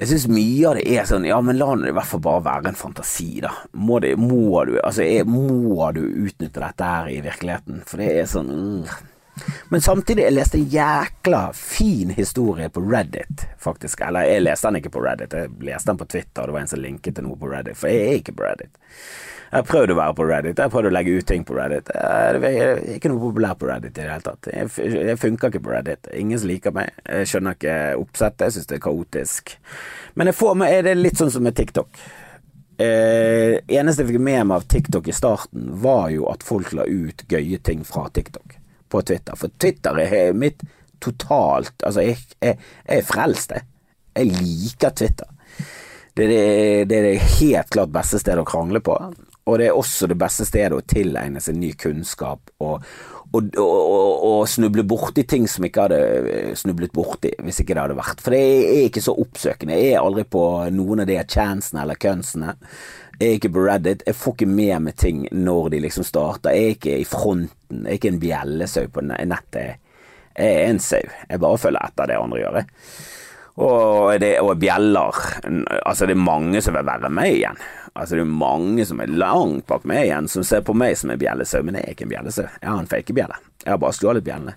jeg 0.00 0.08
syns 0.08 0.30
mye 0.32 0.64
av 0.64 0.78
det 0.78 0.84
er 0.96 1.04
sånn 1.04 1.26
Ja, 1.28 1.36
men 1.44 1.58
la 1.60 1.74
det 1.76 1.90
i 1.90 1.94
hvert 1.94 2.08
fall 2.08 2.22
bare 2.24 2.44
være 2.46 2.70
en 2.72 2.78
fantasi, 2.78 3.42
da. 3.44 3.52
Må, 3.76 3.98
det, 4.00 4.14
må 4.16 4.62
du 4.64 4.78
altså, 4.80 5.04
er, 5.04 5.28
må 5.28 5.90
du 5.92 6.00
utnytte 6.00 6.62
dette 6.62 6.88
her 6.88 7.10
i 7.12 7.20
virkeligheten? 7.20 7.82
For 7.86 8.00
det 8.00 8.14
er 8.16 8.30
sånn 8.30 8.48
uh. 8.50 8.94
Men 9.72 9.80
samtidig, 9.80 10.24
jeg 10.26 10.34
leste 10.34 10.58
en 10.58 10.66
jækla 10.72 11.42
fin 11.56 12.10
historie 12.12 12.68
på 12.72 12.82
Reddit, 12.84 13.46
faktisk. 13.62 14.02
Eller 14.04 14.26
jeg 14.28 14.42
leste 14.42 14.68
den 14.68 14.80
ikke 14.80 14.92
på 14.96 15.04
Reddit, 15.04 15.36
jeg 15.36 15.52
leste 15.64 15.92
den 15.92 16.00
på 16.00 16.08
Twitter, 16.12 16.48
det 16.48 16.56
var 16.56 16.60
en 16.60 16.72
som 16.72 16.82
linket 16.82 17.16
til 17.16 17.24
noe 17.28 17.38
på 17.40 17.48
Reddit, 17.48 17.78
for 17.78 17.92
jeg 17.92 18.08
er 18.08 18.18
ikke 18.20 18.36
på 18.36 18.44
Reddit. 18.44 18.74
Jeg 19.50 19.64
har 19.64 19.66
prøvd 19.66 19.90
å 19.90 19.94
være 19.98 20.14
på 20.14 20.24
Reddit, 20.28 20.58
jeg 20.60 20.62
har 20.68 20.70
prøvd 20.70 20.86
å 20.86 20.92
legge 20.94 21.12
ut 21.18 21.26
ting 21.26 21.42
på 21.46 21.56
Reddit. 21.56 21.88
Jeg 21.90 22.50
er 22.62 22.82
ikke 22.94 23.10
noe 23.10 23.18
populær 23.18 23.56
på 23.58 23.66
Reddit 23.66 23.96
i 23.96 24.04
det 24.04 24.06
hele 24.06 24.22
tatt. 24.22 24.46
Jeg 24.46 25.16
funker 25.18 25.50
ikke 25.50 25.62
på 25.64 25.72
Reddit. 25.72 26.06
Ingen 26.14 26.38
som 26.38 26.50
liker 26.52 26.74
meg. 26.76 26.92
Jeg 27.02 27.26
skjønner 27.32 27.56
ikke 27.56 27.78
oppsettet, 27.98 28.44
jeg 28.46 28.54
syns 28.54 28.68
det 28.70 28.76
er 28.76 28.84
kaotisk. 28.84 29.56
Men 30.14 30.30
jeg 30.30 30.38
får 30.38 30.60
med, 30.60 30.70
er 30.70 30.86
det 30.86 30.92
litt 31.00 31.18
sånn 31.18 31.32
som 31.34 31.42
med 31.42 31.56
TikTok. 31.58 31.98
Eh, 32.80 33.56
eneste 33.66 34.04
jeg 34.04 34.12
fikk 34.12 34.22
med 34.22 34.46
meg 34.46 34.60
av 34.60 34.68
TikTok 34.70 35.10
i 35.10 35.16
starten, 35.18 35.66
var 35.82 36.12
jo 36.14 36.28
at 36.30 36.46
folk 36.46 36.70
la 36.78 36.86
ut 36.86 37.26
gøye 37.28 37.58
ting 37.66 37.82
fra 37.88 38.06
TikTok 38.06 38.54
på 38.90 39.02
Twitter. 39.02 39.34
For 39.40 39.50
Twitter 39.58 39.98
er 40.04 40.30
mitt 40.36 40.62
totalt 41.00 41.74
Altså, 41.82 42.04
jeg, 42.04 42.20
jeg, 42.38 42.58
jeg 42.86 43.02
er 43.02 43.08
frelst, 43.08 43.56
jeg. 43.56 43.66
Jeg 44.14 44.30
liker 44.38 44.94
Twitter. 44.94 45.34
Det 46.14 46.26
er 46.26 46.30
det, 46.30 46.46
det 46.90 46.96
er 46.98 47.08
det 47.08 47.28
helt 47.40 47.74
klart 47.74 47.92
beste 47.94 48.22
stedet 48.22 48.42
å 48.42 48.48
krangle 48.48 48.82
på. 48.84 48.96
Og 49.48 49.58
det 49.58 49.70
er 49.70 49.76
også 49.76 50.08
det 50.10 50.18
beste 50.20 50.44
stedet 50.48 50.76
å 50.76 50.84
tilegne 50.84 51.40
seg 51.42 51.56
ny 51.58 51.72
kunnskap 51.80 52.52
og, 52.60 52.84
og, 53.32 53.56
og, 53.56 54.24
og 54.28 54.48
snuble 54.50 54.84
borti 54.86 55.24
ting 55.28 55.46
som 55.48 55.64
ikke 55.66 55.86
hadde 55.86 56.00
eh, 56.30 56.50
snublet 56.58 56.92
borti 56.94 57.32
hvis 57.40 57.62
ikke 57.62 57.76
det 57.76 57.84
hadde 57.84 57.98
vært. 57.98 58.22
For 58.24 58.36
det 58.36 58.40
er 58.42 58.82
ikke 58.86 59.04
så 59.04 59.16
oppsøkende. 59.22 59.78
Jeg 59.80 59.94
er 59.94 60.04
aldri 60.04 60.26
på 60.28 60.44
noen 60.76 61.04
av 61.04 61.10
de 61.10 61.18
chansene 61.24 61.84
eller 61.84 62.00
kønsene. 62.00 62.56
Jeg 63.20 63.26
er 63.28 63.38
ikke 63.38 63.52
på 63.52 63.64
Reddit. 63.66 64.04
Jeg 64.08 64.16
får 64.16 64.36
ikke 64.36 64.50
med 64.50 64.76
meg 64.86 64.98
ting 65.00 65.24
når 65.32 65.70
de 65.74 65.82
liksom 65.84 66.06
starter. 66.08 66.56
Jeg 66.56 66.66
er 66.66 66.76
ikke 66.76 66.98
i 67.00 67.08
fronten. 67.08 67.82
Jeg 67.84 67.86
er 67.86 67.98
ikke 68.00 68.12
en 68.14 68.22
bjellesau 68.22 68.86
på 68.92 69.06
nettet. 69.08 69.80
Jeg 70.36 70.52
er 70.52 70.68
en 70.70 70.80
sau. 70.80 71.02
Jeg 71.28 71.42
bare 71.42 71.60
følger 71.60 71.88
etter 71.90 72.08
det 72.08 72.20
andre 72.20 72.40
gjør. 72.40 72.62
Og, 73.58 74.20
det, 74.20 74.36
og 74.40 74.54
bjeller. 74.60 75.16
Altså, 75.82 76.06
det 76.06 76.14
er 76.14 76.22
mange 76.22 76.62
som 76.62 76.76
vil 76.76 76.86
være 76.86 77.10
med 77.12 77.34
igjen. 77.34 77.58
Altså 77.94 78.14
Det 78.14 78.22
er 78.22 78.36
mange 78.40 78.84
som 78.86 79.00
er 79.02 79.10
langt 79.10 79.66
bak 79.66 79.84
meg 79.88 80.06
igjen, 80.06 80.28
som 80.30 80.44
ser 80.46 80.62
på 80.66 80.76
meg 80.78 80.94
som 80.98 81.10
en 81.10 81.18
bjellesau, 81.20 81.64
men 81.66 81.76
jeg 81.76 81.88
er 81.88 81.96
ikke 81.96 82.06
en 82.06 82.12
bjellesau. 82.12 82.46
Jeg 82.46 82.68
har 82.70 82.78
en 82.78 82.90
fakebjelle. 82.90 83.40
Jeg 83.64 83.72
har 83.72 83.80
bare 83.82 83.96
stjålet 83.98 84.26
bjellene. 84.26 84.54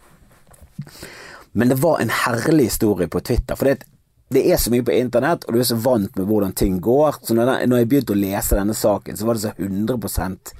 Men 1.53 1.69
det 1.69 1.79
var 1.81 2.01
en 2.01 2.13
herlig 2.13 2.69
historie 2.69 3.09
på 3.09 3.21
Twitter, 3.25 3.57
for 3.57 3.69
det, 3.69 3.87
det, 4.33 4.45
er 4.51 4.61
så 4.61 4.71
mye 4.73 4.85
på 4.85 4.93
internett, 4.95 5.45
og 5.45 5.53
du 5.53 5.61
er 5.61 5.69
så 5.69 5.77
vant 5.81 6.15
med 6.17 6.29
hvordan 6.29 6.53
ting 6.57 6.79
går. 6.81 7.19
Så 7.25 7.37
når, 7.37 7.65
jeg 7.65 7.89
begynte 7.89 8.15
å 8.15 8.21
lese 8.21 8.57
denne 8.57 8.77
saken, 8.77 9.17
så 9.17 9.27
var 9.27 9.37
det 9.37 9.45
så 9.45 9.53
100% 9.57 10.53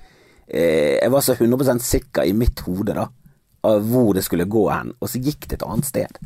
eh, 0.47 0.99
Jeg 0.99 1.13
var 1.13 1.25
så 1.25 1.37
100% 1.37 1.85
sikker 1.85 2.29
i 2.29 2.37
mitt 2.37 2.65
hode 2.67 2.97
da 2.97 3.09
av 3.63 3.85
hvor 3.87 4.11
det 4.11 4.25
skulle 4.25 4.49
gå 4.51 4.65
hen, 4.67 4.91
og 4.99 5.07
så 5.07 5.21
gikk 5.23 5.47
det 5.47 5.61
et 5.61 5.65
annet 5.67 5.87
sted. 5.87 6.17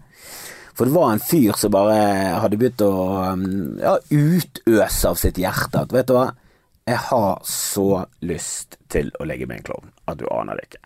For 0.78 0.86
det 0.86 0.94
var 0.94 1.12
en 1.12 1.24
fyr 1.24 1.58
som 1.58 1.74
bare 1.74 1.94
hadde 2.38 2.58
begynt 2.62 2.84
å 2.86 2.92
um, 3.34 3.46
ja, 3.82 3.96
utøse 4.14 5.10
av 5.10 5.18
sitt 5.18 5.40
hjerte 5.42 5.82
at 5.82 5.94
vet 5.96 6.10
du 6.10 6.14
hva, 6.14 6.28
jeg 6.88 7.00
har 7.10 7.40
så 7.44 8.04
lyst 8.24 8.78
til 8.94 9.10
å 9.20 9.26
legge 9.28 9.48
med 9.50 9.60
en 9.60 9.66
klovn 9.72 9.90
at 10.08 10.20
du 10.22 10.28
aner 10.32 10.60
det 10.60 10.70
ikke. 10.70 10.84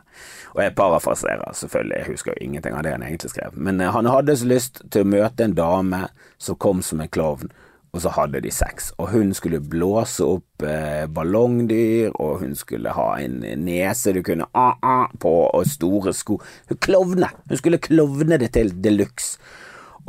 Og 0.55 0.61
jeg 0.63 0.75
parafraserer, 0.79 1.51
selvfølgelig, 1.55 1.97
jeg 1.99 2.09
husker 2.09 2.31
jo 2.31 2.45
ingenting 2.47 2.77
av 2.77 2.85
det 2.87 2.95
han 2.95 3.03
egentlig 3.05 3.33
skrev, 3.33 3.53
men 3.55 3.83
eh, 3.83 3.91
han 3.91 4.09
hadde 4.09 4.37
så 4.39 4.47
lyst 4.47 4.81
til 4.91 5.05
å 5.05 5.11
møte 5.11 5.45
en 5.45 5.57
dame 5.59 6.05
som 6.41 6.57
kom 6.59 6.81
som 6.85 7.03
en 7.03 7.11
klovn, 7.11 7.51
og 7.91 8.03
så 8.03 8.11
hadde 8.15 8.39
de 8.43 8.51
sex. 8.55 8.93
Og 9.03 9.11
hun 9.11 9.33
skulle 9.35 9.59
blåse 9.59 10.23
opp 10.23 10.63
eh, 10.63 11.03
ballongdyr, 11.11 12.15
og 12.15 12.45
hun 12.45 12.55
skulle 12.55 12.95
ha 12.95 13.09
en 13.19 13.41
nese 13.65 14.15
du 14.15 14.21
kunne 14.23 14.47
ah-ah 14.55 15.11
på, 15.19 15.33
og 15.51 15.67
store 15.67 16.15
sko. 16.15 16.39
Hun 16.71 16.79
klovne! 16.79 17.31
Hun 17.51 17.59
skulle 17.59 17.83
klovne 17.83 18.39
det 18.39 18.53
til 18.55 18.71
de 18.83 18.95
luxe 18.95 19.35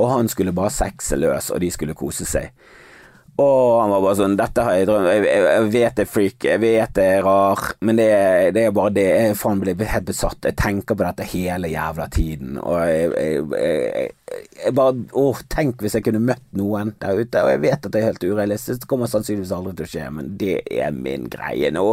og 0.03 0.09
han 0.17 0.31
skulle 0.31 0.55
bare 0.55 0.73
sexe 0.73 1.17
løs, 1.19 1.49
og 1.53 1.63
de 1.63 1.71
skulle 1.71 1.95
kose 1.97 2.27
seg. 2.27 2.51
Og 3.41 3.81
han 3.81 3.89
var 3.89 4.01
bare 4.03 4.17
sånn 4.19 4.35
Dette 4.37 4.61
har 4.61 4.75
jeg 4.77 4.85
drømt 4.85 5.07
Jeg, 5.09 5.23
jeg, 5.25 5.69
vet 5.73 5.95
det 5.97 6.03
er 6.03 6.09
freak, 6.09 6.45
jeg 6.45 6.61
vet 6.61 6.91
det 6.93 7.05
er 7.15 7.23
rar, 7.25 7.63
men 7.81 7.97
det, 7.97 8.09
det 8.53 8.67
er 8.67 8.75
bare 8.77 8.93
det. 8.93 9.07
Jeg 9.09 9.39
faen 9.39 9.63
ble 9.63 9.73
helt 9.73 10.05
besatt. 10.05 10.45
Jeg 10.45 10.57
tenker 10.59 10.97
på 10.97 11.07
dette 11.07 11.25
hele 11.31 11.71
jævla 11.71 12.07
tiden. 12.13 12.59
Og 12.61 12.77
jeg, 12.85 14.11
jeg 14.61 14.75
bare 14.77 15.01
Å, 15.17 15.25
tenk 15.49 15.81
hvis 15.81 15.97
jeg 15.97 16.05
kunne 16.05 16.21
møtt 16.21 16.45
noen 16.59 16.93
der 17.01 17.23
ute. 17.23 17.41
Og 17.41 17.55
jeg 17.55 17.63
vet 17.65 17.89
at 17.89 17.89
det 17.89 18.03
er 18.03 18.09
helt 18.11 18.27
urealistisk, 18.27 18.83
det 18.83 18.91
kommer 18.93 19.09
sannsynligvis 19.09 19.55
aldri 19.57 19.75
til 19.79 19.87
å 19.87 19.93
skje, 19.95 20.07
men 20.19 20.31
det 20.37 20.57
er 20.69 20.93
min 20.93 21.25
greie 21.33 21.73
nå. 21.73 21.87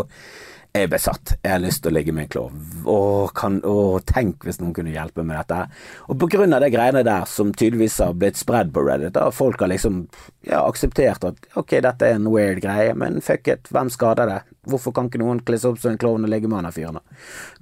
Jeg 0.71 0.87
er 0.87 0.91
besatt. 0.93 1.33
Jeg 1.43 1.51
har 1.51 1.63
lyst 1.65 1.83
til 1.83 1.91
å 1.91 1.95
ligge 1.97 2.13
med 2.15 2.29
en 2.29 2.31
klovn. 2.31 2.59
Å, 2.87 3.79
tenk 4.07 4.45
hvis 4.47 4.61
noen 4.61 4.75
kunne 4.77 4.93
hjelpe 4.95 5.25
med 5.27 5.35
dette. 5.41 5.65
Og 6.07 6.21
på 6.23 6.29
grunn 6.31 6.55
av 6.55 6.63
de 6.63 6.69
greiene 6.71 7.03
der, 7.07 7.27
som 7.27 7.51
tydeligvis 7.51 7.99
har 8.05 8.15
blitt 8.15 8.39
spredd 8.39 8.71
på 8.75 8.85
Reddit, 8.87 9.17
da 9.17 9.27
folk 9.35 9.59
har 9.65 9.73
liksom 9.73 10.05
ja, 10.47 10.63
akseptert 10.63 11.27
at 11.27 11.51
ok, 11.59 11.75
dette 11.83 12.07
er 12.07 12.21
en 12.21 12.31
weird 12.31 12.63
greie, 12.63 12.95
men 12.95 13.19
fuck 13.25 13.51
it, 13.51 13.67
hvem 13.75 13.91
skader 13.91 14.31
det? 14.31 14.41
Hvorfor 14.71 14.95
kan 14.95 15.11
ikke 15.11 15.23
noen 15.25 15.43
kle 15.43 15.59
opp 15.59 15.83
som 15.83 15.91
en 15.91 15.99
klovn 15.99 16.29
og 16.29 16.31
ligge 16.31 16.47
med 16.47 16.63
han 16.63 16.77
fyren? 16.77 17.03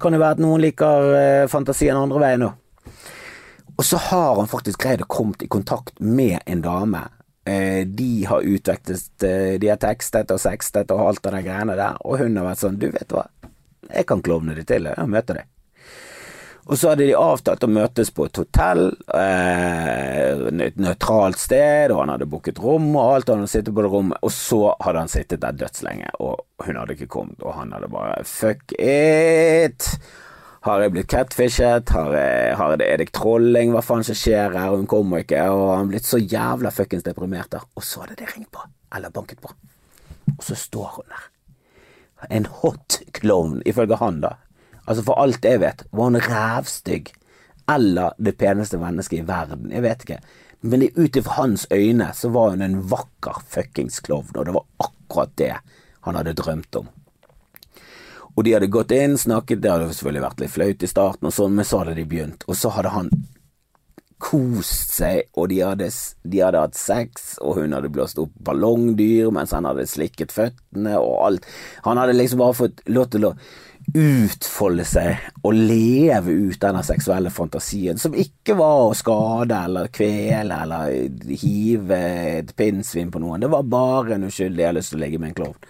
Kan 0.03 0.13
det 0.13 0.21
være 0.21 0.37
at 0.37 0.45
noen 0.45 0.67
liker 0.67 1.13
eh, 1.17 1.45
fantasien 1.49 1.97
andre 1.97 2.21
veien 2.27 2.45
nå? 2.45 2.53
Og 3.79 3.87
så 3.87 3.97
har 4.11 4.37
han 4.37 4.51
faktisk 4.51 4.83
greid 4.85 5.07
å 5.07 5.09
komme 5.09 5.39
i 5.41 5.49
kontakt 5.49 5.97
med 6.03 6.43
en 6.45 6.61
dame 6.65 7.07
de 7.85 8.11
har 8.29 8.47
utvekslet 8.47 9.25
eh, 9.27 9.55
De 9.61 9.71
har 9.71 9.79
tekstet 9.83 10.31
og 10.35 10.41
sextet 10.43 10.91
og 10.95 11.05
alt 11.07 11.29
av 11.29 11.37
de 11.37 11.45
greiene 11.47 11.77
der, 11.79 12.01
og 12.05 12.21
hun 12.23 12.37
har 12.39 12.51
vært 12.51 12.65
sånn 12.65 12.81
Du 12.81 12.89
vet 12.95 13.15
hva, 13.15 13.29
jeg 13.89 14.09
kan 14.09 14.25
klovne 14.25 14.57
det 14.59 14.67
til, 14.69 14.91
jeg 14.91 15.13
møter 15.13 15.41
deg. 15.41 15.49
Og 16.69 16.77
så 16.77 16.91
hadde 16.91 17.07
de 17.09 17.15
avtalt 17.17 17.65
å 17.65 17.71
møtes 17.73 18.11
på 18.13 18.27
et 18.29 18.39
hotell, 18.43 18.91
eh, 19.17 20.43
et 20.67 20.77
nøytralt 20.77 21.41
sted, 21.41 21.95
og 21.95 22.03
han 22.03 22.13
hadde 22.13 22.29
booket 22.29 22.61
rom 22.61 22.91
og 22.93 23.15
alt, 23.15 23.31
og 23.31 23.39
han 23.39 23.47
hadde 23.47 23.55
sittet 23.55 23.77
på 23.79 23.87
det 23.87 23.93
rommet, 23.95 24.21
og 24.21 24.35
så 24.37 24.61
hadde 24.85 25.05
han 25.07 25.13
sittet 25.13 25.41
der 25.41 25.57
dødslenge, 25.57 26.13
og 26.21 26.67
hun 26.67 26.77
hadde 26.77 26.99
ikke 26.99 27.09
kommet, 27.17 27.41
og 27.41 27.57
han 27.57 27.73
hadde 27.73 27.89
bare 27.89 28.21
fuck 28.29 28.77
it. 28.77 29.89
Har 30.67 30.83
jeg 30.83 30.93
blitt 30.95 31.11
catfishet? 31.13 31.93
Har 31.95 32.15
jeg, 32.17 32.57
har 32.59 32.75
det, 32.81 32.89
er 32.91 32.99
det 33.03 33.13
trolling? 33.15 33.71
Hva 33.75 33.83
faen 33.85 34.03
som 34.07 34.17
skjer 34.19 34.57
her? 34.59 34.75
Hun 34.75 34.89
kommer 34.91 35.23
ikke. 35.23 35.45
Og 35.55 35.71
han 35.77 35.93
blitt 35.93 36.09
så 36.09 36.19
jævla 36.19 36.73
fuckings 36.75 37.07
deprimert 37.07 37.53
der. 37.55 37.67
Og 37.79 37.87
så 37.87 38.03
hadde 38.03 38.19
det 38.19 38.33
ringt 38.33 38.51
på. 38.55 38.65
Eller 38.97 39.15
banket 39.15 39.43
på. 39.45 39.53
Og 40.35 40.43
så 40.45 40.59
står 40.59 40.99
hun 40.99 41.09
der. 41.15 41.29
en 42.35 42.47
hot 42.51 42.99
klovn, 43.15 43.63
ifølge 43.67 43.97
han, 43.97 44.21
da. 44.21 44.33
Altså, 44.89 45.05
for 45.07 45.21
alt 45.23 45.45
jeg 45.45 45.61
vet, 45.63 45.85
var 45.93 46.11
hun 46.11 46.19
rævstygg. 46.19 47.13
Eller 47.71 48.17
det 48.19 48.35
peneste 48.41 48.81
mennesket 48.81 49.23
i 49.23 49.27
verden. 49.29 49.71
Jeg 49.71 49.85
vet 49.85 50.03
ikke. 50.03 50.19
Men 50.61 50.83
ut 50.83 51.17
ifra 51.17 51.37
hans 51.43 51.69
øyne 51.71 52.11
så 52.15 52.33
var 52.35 52.51
hun 52.51 52.63
en 52.63 52.81
vakker 52.91 53.43
fuckings 53.47 54.01
klovn, 54.01 54.35
og 54.35 54.47
det 54.47 54.55
var 54.57 54.65
akkurat 54.83 55.37
det 55.39 55.53
han 56.03 56.19
hadde 56.19 56.35
drømt 56.35 56.81
om. 56.81 56.89
Og 58.37 58.45
de 58.45 58.55
hadde 58.55 58.71
gått 58.71 58.95
inn, 58.95 59.19
snakket, 59.19 59.63
det 59.63 59.73
hadde 59.73 59.91
selvfølgelig 59.93 60.27
vært 60.27 60.45
litt 60.45 60.55
flaut 60.55 60.85
i 60.85 60.91
starten, 60.91 61.31
og 61.31 61.35
sånn, 61.35 61.57
men 61.59 61.67
så 61.67 61.83
hadde 61.83 61.97
de 61.99 62.07
begynt. 62.09 62.47
Og 62.47 62.59
så 62.59 62.71
hadde 62.75 62.95
han 62.95 63.11
kost 64.19 64.93
seg, 64.97 65.29
og 65.39 65.49
de 65.53 65.61
hadde, 65.63 65.89
de 66.27 66.43
hadde 66.43 66.63
hatt 66.65 66.79
sex, 66.79 67.37
og 67.39 67.61
hun 67.61 67.75
hadde 67.77 67.91
blåst 67.95 68.19
opp 68.19 68.35
ballongdyr 68.45 69.31
mens 69.35 69.55
han 69.55 69.69
hadde 69.69 69.87
slikket 69.87 70.35
føttene 70.35 70.99
og 70.99 71.15
alt. 71.29 71.49
Han 71.87 72.01
hadde 72.01 72.17
liksom 72.19 72.43
bare 72.43 72.59
fått 72.59 72.83
lov 72.91 73.09
til 73.15 73.29
å 73.31 73.35
utfolde 73.97 74.85
seg 74.85 75.23
og 75.47 75.55
leve 75.57 76.35
ut 76.51 76.59
denne 76.61 76.83
seksuelle 76.85 77.31
fantasien, 77.33 77.97
som 78.01 78.17
ikke 78.17 78.59
var 78.59 78.89
å 78.89 78.97
skade 78.99 79.63
eller 79.69 79.89
kvele 79.95 80.59
eller 80.67 81.39
hive 81.41 82.01
et 82.43 82.53
pinnsvin 82.59 83.13
på 83.15 83.23
noen. 83.23 83.41
Det 83.41 83.53
var 83.55 83.71
bare 83.71 84.19
en 84.19 84.29
uskyldig 84.29 84.61
'jeg 84.61 84.69
har 84.69 84.77
lyst 84.77 84.91
til 84.91 84.99
å 84.99 85.05
ligge 85.05 85.19
med 85.19 85.29
en 85.31 85.39
klovn'. 85.41 85.65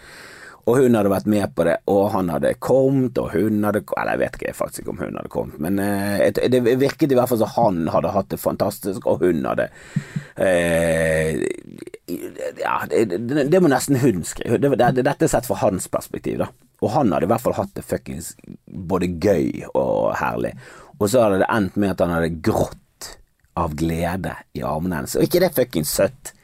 Og 0.68 0.76
hun 0.82 0.96
hadde 0.98 1.12
vært 1.12 1.28
med 1.30 1.54
på 1.56 1.64
det, 1.64 1.78
og 1.88 2.10
han 2.12 2.28
hadde 2.28 2.52
kommet, 2.60 3.16
og 3.20 3.32
hun 3.32 3.62
hadde 3.64 3.80
Eller 3.96 4.14
jeg 4.14 4.20
vet 4.20 4.38
ikke 4.38 4.54
faktisk 4.58 4.82
ikke 4.82 4.92
om 4.92 5.00
hun 5.00 5.16
hadde 5.16 5.32
kommet, 5.32 5.58
men 5.64 5.78
eh, 5.80 6.28
det 6.52 6.60
virket 6.80 7.12
i 7.12 7.16
hvert 7.16 7.30
fall 7.30 7.40
som 7.40 7.54
han 7.54 7.88
hadde 7.94 8.12
hatt 8.12 8.28
det 8.34 8.40
fantastisk, 8.42 9.06
og 9.08 9.24
hun 9.24 9.46
hadde 9.48 9.70
eh, 10.36 11.40
Ja, 12.60 12.82
det, 12.90 13.20
det, 13.48 13.60
må 13.62 13.70
nesten 13.72 14.00
hun 14.02 14.24
skrive. 14.28 14.60
Det, 14.60 14.72
dette 15.00 15.24
er 15.24 15.30
sett 15.30 15.48
fra 15.48 15.60
hans 15.62 15.88
perspektiv, 15.92 16.42
da. 16.42 16.50
Og 16.84 16.92
han 16.94 17.12
hadde 17.12 17.26
i 17.26 17.30
hvert 17.32 17.42
fall 17.42 17.56
hatt 17.58 17.74
det 17.76 17.86
fuckings 17.86 18.34
både 18.66 19.10
gøy 19.18 19.64
og 19.72 20.14
herlig. 20.20 20.52
Og 20.98 21.08
så 21.10 21.24
hadde 21.24 21.42
det 21.42 21.50
endt 21.52 21.78
med 21.80 21.94
at 21.94 22.04
han 22.04 22.14
hadde 22.14 22.38
grått 22.44 23.08
av 23.58 23.74
glede 23.78 24.34
i 24.54 24.62
armene 24.66 25.00
hennes. 25.00 25.16
Og 25.18 25.26
ikke 25.26 25.42
det 25.42 25.54
fuckings 25.56 25.94
søtt? 25.98 26.34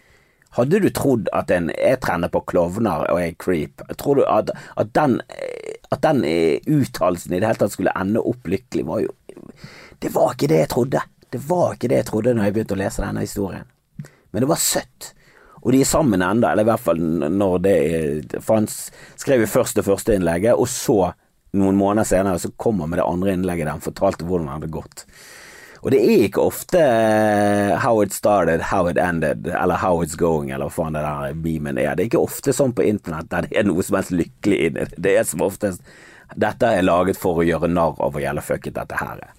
Hadde 0.54 0.80
du 0.82 0.88
trodd 0.94 1.30
at 1.34 1.50
en 1.50 1.70
Jeg 1.74 2.00
trener 2.04 2.30
på 2.30 2.44
klovner 2.46 3.08
og 3.10 3.20
er 3.20 3.34
creep. 3.38 3.82
Tror 3.98 4.20
du 4.20 4.24
at, 4.30 4.52
at 4.78 4.92
den, 4.94 5.18
at 5.90 6.04
den 6.04 6.22
uttalelsen 6.70 7.34
i 7.34 7.40
det 7.40 7.48
hele 7.48 7.62
tatt 7.64 7.74
skulle 7.74 7.94
ende 7.98 8.22
opp 8.22 8.46
lykkelig, 8.46 8.86
var 8.86 9.02
jo 9.02 9.12
Det 10.02 10.12
var 10.14 10.34
ikke 10.34 10.50
det 10.52 10.62
jeg 10.62 10.72
trodde. 10.74 11.02
Det 11.34 11.42
var 11.48 11.74
ikke 11.74 11.90
det 11.90 12.02
jeg 12.02 12.10
trodde 12.12 12.34
når 12.34 12.46
jeg 12.46 12.54
begynte 12.54 12.76
å 12.76 12.82
lese 12.84 13.02
denne 13.02 13.24
historien. 13.24 13.66
Men 14.30 14.44
det 14.44 14.50
var 14.50 14.62
søtt. 14.62 15.12
Og 15.64 15.72
de 15.72 15.80
er 15.80 15.88
sammen 15.88 16.22
enda, 16.22 16.50
eller 16.52 16.66
i 16.66 16.68
hvert 16.68 16.82
fall 16.84 17.00
når 17.00 17.60
det 17.64 17.76
For 18.44 18.60
han 18.60 18.66
skrev 18.68 19.44
jo 19.44 19.50
først 19.50 19.78
det 19.80 19.86
første 19.86 20.16
innlegget, 20.16 20.58
og 20.58 20.68
så, 20.68 21.14
noen 21.56 21.78
måneder 21.78 22.08
senere, 22.08 22.42
så 22.42 22.52
kommer 22.60 22.90
med 22.90 23.00
det 23.00 23.06
andre 23.08 23.34
innlegget 23.34 23.66
der 23.66 23.76
han 23.76 23.84
fortalte 23.84 24.26
hvordan 24.28 24.50
det 24.50 24.56
hadde 24.58 24.74
gått. 24.74 25.06
Og 25.84 25.92
det 25.92 26.00
er 26.00 26.22
ikke 26.24 26.40
ofte 26.40 26.80
uh, 26.80 27.74
how 27.76 28.00
it 28.00 28.14
started, 28.16 28.62
how 28.70 28.88
it 28.88 28.96
ended, 28.96 29.46
eller 29.52 29.76
how 29.76 30.00
it's 30.00 30.16
going, 30.16 30.48
eller 30.50 30.70
hva 30.70 30.78
faen 30.78 30.96
det 30.96 31.04
der 31.04 31.36
beamen 31.44 31.76
er. 31.76 31.92
Det 31.92 32.06
er 32.06 32.08
ikke 32.08 32.24
ofte 32.24 32.54
sånn 32.56 32.72
på 32.72 32.86
internett 32.88 33.28
der 33.28 33.50
det 33.50 33.58
er 33.60 33.68
noe 33.68 33.84
som 33.84 33.98
helst 33.98 34.14
lykkelig 34.16 34.60
inni 34.64 34.86
det. 34.88 35.00
Det 35.04 35.16
er 35.20 35.28
som 35.28 35.44
oftest 35.44 35.84
Dette 36.40 36.66
er 36.66 36.82
laget 36.82 37.18
for 37.20 37.38
å 37.38 37.44
gjøre 37.46 37.68
narr 37.70 38.00
av 38.02 38.14
hvor 38.14 38.22
jævla 38.22 38.42
fucket 38.42 38.74
dette 38.74 38.96
her 38.98 39.20
er. 39.22 39.34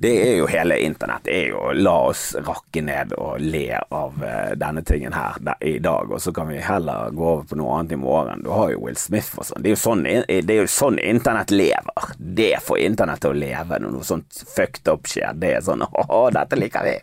Det 0.00 0.30
er 0.30 0.36
jo 0.38 0.46
hele 0.46 0.76
internett. 0.78 1.24
Det 1.24 1.32
er 1.34 1.48
jo 1.50 1.72
la 1.74 1.92
oss 2.06 2.36
rakke 2.46 2.84
ned 2.86 3.16
og 3.18 3.40
le 3.42 3.80
av 3.82 4.20
uh, 4.22 4.52
denne 4.54 4.84
tingen 4.86 5.10
her 5.10 5.34
i 5.58 5.80
dag, 5.82 6.12
og 6.12 6.22
så 6.22 6.30
kan 6.32 6.46
vi 6.52 6.60
heller 6.62 7.10
gå 7.10 7.24
over 7.26 7.48
på 7.50 7.58
noe 7.58 7.80
annet 7.80 7.96
i 7.96 7.98
morgen. 7.98 8.44
Du 8.44 8.52
har 8.54 8.70
jo 8.70 8.84
Will 8.84 9.00
Smith 9.00 9.34
og 9.34 9.48
sånn. 9.48 9.64
Det 9.64 9.72
er 9.72 9.74
jo 9.74 9.80
sånn, 9.82 10.04
det 10.06 10.54
er 10.54 10.60
jo 10.60 10.68
sånn 10.70 11.00
internett 11.02 11.50
lever. 11.50 12.12
Det 12.14 12.52
får 12.62 12.78
internett 12.84 13.24
til 13.24 13.34
å 13.34 13.40
leve 13.40 13.80
når 13.82 13.96
noe 13.96 14.06
sånt 14.06 14.38
fucked 14.52 14.86
up 14.92 15.10
skjer. 15.10 15.34
Det 15.34 15.50
er 15.56 15.66
sånn 15.66 15.82
å, 15.90 16.22
dette 16.38 16.60
liker 16.62 16.86
vi. 16.86 16.94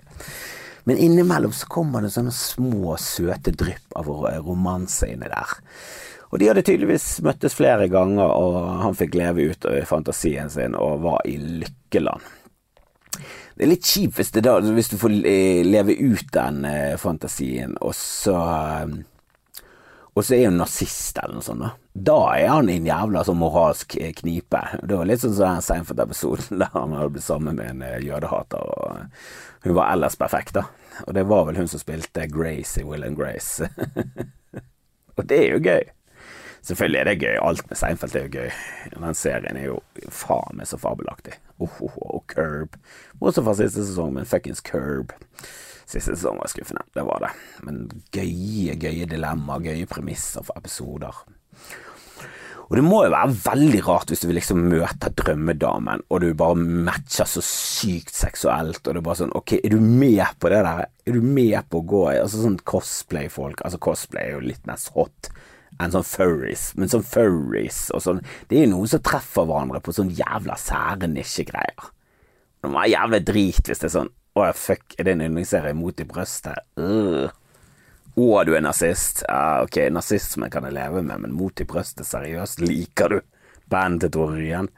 Men 0.88 1.03
innimellom 1.10 1.51
så 1.51 1.67
kommer 1.67 2.08
det 2.08 2.13
sånne 2.15 2.31
små, 2.31 2.95
søte 2.95 3.51
drypp 3.51 3.99
av 3.99 4.08
romanse 4.47 5.12
inni 5.12 5.27
der. 5.36 5.58
Og 6.31 6.39
de 6.39 6.47
hadde 6.47 6.63
tydeligvis 6.63 7.19
møttes 7.27 7.60
flere 7.60 7.91
ganger, 7.91 8.31
og 8.31 8.55
han 8.86 8.95
fikk 8.95 9.19
leve 9.19 9.51
ut 9.51 9.67
av 9.67 9.84
fantasien 9.91 10.47
sin 10.47 10.79
og 10.79 11.03
var 11.03 11.27
i 11.27 11.36
lykkeland. 11.36 12.23
Det 13.55 13.63
er 13.63 13.71
litt 13.71 13.87
hvis, 14.17 14.31
da, 14.35 14.57
hvis 14.59 14.91
du 14.91 14.97
får 14.99 15.13
leve 15.63 15.95
ut 15.95 16.31
den 16.35 16.65
eh, 16.67 16.95
fantasien, 16.99 17.77
og 17.79 17.95
så 17.95 18.35
eh, 18.35 18.95
og 20.15 20.23
så 20.23 20.37
er 20.37 20.45
hun 20.47 20.61
nazist 20.61 21.17
eller 21.19 21.35
noe 21.35 21.43
sånt. 21.43 21.63
Da 21.63 21.71
Da 22.07 22.19
er 22.35 22.49
han 22.51 22.69
i 22.71 22.77
en 22.79 22.87
jævla 22.87 23.23
sånn 23.27 23.39
moralsk 23.39 23.97
eh, 23.99 24.13
knipe. 24.15 24.61
Det 24.83 24.95
var 24.95 25.07
litt 25.07 25.23
sånn 25.23 25.35
som 25.35 25.57
den 25.57 25.65
Seinfeld-episoden 25.65 26.59
der 26.61 26.71
han 26.75 26.95
hadde 26.95 27.15
blitt 27.15 27.27
sammen 27.27 27.59
med 27.59 27.71
en 27.73 28.03
jødehater, 28.03 28.63
og 28.63 29.67
hun 29.67 29.75
var 29.79 29.91
ellers 29.91 30.15
perfekt, 30.19 30.55
da. 30.55 30.67
Og 31.07 31.15
det 31.15 31.25
var 31.27 31.47
vel 31.47 31.59
hun 31.59 31.71
som 31.71 31.83
spilte 31.83 32.27
Grace 32.31 32.79
i 32.79 32.87
Will 32.87 33.03
and 33.07 33.19
Grace. 33.19 33.67
og 35.17 35.27
det 35.27 35.41
er 35.41 35.55
jo 35.55 35.63
gøy. 35.63 35.94
Selvfølgelig 36.65 36.99
er 36.99 37.10
det 37.10 37.19
gøy. 37.21 37.36
Alt 37.45 37.67
med 37.69 37.78
Seinfeld 37.78 38.15
er 38.17 38.25
jo 38.25 38.34
gøy. 38.39 38.49
Den 38.95 39.17
serien 39.17 39.60
er 39.60 39.67
jo 39.67 39.78
faen 40.10 40.58
meg 40.58 40.69
så 40.69 40.80
fabelaktig. 40.82 41.38
Oh, 41.62 41.78
oh, 41.86 41.99
oh, 42.01 42.23
Curb. 42.32 42.80
Bortsett 43.21 43.45
fra 43.45 43.54
siste 43.60 43.86
sesong, 43.86 44.15
men 44.15 44.25
fuckings 44.30 44.63
Curb. 44.65 45.13
Siste 45.86 46.15
sesong 46.15 46.41
var 46.41 46.49
skuffende, 46.49 46.82
det 46.97 47.06
var 47.06 47.21
det. 47.21 47.32
Men 47.67 47.86
gøye, 48.15 48.73
gøye 48.82 49.06
dilemmaer, 49.12 49.67
gøye 49.69 49.89
premisser 49.89 50.45
for 50.47 50.58
episoder. 50.58 51.21
Og 52.65 52.80
det 52.80 52.82
må 52.82 53.04
jo 53.06 53.13
være 53.13 53.36
veldig 53.43 53.82
rart 53.86 54.10
hvis 54.10 54.23
du 54.23 54.28
vil 54.32 54.39
liksom 54.39 54.63
møte 54.71 55.12
drømmedamen, 55.21 56.01
og 56.10 56.23
du 56.23 56.32
bare 56.34 56.58
matcher 56.58 57.30
så 57.30 57.43
sykt 57.45 58.15
seksuelt, 58.17 58.82
og 58.82 58.89
det 58.89 59.01
er 59.04 59.06
bare 59.06 59.19
sånn 59.21 59.36
Ok, 59.38 59.60
er 59.60 59.75
du 59.75 59.78
med 59.78 60.25
på 60.41 60.49
det 60.49 60.63
der? 60.65 60.88
Er 61.06 61.13
du 61.13 61.21
med 61.21 61.60
på 61.69 61.84
å 61.84 61.86
gå 61.93 62.01
i 62.10 62.17
Altså 62.23 62.41
sånn 62.41 62.58
cosplay-folk 62.65 63.62
Altså 63.62 63.78
cosplay 63.86 64.32
er 64.32 64.39
jo 64.39 64.47
litt 64.47 64.65
mest 64.65 64.89
hot 64.95 65.30
enn 65.81 65.93
sånn 65.93 66.07
furries. 66.07 66.69
Men 66.79 66.91
sånn 66.91 67.05
furries 67.05 67.88
og 67.95 68.03
sånn 68.05 68.21
Det 68.49 68.59
er 68.59 68.65
jo 68.65 68.75
noen 68.75 68.91
som 68.91 69.03
treffer 69.05 69.47
hverandre 69.47 69.81
på 69.83 69.95
sånn 69.95 70.13
jævla 70.15 70.57
sære 70.59 71.09
nisjegreier. 71.11 71.89
Det 72.61 72.71
må 72.71 72.79
være 72.79 72.93
jævlig 72.95 73.21
drit 73.27 73.69
hvis 73.69 73.83
det 73.83 73.89
er 73.89 73.95
sånn 73.99 74.13
Å, 74.35 74.49
fuck, 74.57 74.97
er 74.97 75.07
det 75.07 75.15
en 75.15 75.25
yndlingsserie 75.29 75.75
mot 75.77 76.01
i 76.01 76.07
brøstet? 76.07 76.65
Uh. 76.79 77.29
Å, 78.15 78.25
du 78.47 78.53
er 78.55 78.63
nazist? 78.63 79.23
Ja, 79.27 79.63
ok, 79.63 79.77
nazisme 79.91 80.49
kan 80.51 80.67
jeg 80.67 80.75
leve 80.75 81.03
med, 81.03 81.23
men 81.23 81.35
mot 81.35 81.59
i 81.59 81.67
brøstet, 81.67 82.07
seriøst? 82.07 82.63
Liker 82.63 83.11
du 83.11 83.17
bandet 83.71 84.09
til 84.09 84.13
Tore 84.15 84.38
Ryen? 84.39 84.69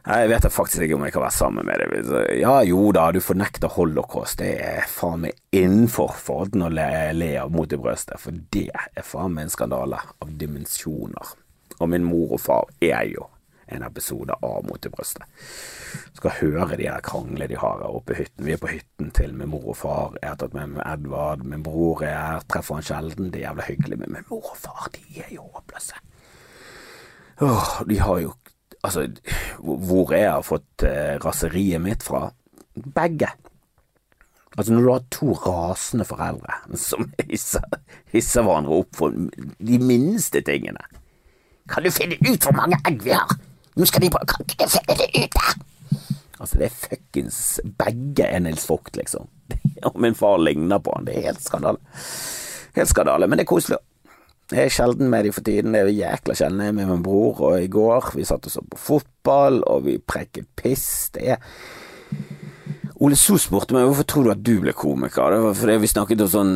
Jeg 0.00 0.30
vet 0.30 0.46
faktisk 0.52 0.84
ikke 0.86 0.96
om 0.96 1.04
jeg 1.04 1.12
kan 1.12 1.24
være 1.26 1.36
sammen 1.36 1.66
med 1.68 1.82
deg. 1.82 2.38
Ja 2.40 2.54
jo 2.64 2.86
da, 2.96 3.10
du 3.12 3.20
fornekter 3.20 3.72
holocaust, 3.74 4.40
det 4.40 4.54
er 4.64 4.86
faen 4.88 5.26
meg 5.26 5.36
innenfor 5.52 6.14
forholden 6.16 6.64
å 6.64 6.70
le, 6.72 6.86
le 7.16 7.34
av 7.42 7.52
mot 7.52 7.72
i 7.72 7.78
brøstet, 7.80 8.16
for 8.22 8.36
det 8.54 8.70
er 8.72 9.04
faen 9.04 9.36
meg 9.36 9.48
en 9.48 9.52
skandale 9.52 10.00
av 10.00 10.32
dimensjoner. 10.40 11.36
Og 11.80 11.92
min 11.92 12.04
mor 12.04 12.36
og 12.36 12.42
far 12.44 12.72
er 12.84 13.04
jo 13.12 13.28
en 13.70 13.82
episode 13.86 14.34
av 14.42 14.64
Mot 14.66 14.86
i 14.86 14.90
brøstet. 14.90 15.22
Skal 16.18 16.36
høre 16.40 16.76
de 16.78 16.88
her 16.90 17.02
kranglene 17.06 17.48
de 17.50 17.58
har 17.58 17.78
her 17.82 17.96
oppe 18.00 18.14
i 18.14 18.20
hytten. 18.22 18.44
Vi 18.46 18.54
er 18.54 18.60
på 18.60 18.70
hytten 18.72 19.12
til 19.16 19.34
min 19.36 19.50
mor 19.52 19.70
og 19.72 19.78
far. 19.78 20.16
Jeg 20.20 20.32
har 20.32 20.40
tatt 20.40 20.56
med 20.56 20.74
meg 20.74 20.82
Edvard. 20.86 21.44
Min 21.46 21.62
bror 21.66 22.02
er 22.06 22.16
her. 22.16 22.46
Treffer 22.50 22.80
han 22.80 22.86
sjelden. 22.86 23.30
Det 23.30 23.40
er 23.40 23.48
jævla 23.48 23.68
hyggelig. 23.68 24.00
Men 24.02 24.16
min 24.16 24.28
mor 24.30 24.50
og 24.52 24.58
far, 24.58 24.90
de 24.96 25.22
er 25.22 25.30
jo 25.36 25.46
håpløse. 25.54 26.02
Åh, 27.46 27.70
de 27.88 28.00
har 28.02 28.18
jo 28.24 28.34
Altså, 28.86 29.06
hvor 29.60 30.14
jeg 30.16 30.30
har 30.30 30.44
fått 30.46 30.84
eh, 30.88 31.16
raseriet 31.20 31.82
mitt 31.84 32.04
fra? 32.04 32.30
Begge. 32.74 33.28
Altså 34.56 34.72
Når 34.72 34.82
du 34.82 34.90
har 34.90 35.02
to 35.14 35.32
rasende 35.46 36.04
foreldre 36.04 36.78
som 36.80 37.10
hisser, 37.28 37.66
hisser 38.10 38.42
hverandre 38.42 38.80
opp 38.82 38.96
for 38.98 39.14
de 39.14 39.78
minste 39.78 40.42
tingene 40.42 40.82
Kan 41.70 41.86
du 41.86 41.92
finne 41.94 42.18
ut 42.18 42.42
hvor 42.42 42.56
mange 42.56 42.80
egg 42.88 43.04
vi 43.04 43.14
har? 43.14 43.30
Nå 43.78 43.86
skal 43.86 44.02
de 44.02 44.10
bare 44.10 44.26
Kan 44.32 44.48
du 44.50 44.66
finne 44.74 44.96
det 44.98 45.06
ut 45.14 45.36
der? 45.36 45.54
Altså, 46.40 46.56
det 46.56 46.66
er 46.70 46.78
fuckings 46.88 47.38
begge 47.78 48.24
er 48.24 48.40
Nils 48.40 48.64
Vogt, 48.64 48.96
liksom. 48.96 49.28
Og 49.90 49.98
min 50.00 50.16
far 50.16 50.38
ligner 50.40 50.80
på 50.80 50.94
han. 50.96 51.04
Det 51.04 51.18
er 51.18 51.26
helt 51.28 51.42
skandale. 51.44 51.76
Helt 52.78 52.88
skandale, 52.88 53.28
men 53.28 53.36
det 53.36 53.44
er 53.44 53.50
koselig. 53.50 53.76
Jeg 54.50 54.66
er 54.66 54.72
sjelden 54.74 55.10
med 55.12 55.24
de 55.24 55.30
for 55.34 55.46
tiden, 55.46 55.74
det 55.76 55.84
er 55.84 55.92
jækla 55.94 56.34
sjelden 56.34 56.64
jeg 56.64 56.72
er 56.72 56.78
med 56.80 56.88
min 56.90 57.04
bror, 57.06 57.38
og 57.46 57.62
i 57.62 57.70
går 57.70 58.14
vi 58.16 58.26
satt 58.26 58.48
og 58.48 58.54
så 58.54 58.64
på 58.66 58.80
fotball, 58.82 59.60
og 59.70 59.84
vi 59.86 60.00
prekket 60.02 60.48
piss, 60.58 61.12
det 61.14 61.36
er 61.36 61.44
Ole 63.00 63.16
So 63.16 63.38
spurte 63.40 63.72
meg 63.72 63.86
hvorfor 63.88 64.04
tror 64.04 64.26
du 64.26 64.30
at 64.34 64.40
du 64.44 64.58
ble 64.60 64.74
komiker. 64.76 65.32
Det 65.32 65.38
var 65.40 65.54
fordi 65.56 65.76
vi 65.80 65.88
snakket 65.88 66.24
om 66.26 66.28
sånn 66.28 66.50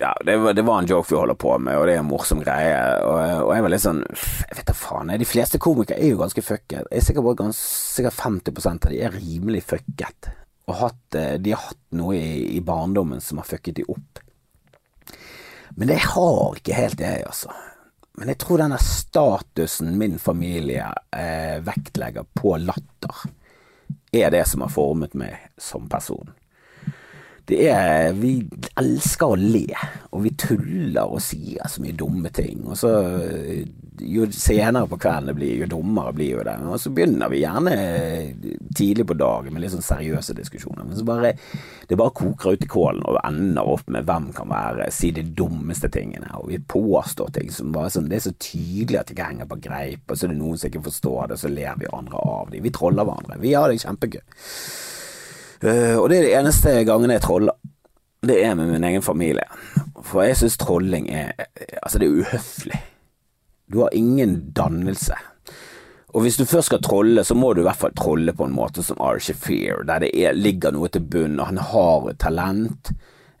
Ja, 0.00 0.14
det 0.24 0.38
var, 0.40 0.56
det 0.56 0.64
var, 0.64 0.80
en 0.80 0.88
joke 0.88 1.10
vi 1.10 1.18
holder 1.20 1.36
på 1.36 1.58
med, 1.60 1.76
og 1.76 1.84
det 1.84 1.98
er 1.98 2.00
en 2.00 2.08
morsom 2.08 2.40
greie. 2.40 2.78
Og, 3.04 3.18
og 3.44 3.52
jeg 3.52 3.66
var 3.66 3.74
litt 3.74 3.84
sånn 3.84 4.00
Jeg 4.08 4.56
vet 4.56 4.70
da 4.70 4.76
faen. 4.80 5.12
Jeg. 5.12 5.20
De 5.20 5.28
fleste 5.28 5.60
komikere 5.60 6.00
er 6.00 6.14
jo 6.14 6.22
ganske 6.22 6.46
fucket. 6.46 6.88
Jeg 6.88 7.02
er 7.02 7.04
sikker 7.04 7.26
på 7.26 7.34
at 7.36 7.58
sikkert 7.58 8.16
50% 8.16 8.88
av 8.88 8.94
de 8.94 9.02
er 9.04 9.12
rimelig 9.12 9.60
fucket. 9.74 10.30
Og 10.72 10.78
hatt, 10.80 11.18
eh, 11.20 11.36
de 11.36 11.52
har 11.52 11.66
hatt 11.66 11.82
noe 12.00 12.16
i, 12.16 12.56
i 12.56 12.64
barndommen 12.64 13.20
som 13.20 13.42
har 13.42 13.50
fucket 13.50 13.76
de 13.76 13.84
opp. 13.84 14.23
Men 15.74 15.90
det 15.90 16.00
har 16.14 16.58
ikke 16.58 16.76
helt 16.76 17.00
jeg, 17.02 17.24
altså. 17.26 17.50
men 18.18 18.30
jeg 18.30 18.38
tror 18.38 18.62
denne 18.62 18.78
statusen 18.78 19.96
min 19.98 20.18
familie 20.22 20.86
eh, 21.16 21.58
vektlegger 21.66 22.28
på 22.34 22.56
latter, 22.62 23.24
er 24.14 24.30
det 24.30 24.44
som 24.46 24.62
har 24.62 24.70
formet 24.70 25.16
meg 25.18 25.50
som 25.58 25.88
person. 25.90 26.30
Det 27.44 27.60
er 27.68 28.12
Vi 28.16 28.34
elsker 28.80 29.34
å 29.34 29.38
le, 29.38 29.66
og 30.10 30.24
vi 30.24 30.34
tuller 30.40 31.04
og 31.04 31.20
sier 31.22 31.68
så 31.68 31.82
mye 31.84 31.96
dumme 31.96 32.30
ting. 32.34 32.62
Og 32.64 32.78
så 32.78 32.92
jo 34.00 34.26
senere 34.34 34.88
på 34.90 34.98
kvelden 34.98 35.28
det 35.30 35.34
blir, 35.38 35.52
jo 35.60 35.68
dummere 35.70 36.12
blir 36.16 36.32
jo 36.32 36.44
det. 36.46 36.54
Og 36.66 36.80
så 36.82 36.90
begynner 36.90 37.30
vi 37.30 37.42
gjerne 37.44 37.74
tidlig 38.74 39.06
på 39.06 39.16
dagen 39.18 39.54
med 39.54 39.62
litt 39.62 39.74
sånn 39.74 39.84
seriøse 39.86 40.34
diskusjoner. 40.34 40.86
Men 40.88 40.98
så 40.98 41.06
bare 41.06 41.34
det 41.88 41.98
bare 42.00 42.14
koker 42.16 42.56
ut 42.56 42.64
i 42.64 42.70
kålen 42.70 43.04
og 43.06 43.20
ender 43.22 43.70
opp 43.74 43.86
med 43.92 44.08
hvem 44.08 44.30
kan 44.34 44.50
være 44.50 44.88
si 44.94 45.12
de 45.14 45.22
dummeste 45.36 45.90
tingene. 45.94 46.32
Og 46.40 46.50
vi 46.50 46.58
påstår 46.58 47.30
ting 47.38 47.52
som 47.54 47.74
bare 47.74 47.92
sånn 47.94 48.10
Det 48.10 48.18
er 48.18 48.26
så 48.26 48.34
tydelig 48.38 49.00
at 49.00 49.08
det 49.08 49.16
ikke 49.16 49.28
henger 49.30 49.50
på 49.50 49.60
greip, 49.68 50.02
og 50.08 50.16
så 50.18 50.26
er 50.26 50.34
det 50.34 50.40
noen 50.40 50.58
som 50.58 50.70
ikke 50.70 50.86
forstår 50.88 51.30
det, 51.30 51.38
og 51.38 51.44
så 51.44 51.52
ler 51.52 51.78
vi 51.78 51.92
andre 51.92 52.26
av 52.34 52.50
dem. 52.50 52.64
Vi 52.64 52.74
troller 52.74 53.06
hverandre. 53.06 53.38
Vi 53.42 53.54
har 53.54 53.70
det 53.70 53.82
kjempegøy. 53.84 54.22
Uh, 55.64 55.96
og 55.96 56.10
det 56.10 56.18
er 56.18 56.26
de 56.26 56.34
eneste 56.38 56.72
gangene 56.84 57.16
jeg 57.16 57.24
troller. 57.24 57.56
Det 58.24 58.38
er 58.44 58.56
med 58.56 58.72
min 58.72 58.84
egen 58.84 59.04
familie. 59.04 59.44
For 60.04 60.24
jeg 60.24 60.36
syns 60.40 60.58
trolling 60.60 61.08
er 61.12 61.32
Altså, 61.82 61.98
det 61.98 62.08
er 62.08 62.18
uhøflig. 62.20 62.80
Du 63.72 63.80
har 63.80 63.96
ingen 63.96 64.52
dannelse. 64.56 65.16
Og 66.14 66.22
hvis 66.22 66.36
du 66.38 66.44
først 66.46 66.70
skal 66.70 66.82
trolle, 66.82 67.24
så 67.26 67.34
må 67.34 67.52
du 67.52 67.62
i 67.62 67.66
hvert 67.66 67.80
fall 67.80 67.94
trolle 67.98 68.32
på 68.36 68.46
en 68.46 68.54
måte 68.54 68.84
som 68.86 69.00
Archie 69.02 69.34
Fear, 69.34 69.82
der 69.88 70.04
det 70.04 70.12
er, 70.14 70.36
ligger 70.38 70.74
noe 70.74 70.88
til 70.92 71.02
bunn, 71.02 71.40
og 71.40 71.48
han 71.48 71.58
har 71.58 72.12
talent, 72.22 72.92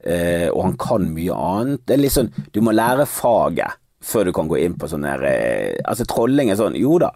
eh, 0.02 0.48
og 0.50 0.62
han 0.64 0.76
kan 0.80 1.06
mye 1.14 1.36
annet. 1.38 1.84
Det 1.86 1.94
er 1.94 2.02
litt 2.02 2.16
sånn, 2.16 2.32
du 2.50 2.58
må 2.66 2.74
lære 2.74 3.06
faget 3.06 3.78
før 4.04 4.26
du 4.26 4.32
kan 4.36 4.50
gå 4.50 4.58
inn 4.60 4.74
på 4.76 4.88
sånn 4.90 5.06
der 5.06 5.22
eh, 5.28 5.78
Altså, 5.86 6.04
trolling 6.08 6.50
er 6.50 6.58
sånn, 6.58 6.74
jo 6.76 6.98
da, 7.00 7.12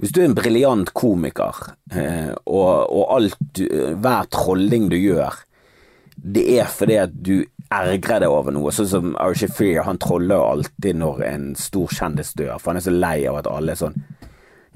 hvis 0.00 0.12
du 0.12 0.20
er 0.20 0.28
en 0.28 0.36
briljant 0.36 0.92
komiker, 0.96 1.60
eh, 1.92 2.32
og, 2.44 2.70
og 2.92 3.04
alt 3.16 3.60
hver 4.02 4.30
trolling 4.32 4.90
du 4.92 4.96
gjør, 4.98 5.38
det 6.16 6.44
er 6.58 6.68
fordi 6.72 6.98
at 7.00 7.14
du 7.14 7.36
ergrer 7.72 8.22
deg 8.22 8.30
over 8.32 8.54
noe. 8.54 8.72
Sånn 8.74 8.88
som 8.90 9.14
Archie 9.20 9.50
Freer, 9.52 9.84
han 9.86 10.00
troller 10.02 10.38
jo 10.38 10.48
alltid 10.52 11.00
når 11.00 11.22
en 11.26 11.46
stor 11.58 11.92
kjendis 11.96 12.34
dør, 12.38 12.56
for 12.60 12.72
han 12.72 12.80
er 12.80 12.86
så 12.86 12.94
lei 12.94 13.18
av 13.28 13.40
at 13.40 13.50
alle 13.50 13.74
er 13.74 13.82
sånn 13.82 13.98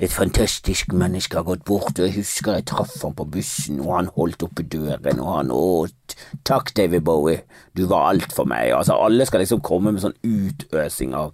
et 0.01 0.13
fantastisk 0.13 0.95
menneske 0.97 1.37
har 1.37 1.45
gått 1.45 1.65
bort, 1.69 1.99
og 1.99 2.07
jeg 2.07 2.15
husker 2.15 2.57
jeg 2.57 2.67
traff 2.71 2.95
ham 3.05 3.13
på 3.19 3.27
bussen, 3.35 3.83
og 3.85 3.93
han 3.99 4.09
holdt 4.15 4.47
oppe 4.47 4.65
døren, 4.65 5.21
og 5.21 5.35
han 5.35 5.53
åt 5.53 6.15
Takk, 6.49 6.73
David 6.77 7.05
Bowie, 7.07 7.43
du 7.77 7.85
var 7.91 8.09
alt 8.09 8.33
for 8.35 8.49
meg. 8.49 8.73
Altså, 8.75 8.97
alle 8.97 9.27
skal 9.29 9.45
liksom 9.45 9.61
komme 9.65 9.93
med 9.93 10.03
sånn 10.03 10.17
utøsing 10.27 11.13
av 11.17 11.31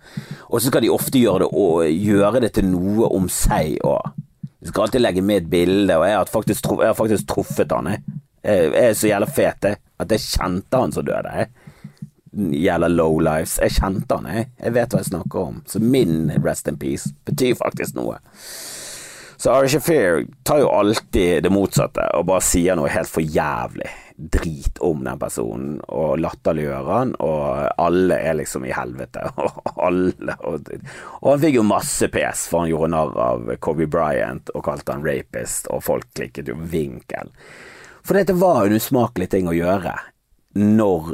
Og 0.50 0.58
så 0.60 0.68
skal 0.68 0.84
de 0.84 0.90
ofte 0.92 1.22
gjøre 1.22 1.46
det, 1.46 1.92
gjøre 1.94 2.42
det 2.44 2.52
til 2.58 2.68
noe 2.68 3.08
om 3.16 3.30
seg 3.32 3.78
òg. 3.86 4.18
Jeg 4.60 4.72
skal 4.72 4.86
alltid 4.86 5.04
legge 5.04 5.22
med 5.22 5.44
et 5.44 5.50
bilde, 5.50 5.96
og 5.96 6.06
jeg 6.08 6.18
har 6.18 6.32
faktisk, 6.32 6.68
jeg 6.74 6.90
har 6.90 6.98
faktisk 6.98 7.30
truffet 7.30 7.72
han, 7.72 7.92
jeg. 7.94 8.18
Jeg 8.46 8.74
er 8.82 8.98
så 8.98 9.08
jævla 9.10 9.30
fet, 9.30 9.70
jeg, 9.70 9.80
at 10.02 10.12
jeg 10.12 10.26
kjente 10.26 10.82
han 10.82 10.94
som 10.94 11.06
døde, 11.06 11.38
jeg 11.38 11.65
gjelder 12.36 12.92
low 12.92 13.18
lives. 13.22 13.58
Jeg 13.62 13.78
kjente 13.78 14.18
han, 14.18 14.30
jeg. 14.30 14.48
Jeg 14.60 14.76
vet 14.76 14.94
hva 14.94 15.02
jeg 15.02 15.10
snakker 15.10 15.42
om. 15.42 15.60
Så 15.66 15.82
min 15.82 16.32
rest 16.44 16.68
in 16.70 16.78
peace 16.80 17.12
betyr 17.28 17.56
faktisk 17.58 17.96
noe. 17.98 18.18
Så 19.36 19.52
Ari 19.52 19.68
Shafir 19.68 20.24
tar 20.48 20.62
jo 20.62 20.72
alltid 20.72 21.42
det 21.44 21.52
motsatte 21.52 22.06
og 22.16 22.24
bare 22.30 22.44
sier 22.44 22.76
noe 22.78 22.88
helt 22.88 23.10
for 23.12 23.20
jævlig 23.20 23.90
drit 24.16 24.78
om 24.80 25.02
den 25.04 25.18
personen, 25.20 25.74
og 25.92 26.16
latterliggjør 26.24 26.86
han, 26.88 27.12
og 27.20 27.66
alle 27.76 28.16
er 28.16 28.38
liksom 28.38 28.64
i 28.64 28.72
helvete. 28.72 29.26
Og 29.36 29.82
alle 29.84 30.36
Og, 30.48 30.70
og 31.20 31.26
han 31.28 31.42
fikk 31.42 31.58
jo 31.58 31.66
masse 31.68 32.08
pes, 32.12 32.46
for 32.48 32.64
han 32.64 32.70
gjorde 32.70 32.90
narr 32.94 33.18
av 33.20 33.50
Kobe 33.60 33.86
Bryant 33.92 34.48
og 34.54 34.64
kalte 34.64 34.94
han 34.94 35.04
rapist, 35.04 35.68
og 35.68 35.84
folk 35.84 36.08
klikket 36.16 36.48
jo 36.48 36.56
vinkel. 36.56 37.28
For 38.06 38.16
dette 38.16 38.36
var 38.40 38.64
en 38.64 38.76
usmakelig 38.78 39.28
ting 39.34 39.50
å 39.50 39.56
gjøre 39.56 39.92
når 40.56 41.12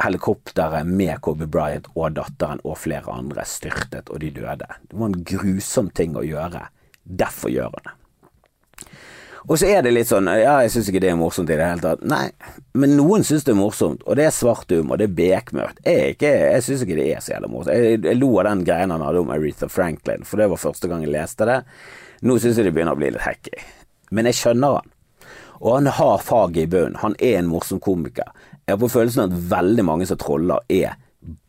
helikopteret 0.00 0.88
med 0.88 1.20
Kobe 1.24 1.46
Bryant 1.50 1.88
og 1.94 2.16
datteren 2.16 2.62
og 2.64 2.78
flere 2.80 3.12
andre 3.12 3.44
styrtet, 3.48 4.10
og 4.10 4.20
de 4.22 4.32
døde. 4.34 4.68
Det 4.88 4.98
var 4.98 5.10
en 5.10 5.24
grusom 5.32 5.90
ting 5.94 6.16
å 6.16 6.26
gjøre. 6.26 6.66
Derfor 7.04 7.52
gjør 7.52 7.74
han 7.74 7.88
det. 7.88 7.96
Og 9.48 9.56
så 9.56 9.70
er 9.72 9.80
det 9.82 9.94
litt 9.94 10.08
sånn 10.10 10.28
Ja, 10.28 10.58
jeg 10.60 10.72
syns 10.74 10.90
ikke 10.90 11.00
det 11.02 11.08
er 11.14 11.16
morsomt 11.18 11.48
i 11.50 11.56
det 11.56 11.64
hele 11.64 11.82
tatt. 11.82 12.02
Nei, 12.06 12.26
men 12.76 12.92
noen 12.98 13.24
syns 13.26 13.46
det 13.46 13.54
er 13.54 13.58
morsomt, 13.58 14.04
og 14.04 14.18
det 14.18 14.26
er 14.28 14.36
svart 14.36 14.70
humor, 14.72 14.94
og 14.94 15.00
det 15.00 15.08
er 15.08 15.16
bekmørkt. 15.16 15.80
Jeg, 15.86 16.16
ikke, 16.16 16.32
jeg 16.52 16.66
syns 16.66 16.84
ikke 16.84 16.98
det 17.00 17.08
er 17.14 17.24
så 17.24 17.34
jævla 17.34 17.50
morsomt. 17.50 17.72
Jeg, 17.74 18.02
jeg, 18.04 18.20
lo 18.20 18.30
av 18.36 18.50
den 18.50 18.64
greien 18.68 18.94
han 18.94 19.04
hadde 19.06 19.24
om 19.24 19.32
Aretha 19.32 19.70
Franklin, 19.72 20.26
for 20.28 20.42
det 20.42 20.50
var 20.52 20.60
første 20.60 20.90
gang 20.90 21.04
jeg 21.06 21.14
leste 21.14 21.48
det. 21.48 21.58
Nå 22.28 22.36
syns 22.36 22.60
jeg 22.60 22.68
det 22.68 22.74
begynner 22.76 22.96
å 22.96 23.00
bli 23.00 23.12
litt 23.14 23.24
hacky. 23.24 23.64
Men 24.12 24.28
jeg 24.28 24.40
skjønner 24.42 24.80
han. 24.80 24.94
Og 25.60 25.74
han 25.76 25.90
har 25.92 26.22
faget 26.24 26.62
i 26.62 26.70
bunnen. 26.72 27.00
Han 27.02 27.16
er 27.20 27.40
en 27.40 27.50
morsom 27.50 27.80
komiker. 27.84 28.28
Jeg 28.70 28.76
har 28.76 28.84
på 28.84 28.92
følelsen 28.92 29.24
at 29.24 29.38
veldig 29.50 29.82
mange 29.82 30.06
som 30.06 30.18
troller 30.22 30.60
er 30.70 30.92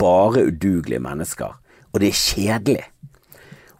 bare 0.01 0.47
udugelige 0.47 1.03
mennesker, 1.05 1.51
og 1.93 1.99
det 2.01 2.07
er 2.09 2.17
kjedelig. 2.17 2.85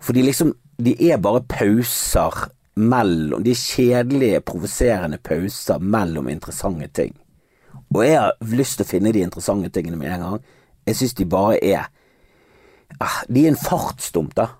For 0.01 0.13
de 0.13 0.21
liksom 0.27 0.53
De 0.81 0.93
er 1.11 1.17
bare 1.17 1.43
pauser 1.45 2.49
mellom 2.75 3.43
De 3.43 3.51
er 3.51 3.59
kjedelige, 3.59 4.41
provoserende 4.41 5.17
pauser 5.17 5.79
mellom 5.79 6.29
interessante 6.29 6.87
ting. 6.87 7.17
Og 7.95 8.05
jeg 8.05 8.19
har 8.19 8.37
lyst 8.41 8.77
til 8.77 8.85
å 8.85 8.91
finne 8.91 9.11
de 9.11 9.25
interessante 9.25 9.69
tingene 9.69 9.97
med 9.97 10.13
en 10.13 10.21
gang. 10.21 10.39
Jeg 10.85 10.95
syns 10.95 11.17
de 11.17 11.25
bare 11.25 11.57
er 11.65 11.89
ah, 12.99 13.23
De 13.27 13.45
er 13.45 13.55
en 13.55 13.57
fartsdump, 13.57 14.35
da. 14.37 14.51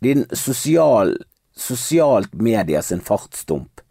De 0.00 0.10
er 0.10 0.22
en 0.22 0.28
sosial 0.32 1.16
Sosialt 1.54 2.32
medias 2.34 2.92
fartsdump 3.04 3.83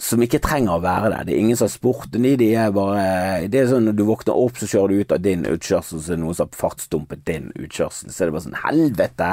som 0.00 0.22
ikke 0.24 0.40
trenger 0.42 0.78
å 0.78 0.82
være 0.82 1.10
der. 1.12 1.26
Det 1.28 1.34
er 1.34 1.42
ingen 1.42 1.58
som 1.60 1.68
har 1.68 1.74
spurt 1.74 2.16
i 2.16 2.34
de 2.40 2.48
er 2.56 2.72
bare 2.72 3.48
Det 3.52 3.60
er 3.60 3.68
sånn 3.68 3.90
når 3.90 3.98
du 3.98 4.04
våkner 4.08 4.38
opp, 4.40 4.56
så 4.56 4.68
kjører 4.70 4.88
du 4.88 5.04
ut 5.04 5.12
av 5.12 5.24
din 5.24 5.44
utkjørsel, 5.44 6.00
så 6.00 6.14
er 6.14 6.16
det 6.16 6.24
noen 6.24 6.38
som 6.38 6.48
har 6.48 6.60
fartsdumpet 6.62 7.24
din 7.28 7.50
utkjørsel. 7.52 8.08
Så 8.08 8.22
er 8.22 8.30
det 8.30 8.36
bare 8.36 8.46
sånn 8.46 8.62
Helvete! 8.64 9.32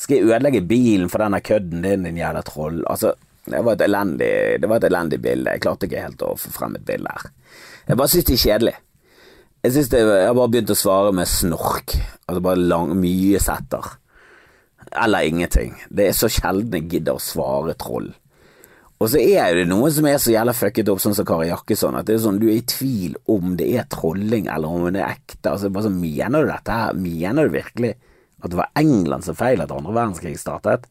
Skal 0.00 0.16
jeg 0.16 0.28
ødelegge 0.30 0.64
bilen 0.64 1.10
for 1.12 1.20
denne 1.20 1.42
kødden 1.44 1.82
din, 1.84 2.06
din 2.06 2.22
jævla 2.22 2.40
troll? 2.46 2.80
Altså, 2.88 3.12
det 3.44 3.60
var, 3.60 3.74
et 3.74 3.84
elendig, 3.84 4.30
det 4.62 4.70
var 4.70 4.80
et 4.80 4.88
elendig 4.88 5.20
bilde. 5.20 5.52
Jeg 5.52 5.64
klarte 5.66 5.88
ikke 5.88 6.06
helt 6.06 6.24
å 6.24 6.32
få 6.40 6.54
frem 6.54 6.78
et 6.78 6.86
bilde 6.88 7.10
her. 7.12 7.28
Jeg 7.90 8.00
bare 8.00 8.12
syns 8.12 8.28
det 8.30 8.36
er 8.38 8.44
kjedelig. 8.46 8.74
Jeg, 9.64 9.72
synes 9.74 9.90
det, 9.92 10.00
jeg 10.00 10.28
har 10.30 10.38
bare 10.38 10.52
begynt 10.54 10.72
å 10.72 10.78
svare 10.78 11.12
med 11.16 11.28
snork. 11.28 11.96
Altså 12.24 12.44
bare 12.46 12.64
lang, 12.72 12.94
mye 13.00 13.42
setter. 13.42 13.90
Eller 15.04 15.28
ingenting. 15.28 15.76
Det 15.90 16.08
er 16.08 16.16
så 16.16 16.30
sjelden 16.32 16.78
jeg 16.78 16.90
gidder 16.94 17.18
å 17.18 17.22
svare 17.22 17.76
troll. 17.80 18.12
Og 19.02 19.10
så 19.10 19.20
er 19.20 19.56
det 19.58 19.66
noe 19.68 19.90
som 19.92 20.06
er 20.06 20.20
så 20.22 20.32
jævla 20.32 20.54
fucket 20.56 20.88
opp, 20.92 21.00
sånn 21.02 21.16
som 21.16 21.26
Kari 21.28 21.48
Jakkesson, 21.50 21.96
at 21.98 22.06
det 22.08 22.14
er 22.14 22.24
sånn, 22.24 22.38
du 22.40 22.46
er 22.46 22.60
i 22.60 22.66
tvil 22.68 23.16
om 23.30 23.56
det 23.58 23.66
er 23.74 23.88
trolling 23.90 24.46
eller 24.52 24.70
om 24.70 24.86
det 24.94 25.02
er 25.02 25.16
ekte. 25.16 25.50
Altså, 25.50 25.70
bare 25.74 25.88
sånn, 25.88 26.00
Mener 26.00 26.44
du 26.44 26.52
dette 26.52 26.78
her? 26.78 26.98
Mener 26.98 27.48
du 27.48 27.56
virkelig 27.56 27.94
at 28.44 28.52
det 28.52 28.60
var 28.60 28.70
England 28.78 29.26
som 29.26 29.36
feil 29.38 29.62
at 29.64 29.72
andre 29.74 29.96
verdenskrig 29.96 30.36
startet? 30.40 30.86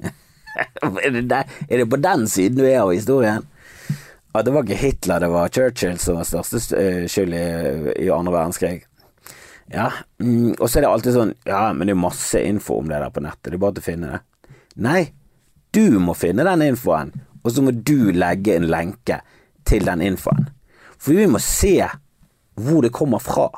er, 0.04 1.10
det 1.14 1.26
der, 1.30 1.50
er 1.68 1.82
det 1.82 1.90
på 1.92 2.00
den 2.02 2.26
siden 2.30 2.58
du 2.58 2.66
er 2.66 2.82
av 2.82 2.92
historien? 2.94 3.46
At 4.34 4.48
det 4.48 4.54
var 4.54 4.66
ikke 4.66 4.80
Hitler, 4.80 5.22
det 5.22 5.30
var 5.30 5.52
Churchill 5.54 6.00
som 6.02 6.18
var 6.18 6.26
største 6.26 6.74
eh, 6.74 7.04
skyld 7.10 7.36
i, 7.38 7.44
i 8.02 8.10
andre 8.10 8.34
verdenskrig? 8.34 8.80
Ja, 9.70 9.92
mm, 10.18 10.56
og 10.58 10.66
så 10.66 10.78
er 10.78 10.84
det 10.84 10.88
alltid 10.90 11.14
sånn 11.14 11.30
Ja, 11.48 11.70
men 11.72 11.88
det 11.88 11.94
er 11.94 12.02
masse 12.02 12.40
info 12.44 12.82
om 12.82 12.90
det 12.90 12.98
der 13.00 13.12
på 13.14 13.22
nettet, 13.24 13.52
det 13.52 13.56
er 13.56 13.62
bare 13.62 13.78
til 13.78 13.84
å 13.84 13.86
finne 13.86 14.10
det. 14.10 14.58
Nei, 14.84 15.02
du 15.72 16.00
må 16.02 16.16
finne 16.18 16.44
den 16.46 16.66
infoen, 16.66 17.14
og 17.44 17.52
så 17.52 17.62
må 17.62 17.70
du 17.70 18.10
legge 18.12 18.56
en 18.56 18.66
lenke 18.72 19.20
til 19.68 19.84
den 19.84 20.02
infoen. 20.02 20.48
For 20.98 21.12
vi 21.12 21.26
må 21.28 21.38
se 21.42 21.84
hvor 22.54 22.82
det 22.82 22.92
kommer 22.96 23.18
fra. 23.20 23.50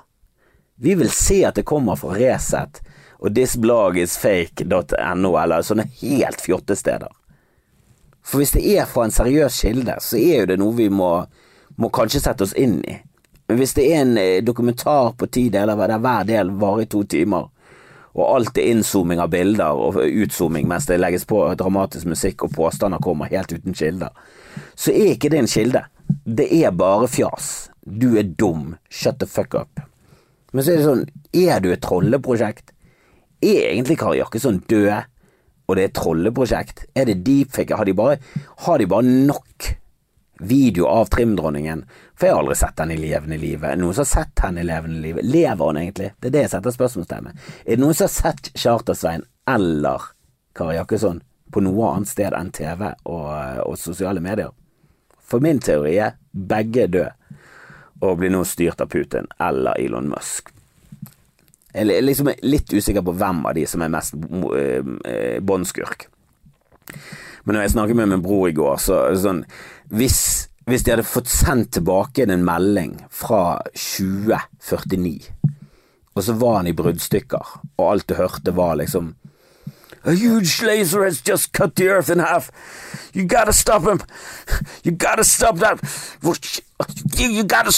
Vi 0.76 0.94
vil 0.98 1.10
se 1.10 1.44
at 1.46 1.54
det 1.54 1.64
kommer 1.68 1.96
fra 1.96 2.14
Resett 2.18 2.82
og 3.16 3.32
thisblogisfake.no 3.34 5.30
eller 5.40 5.62
sånne 5.64 5.86
helt 6.02 6.42
fjotte 6.42 6.76
steder. 6.76 7.12
For 8.26 8.42
hvis 8.42 8.56
det 8.56 8.64
er 8.74 8.88
fra 8.90 9.06
en 9.06 9.14
seriøs 9.14 9.60
kilde, 9.62 9.96
så 10.02 10.18
er 10.18 10.42
jo 10.42 10.48
det 10.50 10.58
noe 10.60 10.74
vi 10.76 10.88
må, 10.90 11.10
må 11.78 11.90
kanskje 11.94 12.24
sette 12.24 12.44
oss 12.44 12.56
inn 12.58 12.80
i. 12.82 12.96
Men 13.46 13.60
hvis 13.60 13.76
det 13.78 13.84
er 13.86 14.00
en 14.02 14.16
eh, 14.18 14.42
dokumentar 14.42 15.12
på 15.14 15.28
ti 15.30 15.46
deler 15.54 15.78
der 15.78 16.02
hver 16.02 16.26
del 16.26 16.50
varer 16.58 16.82
i 16.82 16.90
to 16.90 17.04
timer, 17.06 17.46
og 18.16 18.24
alt 18.24 18.58
er 18.58 18.70
innzooming 18.72 19.20
av 19.20 19.32
bilder 19.34 19.76
og 19.76 19.98
utzooming 20.00 20.68
mens 20.68 20.88
det 20.88 20.96
legges 21.00 21.26
på 21.28 21.42
dramatisk 21.60 22.08
musikk 22.08 22.46
og 22.46 22.54
påstander 22.56 23.02
kommer 23.04 23.28
helt 23.28 23.52
uten 23.52 23.76
kilder, 23.76 24.14
så 24.74 24.94
er 24.94 25.12
ikke 25.12 25.30
det 25.32 25.42
en 25.42 25.50
kilde. 25.52 25.82
Det 26.24 26.46
er 26.48 26.72
bare 26.72 27.10
fjas. 27.12 27.68
Du 27.84 28.14
er 28.16 28.24
dum. 28.24 28.76
Shut 28.88 29.20
the 29.20 29.28
fuck 29.28 29.54
up. 29.54 29.82
Men 30.52 30.64
så 30.64 30.72
er 30.72 30.80
det 30.80 30.86
sånn, 30.86 31.04
er 31.36 31.60
du 31.60 31.68
et 31.74 31.84
trolleprosjekt? 31.84 32.72
Er 33.44 33.66
egentlig 33.68 33.98
Kari 34.00 34.22
Jakkesson 34.22 34.62
død, 34.70 35.10
og 35.66 35.76
det 35.76 35.82
er 35.82 35.90
et 35.90 35.98
trolleprosjekt? 35.98 36.86
Er 36.96 37.10
det 37.10 37.20
deepfake? 37.26 37.76
Har 37.76 37.84
de 37.84 37.96
bare, 37.98 38.16
har 38.64 38.80
de 38.80 38.88
bare 38.88 39.04
nok 39.04 39.74
video 40.40 40.88
av 40.88 41.10
trimdronningen, 41.12 41.84
for 42.16 42.26
jeg 42.26 42.34
har 42.34 42.42
aldri 42.42 42.56
sett 42.56 42.80
henne 42.80 42.96
i 42.96 43.00
levende 43.00 43.38
livet. 43.38 43.68
Er 43.68 43.76
det 43.76 43.82
noen 43.84 43.96
som 43.96 44.06
har 44.06 44.12
sett 44.12 44.44
henne 44.44 44.62
i 44.62 44.66
levende 44.66 45.00
livet? 45.04 45.24
Lever 45.28 45.64
hun 45.68 45.80
egentlig? 45.80 46.10
Det 46.16 46.30
er 46.30 46.36
det 46.36 46.44
jeg 46.46 46.52
setter 46.54 46.76
spørsmålstegn 46.76 47.26
med. 47.28 47.42
Er 47.64 47.76
det 47.76 47.82
noen 47.84 47.98
som 47.98 48.08
har 48.08 48.14
sett 48.14 48.52
Charter-Svein 48.56 49.26
eller 49.52 50.10
Kari 50.56 50.78
Jakkesson 50.78 51.20
på 51.52 51.62
noe 51.62 51.90
annet 51.92 52.10
sted 52.10 52.36
enn 52.36 52.52
TV 52.56 52.86
og, 52.88 53.28
og 53.66 53.76
sosiale 53.80 54.24
medier? 54.24 54.54
For 55.26 55.44
min 55.44 55.60
teori 55.60 55.96
er 56.00 56.16
begge 56.32 56.86
døde 56.88 57.12
og 58.04 58.18
blir 58.20 58.32
nå 58.32 58.42
styrt 58.48 58.80
av 58.80 58.90
Putin 58.92 59.28
eller 59.42 59.78
Elon 59.80 60.08
Musk. 60.08 60.52
Jeg 61.76 61.92
er 61.92 62.04
liksom 62.04 62.30
litt 62.48 62.72
usikker 62.72 63.04
på 63.04 63.12
hvem 63.16 63.42
av 63.48 63.56
de 63.56 63.66
som 63.68 63.82
er 63.84 63.92
mest 63.92 64.14
eh, 64.16 65.40
båndskurk. 65.44 66.06
Men 67.44 67.56
når 67.56 67.66
jeg 67.66 67.74
snakket 67.76 67.98
med 67.98 68.10
min 68.10 68.24
bror 68.24 68.48
i 68.48 68.56
går, 68.56 68.76
så 68.80 69.00
sånn 69.20 69.44
Hvis, 69.86 70.35
hvis 70.66 70.82
de 70.82 70.92
hadde 70.92 71.06
fått 71.06 71.30
sendt 71.30 71.72
tilbake 71.76 72.24
en 72.26 72.44
melding 72.46 72.96
fra 73.10 73.60
2049, 73.70 75.30
og 76.16 76.24
så 76.24 76.34
var 76.40 76.56
han 76.60 76.70
i 76.70 76.74
bruddstykker, 76.76 77.52
og 77.76 77.92
alt 77.92 78.08
du 78.08 78.16
hørte 78.18 78.56
var 78.56 78.78
liksom 78.82 79.14
A 80.06 80.12
huge 80.14 80.62
laser 80.62 81.02
has 81.02 81.20
just 81.26 81.52
cut 81.52 81.74
the 81.74 81.88
earth 81.90 82.10
in 82.10 82.20
half. 82.20 82.50
You 83.12 83.26
gotta 83.26 83.52
stop 83.52 83.82
him. 83.82 84.00
You 84.84 84.92
gotta 84.92 85.24
stop 85.24 85.58
that. 85.58 85.80
You, 87.18 87.42
gotta, 87.42 87.72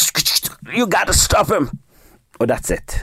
you 0.76 0.86
gotta 0.86 1.14
stop 1.14 1.48
him. 1.48 1.70
Og 2.38 2.50
that's 2.50 2.70
it 2.70 3.00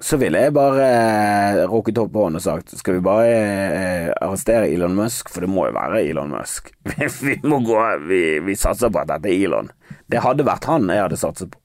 så 0.00 0.18
ville 0.20 0.40
jeg 0.44 0.52
bare 0.52 0.86
eh, 0.86 1.62
rukket 1.70 1.98
opp 2.02 2.16
hånden 2.20 2.36
og 2.36 2.44
sagt 2.44 2.74
skal 2.76 2.98
vi 2.98 3.04
bare 3.04 3.28
eh, 3.32 4.08
arrestere 4.20 4.68
Elon 4.68 4.96
Musk, 4.96 5.30
for 5.32 5.44
det 5.44 5.48
må 5.48 5.68
jo 5.70 5.76
være 5.76 6.02
Elon 6.04 6.34
Musk. 6.34 6.68
vi 7.24 7.38
må 7.48 7.62
gå, 7.64 7.78
vi, 8.04 8.20
vi, 8.44 8.56
satser 8.60 8.92
på 8.92 9.00
at 9.00 9.14
dette 9.14 9.32
er 9.32 9.46
Elon. 9.48 9.70
Det 10.06 10.20
hadde 10.24 10.44
vært 10.46 10.68
han 10.68 10.90
jeg 10.92 11.06
hadde 11.06 11.20
satset 11.20 11.52
på. 11.52 11.62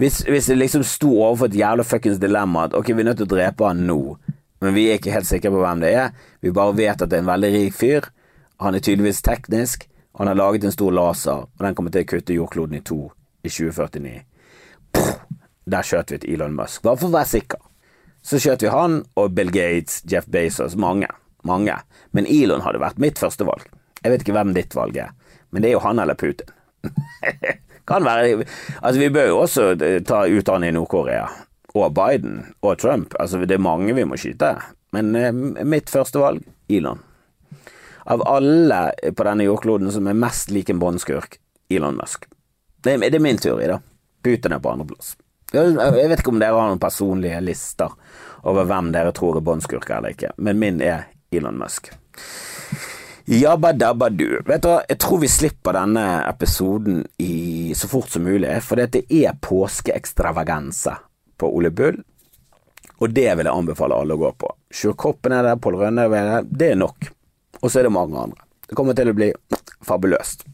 Hvis, 0.00 0.22
hvis 0.24 0.48
det 0.48 0.56
liksom 0.56 0.86
sto 0.88 1.10
overfor 1.18 1.50
et 1.50 1.58
jævla 1.58 1.84
fuckings 1.84 2.20
dilemma 2.22 2.68
at 2.68 2.76
ok, 2.78 2.94
vi 2.94 3.02
er 3.02 3.10
nødt 3.10 3.20
til 3.20 3.28
å 3.28 3.34
drepe 3.34 3.66
han 3.68 3.82
nå, 3.90 4.00
men 4.62 4.76
vi 4.76 4.86
er 4.88 5.00
ikke 5.00 5.12
helt 5.12 5.28
sikre 5.28 5.50
på 5.52 5.60
hvem 5.60 5.82
det 5.82 5.92
er, 5.98 6.14
vi 6.40 6.54
bare 6.54 6.78
vet 6.78 7.02
at 7.02 7.10
det 7.10 7.18
er 7.18 7.26
en 7.26 7.32
veldig 7.34 7.50
rik 7.58 7.76
fyr, 7.76 8.08
han 8.62 8.78
er 8.78 8.84
tydeligvis 8.84 9.20
teknisk, 9.26 9.88
han 10.18 10.30
har 10.30 10.38
laget 10.38 10.64
en 10.64 10.74
stor 10.74 10.94
laser, 10.94 11.44
og 11.44 11.66
den 11.66 11.74
kommer 11.76 11.92
til 11.92 12.06
å 12.06 12.10
kutte 12.14 12.36
jordkloden 12.36 12.78
i 12.78 12.84
to 12.86 13.00
i 13.42 13.50
2049. 13.50 14.22
Der 15.70 15.86
skjøt 15.86 16.10
vi 16.10 16.18
til 16.22 16.34
Elon 16.36 16.56
Musk, 16.58 16.82
bare 16.82 16.98
for 16.98 17.10
å 17.10 17.16
være 17.16 17.30
sikker. 17.36 17.60
Så 18.22 18.38
skjøt 18.42 18.62
vi 18.62 18.70
han 18.70 19.00
og 19.18 19.34
Bill 19.36 19.50
Gates, 19.54 20.00
Jeff 20.10 20.26
Bezos, 20.30 20.76
mange. 20.78 21.10
Mange. 21.46 21.74
Men 22.14 22.26
Elon 22.30 22.62
hadde 22.62 22.82
vært 22.82 23.00
mitt 23.02 23.18
første 23.18 23.46
valg. 23.46 23.66
Jeg 24.02 24.12
vet 24.12 24.24
ikke 24.24 24.34
hvem 24.36 24.54
ditt 24.54 24.74
valg 24.74 24.98
er, 24.98 25.12
men 25.50 25.62
det 25.62 25.70
er 25.70 25.76
jo 25.76 25.84
han 25.84 26.02
eller 26.02 26.18
Putin. 26.18 26.50
kan 27.86 28.04
være 28.04 28.44
Altså, 28.80 28.98
vi 28.98 29.10
bør 29.10 29.28
jo 29.28 29.38
også 29.42 29.70
eh, 29.82 30.02
ta 30.06 30.24
utdanning 30.26 30.72
i 30.72 30.76
Nord-Korea. 30.76 31.26
Og 31.74 31.94
Biden. 31.94 32.54
Og 32.60 32.78
Trump. 32.78 33.14
Altså, 33.20 33.38
det 33.38 33.56
er 33.56 33.62
mange 33.62 33.94
vi 33.94 34.04
må 34.04 34.18
skyte. 34.18 34.54
Men 34.92 35.14
eh, 35.16 35.32
mitt 35.32 35.90
første 35.90 36.22
valg 36.22 36.44
Elon. 36.68 37.00
Av 38.04 38.22
alle 38.26 38.80
på 39.14 39.26
denne 39.26 39.46
jordkloden 39.46 39.92
som 39.94 40.08
er 40.10 40.18
mest 40.18 40.50
lik 40.50 40.70
en 40.70 40.80
båndskurk, 40.82 41.38
Elon 41.70 41.98
Musk. 41.98 42.26
Det, 42.82 42.96
det 42.98 43.14
er 43.14 43.22
min 43.22 43.38
teori, 43.38 43.68
da. 43.70 43.78
Putin 44.22 44.56
er 44.56 44.62
på 44.62 44.72
andreplass. 44.72 45.14
Jeg 45.52 46.08
vet 46.08 46.20
ikke 46.20 46.32
om 46.32 46.40
dere 46.40 46.56
har 46.56 46.70
noen 46.70 46.80
personlige 46.80 47.40
lister 47.44 47.92
over 48.48 48.66
hvem 48.66 48.90
dere 48.94 49.12
tror 49.14 49.36
er 49.38 49.44
båndskurker 49.44 49.98
eller 49.98 50.14
ikke, 50.16 50.32
men 50.42 50.58
min 50.58 50.80
er 50.82 51.10
Elon 51.32 51.58
Musk. 51.60 51.92
Jabba 53.24 53.72
dabba 53.72 54.08
du. 54.10 54.40
Vet 54.46 54.64
du 54.64 54.68
hva, 54.68 54.80
jeg 54.88 54.98
tror 54.98 55.20
vi 55.22 55.28
slipper 55.30 55.76
denne 55.76 56.06
episoden 56.26 57.04
i 57.22 57.74
så 57.78 57.88
fort 57.88 58.10
som 58.10 58.24
mulig, 58.26 58.50
for 58.66 58.80
det 58.80 59.04
er 59.06 59.36
påskeekstravaganse 59.44 60.96
på 61.38 61.50
Ole 61.54 61.70
Bull, 61.70 62.00
og 62.98 63.10
det 63.10 63.28
vil 63.36 63.46
jeg 63.46 63.54
anbefale 63.54 63.98
alle 63.98 64.16
å 64.16 64.20
gå 64.20 64.32
på. 64.38 64.50
Sjur 64.72 64.96
er 65.30 65.42
der, 65.42 65.56
Pål 65.56 65.78
Rønne 65.80 66.06
er 66.06 66.10
der, 66.32 66.48
det 66.48 66.72
er 66.72 66.80
nok. 66.80 67.12
Og 67.60 67.70
så 67.70 67.80
er 67.80 67.86
det 67.86 67.94
mange 67.94 68.18
andre. 68.18 68.42
Det 68.68 68.76
kommer 68.78 68.94
til 68.94 69.10
å 69.10 69.14
bli 69.14 69.30
fabuløst. 69.86 70.44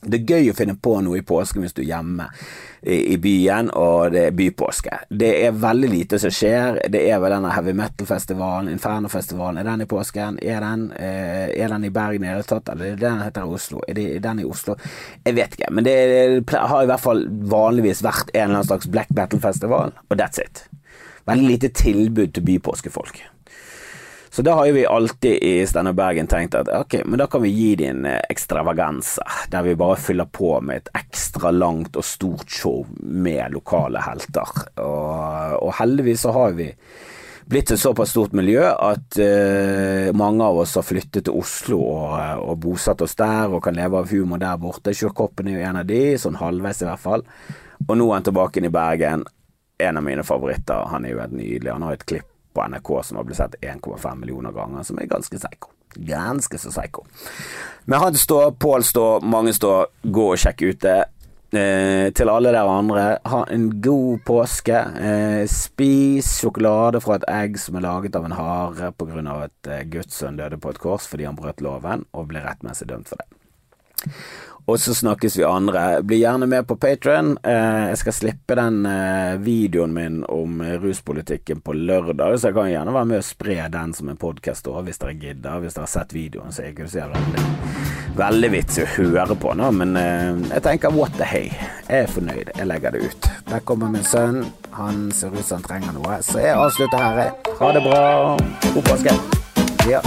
Det 0.00 0.20
er 0.20 0.36
gøy 0.36 0.50
å 0.50 0.56
finne 0.56 0.78
på 0.80 0.96
noe 1.04 1.18
i 1.18 1.26
påsken 1.26 1.62
hvis 1.62 1.74
du 1.76 1.82
er 1.82 1.90
hjemme 1.90 2.30
i, 2.82 3.16
byen, 3.16 3.70
og 3.76 4.12
det 4.14 4.22
er 4.26 4.36
bypåske. 4.36 5.02
Det 5.08 5.30
er 5.44 5.56
veldig 5.56 5.88
lite 5.92 6.18
som 6.20 6.32
skjer. 6.32 6.78
Det 6.88 7.02
er 7.10 7.20
vel 7.20 7.34
denne 7.34 7.52
heavy 7.52 7.74
metal-festivalen, 7.76 8.70
Inferno-festivalen. 8.72 9.60
Er 9.60 9.68
den 9.68 9.84
i 9.84 9.88
påsken? 9.90 10.38
Er 10.42 10.64
den, 10.64 10.86
eh, 10.96 11.50
er 11.60 11.68
den 11.68 11.84
i 11.84 11.90
Bergen 11.90 12.24
i 12.24 12.28
det 12.28 12.34
hele 12.34 12.48
tatt, 12.48 12.68
eller 12.72 12.92
er 12.92 13.02
den 13.02 13.20
heter 13.20 13.44
Oslo? 13.44 13.82
Er, 13.88 13.94
det, 13.94 14.06
den 14.24 14.40
i 14.40 14.48
Oslo? 14.48 14.76
Jeg 15.26 15.36
vet 15.36 15.58
ikke, 15.58 15.70
men 15.70 15.84
det, 15.84 15.96
det 16.48 16.62
har 16.72 16.82
i 16.82 16.88
hvert 16.88 17.04
fall 17.04 17.26
vanligvis 17.28 18.04
vært 18.06 18.32
en 18.32 18.46
eller 18.46 18.62
annen 18.62 18.70
slags 18.70 18.88
black 18.88 19.12
metal-festival, 19.12 19.92
og 20.08 20.16
that's 20.16 20.40
it. 20.40 20.64
Veldig 21.28 21.46
lite 21.52 21.68
tilbud 21.76 22.32
til 22.32 22.48
bypåskefolk. 22.48 23.20
Så 24.32 24.42
da 24.46 24.54
har 24.54 24.66
jo 24.66 24.76
vi 24.76 24.86
alltid 24.86 25.42
i 25.42 25.66
Steinar 25.66 25.92
Bergen 25.98 26.28
tenkt 26.30 26.54
at 26.54 26.68
ok, 26.70 27.00
men 27.04 27.18
da 27.18 27.26
kan 27.26 27.42
vi 27.42 27.50
gi 27.50 27.70
dem 27.80 28.04
en 28.04 28.20
ekstravaganse, 28.30 29.24
der 29.50 29.64
vi 29.66 29.74
bare 29.74 29.96
fyller 29.98 30.28
på 30.30 30.52
med 30.62 30.84
et 30.84 30.92
ekstra 31.00 31.50
langt 31.50 31.98
og 31.98 32.06
stort 32.06 32.46
show 32.46 32.84
med 33.02 33.50
lokale 33.56 34.02
helter. 34.06 34.52
Og, 34.78 35.56
og 35.58 35.74
heldigvis 35.80 36.22
så 36.22 36.36
har 36.36 36.54
vi 36.54 36.68
blitt 37.50 37.74
et 37.74 37.82
såpass 37.82 38.14
stort 38.14 38.36
miljø 38.38 38.62
at 38.70 39.18
uh, 39.18 40.14
mange 40.14 40.46
av 40.46 40.62
oss 40.62 40.76
har 40.78 40.86
flyttet 40.86 41.26
til 41.26 41.34
Oslo 41.34 41.80
og, 41.82 42.14
og, 42.44 42.54
bosatt 42.62 43.02
oss 43.02 43.18
der 43.18 43.50
og 43.50 43.64
kan 43.66 43.74
leve 43.74 43.98
av 43.98 44.14
humor 44.14 44.38
der 44.38 44.62
borte. 44.62 44.94
Sjurkoppen 44.94 45.50
er 45.50 45.58
jo 45.58 45.66
en 45.72 45.82
av 45.82 45.90
de, 45.90 46.04
sånn 46.22 46.38
halvveis 46.38 46.84
i 46.84 46.86
hvert 46.86 47.02
fall. 47.02 47.26
Og 47.88 47.96
nå 47.98 48.06
er 48.06 48.20
han 48.20 48.30
tilbake 48.30 48.62
inn 48.62 48.70
i 48.70 48.74
Bergen. 48.78 49.26
En 49.82 49.98
av 49.98 50.06
mine 50.06 50.22
favoritter. 50.22 50.86
Han 50.92 51.02
er 51.02 51.16
jo 51.16 51.24
helt 51.24 51.34
nydelig. 51.34 51.72
Han 51.74 51.88
har 51.88 51.98
et 51.98 52.06
klipp 52.06 52.29
på 52.52 52.66
NRK 52.66 52.90
som 53.04 53.20
har 53.20 53.28
blitt 53.28 53.38
sett 53.40 53.54
1,5 53.60 54.14
millioner 54.20 54.52
ganger, 54.52 54.82
som 54.82 54.98
er 54.98 55.10
ganske 55.10 55.38
psycho. 55.38 55.72
Ganske 55.94 56.58
så 56.58 56.70
psycho. 56.70 57.04
Men 57.84 57.98
han 57.98 58.14
står, 58.14 58.50
Pål 58.50 58.84
står, 58.84 59.24
mange 59.26 59.54
står, 59.54 59.86
gå 60.02 60.26
og 60.32 60.38
sjekk 60.38 60.62
ut 60.62 60.84
det. 60.84 61.00
Eh, 61.50 62.12
til 62.14 62.30
alle 62.30 62.52
dere 62.54 62.70
andre, 62.70 63.04
ha 63.26 63.40
en 63.50 63.64
god 63.82 64.20
påske. 64.26 64.76
Eh, 65.02 65.46
spis 65.50 66.36
sjokolade 66.38 67.00
fra 67.02 67.16
et 67.18 67.26
egg 67.26 67.58
som 67.58 67.74
er 67.74 67.86
laget 67.88 68.14
av 68.14 68.28
en 68.28 68.36
hare 68.38 68.92
pga. 68.94 69.24
at 69.48 69.66
eh, 69.66 69.82
Guds 69.90 70.14
sønn 70.14 70.38
døde 70.38 70.60
på 70.62 70.70
et 70.70 70.78
kors 70.78 71.08
fordi 71.10 71.26
han 71.26 71.34
brøt 71.34 71.60
loven, 71.60 72.06
og 72.14 72.28
ble 72.30 72.44
rettmessig 72.44 72.86
dømt 72.86 73.10
for 73.10 73.18
det. 73.18 73.26
Og 74.70 74.80
så 74.80 74.94
snakkes 74.94 75.38
vi 75.38 75.44
andre. 75.44 76.02
Bli 76.06 76.20
gjerne 76.20 76.46
med 76.46 76.66
på 76.66 76.76
Patron. 76.76 77.32
Eh, 77.42 77.88
jeg 77.90 77.98
skal 77.98 78.14
slippe 78.14 78.54
den 78.54 78.84
eh, 78.86 79.34
videoen 79.42 79.90
min 79.96 80.20
om 80.30 80.62
ruspolitikken 80.62 81.58
på 81.66 81.74
lørdag, 81.74 82.36
så 82.38 82.48
jeg 82.52 82.54
kan 82.54 82.70
gjerne 82.70 82.94
være 82.94 83.08
med 83.10 83.18
og 83.18 83.26
spre 83.26 83.56
den 83.72 83.96
som 83.98 84.12
en 84.12 84.20
podkast 84.20 84.70
hvis 84.70 85.02
dere 85.02 85.16
gidder. 85.18 85.58
Hvis 85.64 85.74
dere 85.74 85.88
har 85.88 85.92
sett 85.96 86.14
videoen, 86.14 86.54
så 86.54 86.62
er 86.62 86.70
det 86.70 86.76
ikke 86.76 86.88
så 86.92 87.10
veldig, 87.10 87.44
veldig 88.22 88.54
vits 88.54 88.78
å 88.78 88.88
høre 88.94 89.40
på 89.42 89.58
nå, 89.58 89.74
men 89.82 89.98
eh, 89.98 90.46
jeg 90.54 90.66
tenker 90.70 90.94
what 90.94 91.18
the 91.18 91.26
hey. 91.26 91.50
Jeg 91.90 92.06
er 92.06 92.14
fornøyd. 92.14 92.54
Jeg 92.54 92.70
legger 92.70 92.94
det 92.94 93.10
ut. 93.10 93.30
Der 93.50 93.66
kommer 93.66 93.90
min 93.90 94.06
sønn. 94.06 94.44
Han 94.78 95.08
ser 95.10 95.34
ut 95.34 95.42
som 95.42 95.58
han 95.58 95.66
trenger 95.66 95.98
noe, 95.98 96.22
så 96.22 96.46
jeg 96.46 96.54
avslutter 96.54 97.08
her. 97.10 97.38
Ha 97.58 97.74
det 97.74 97.86
bra. 97.90 98.02
God 98.70 98.84
påske. 98.86 99.18
Ja. 99.90 100.04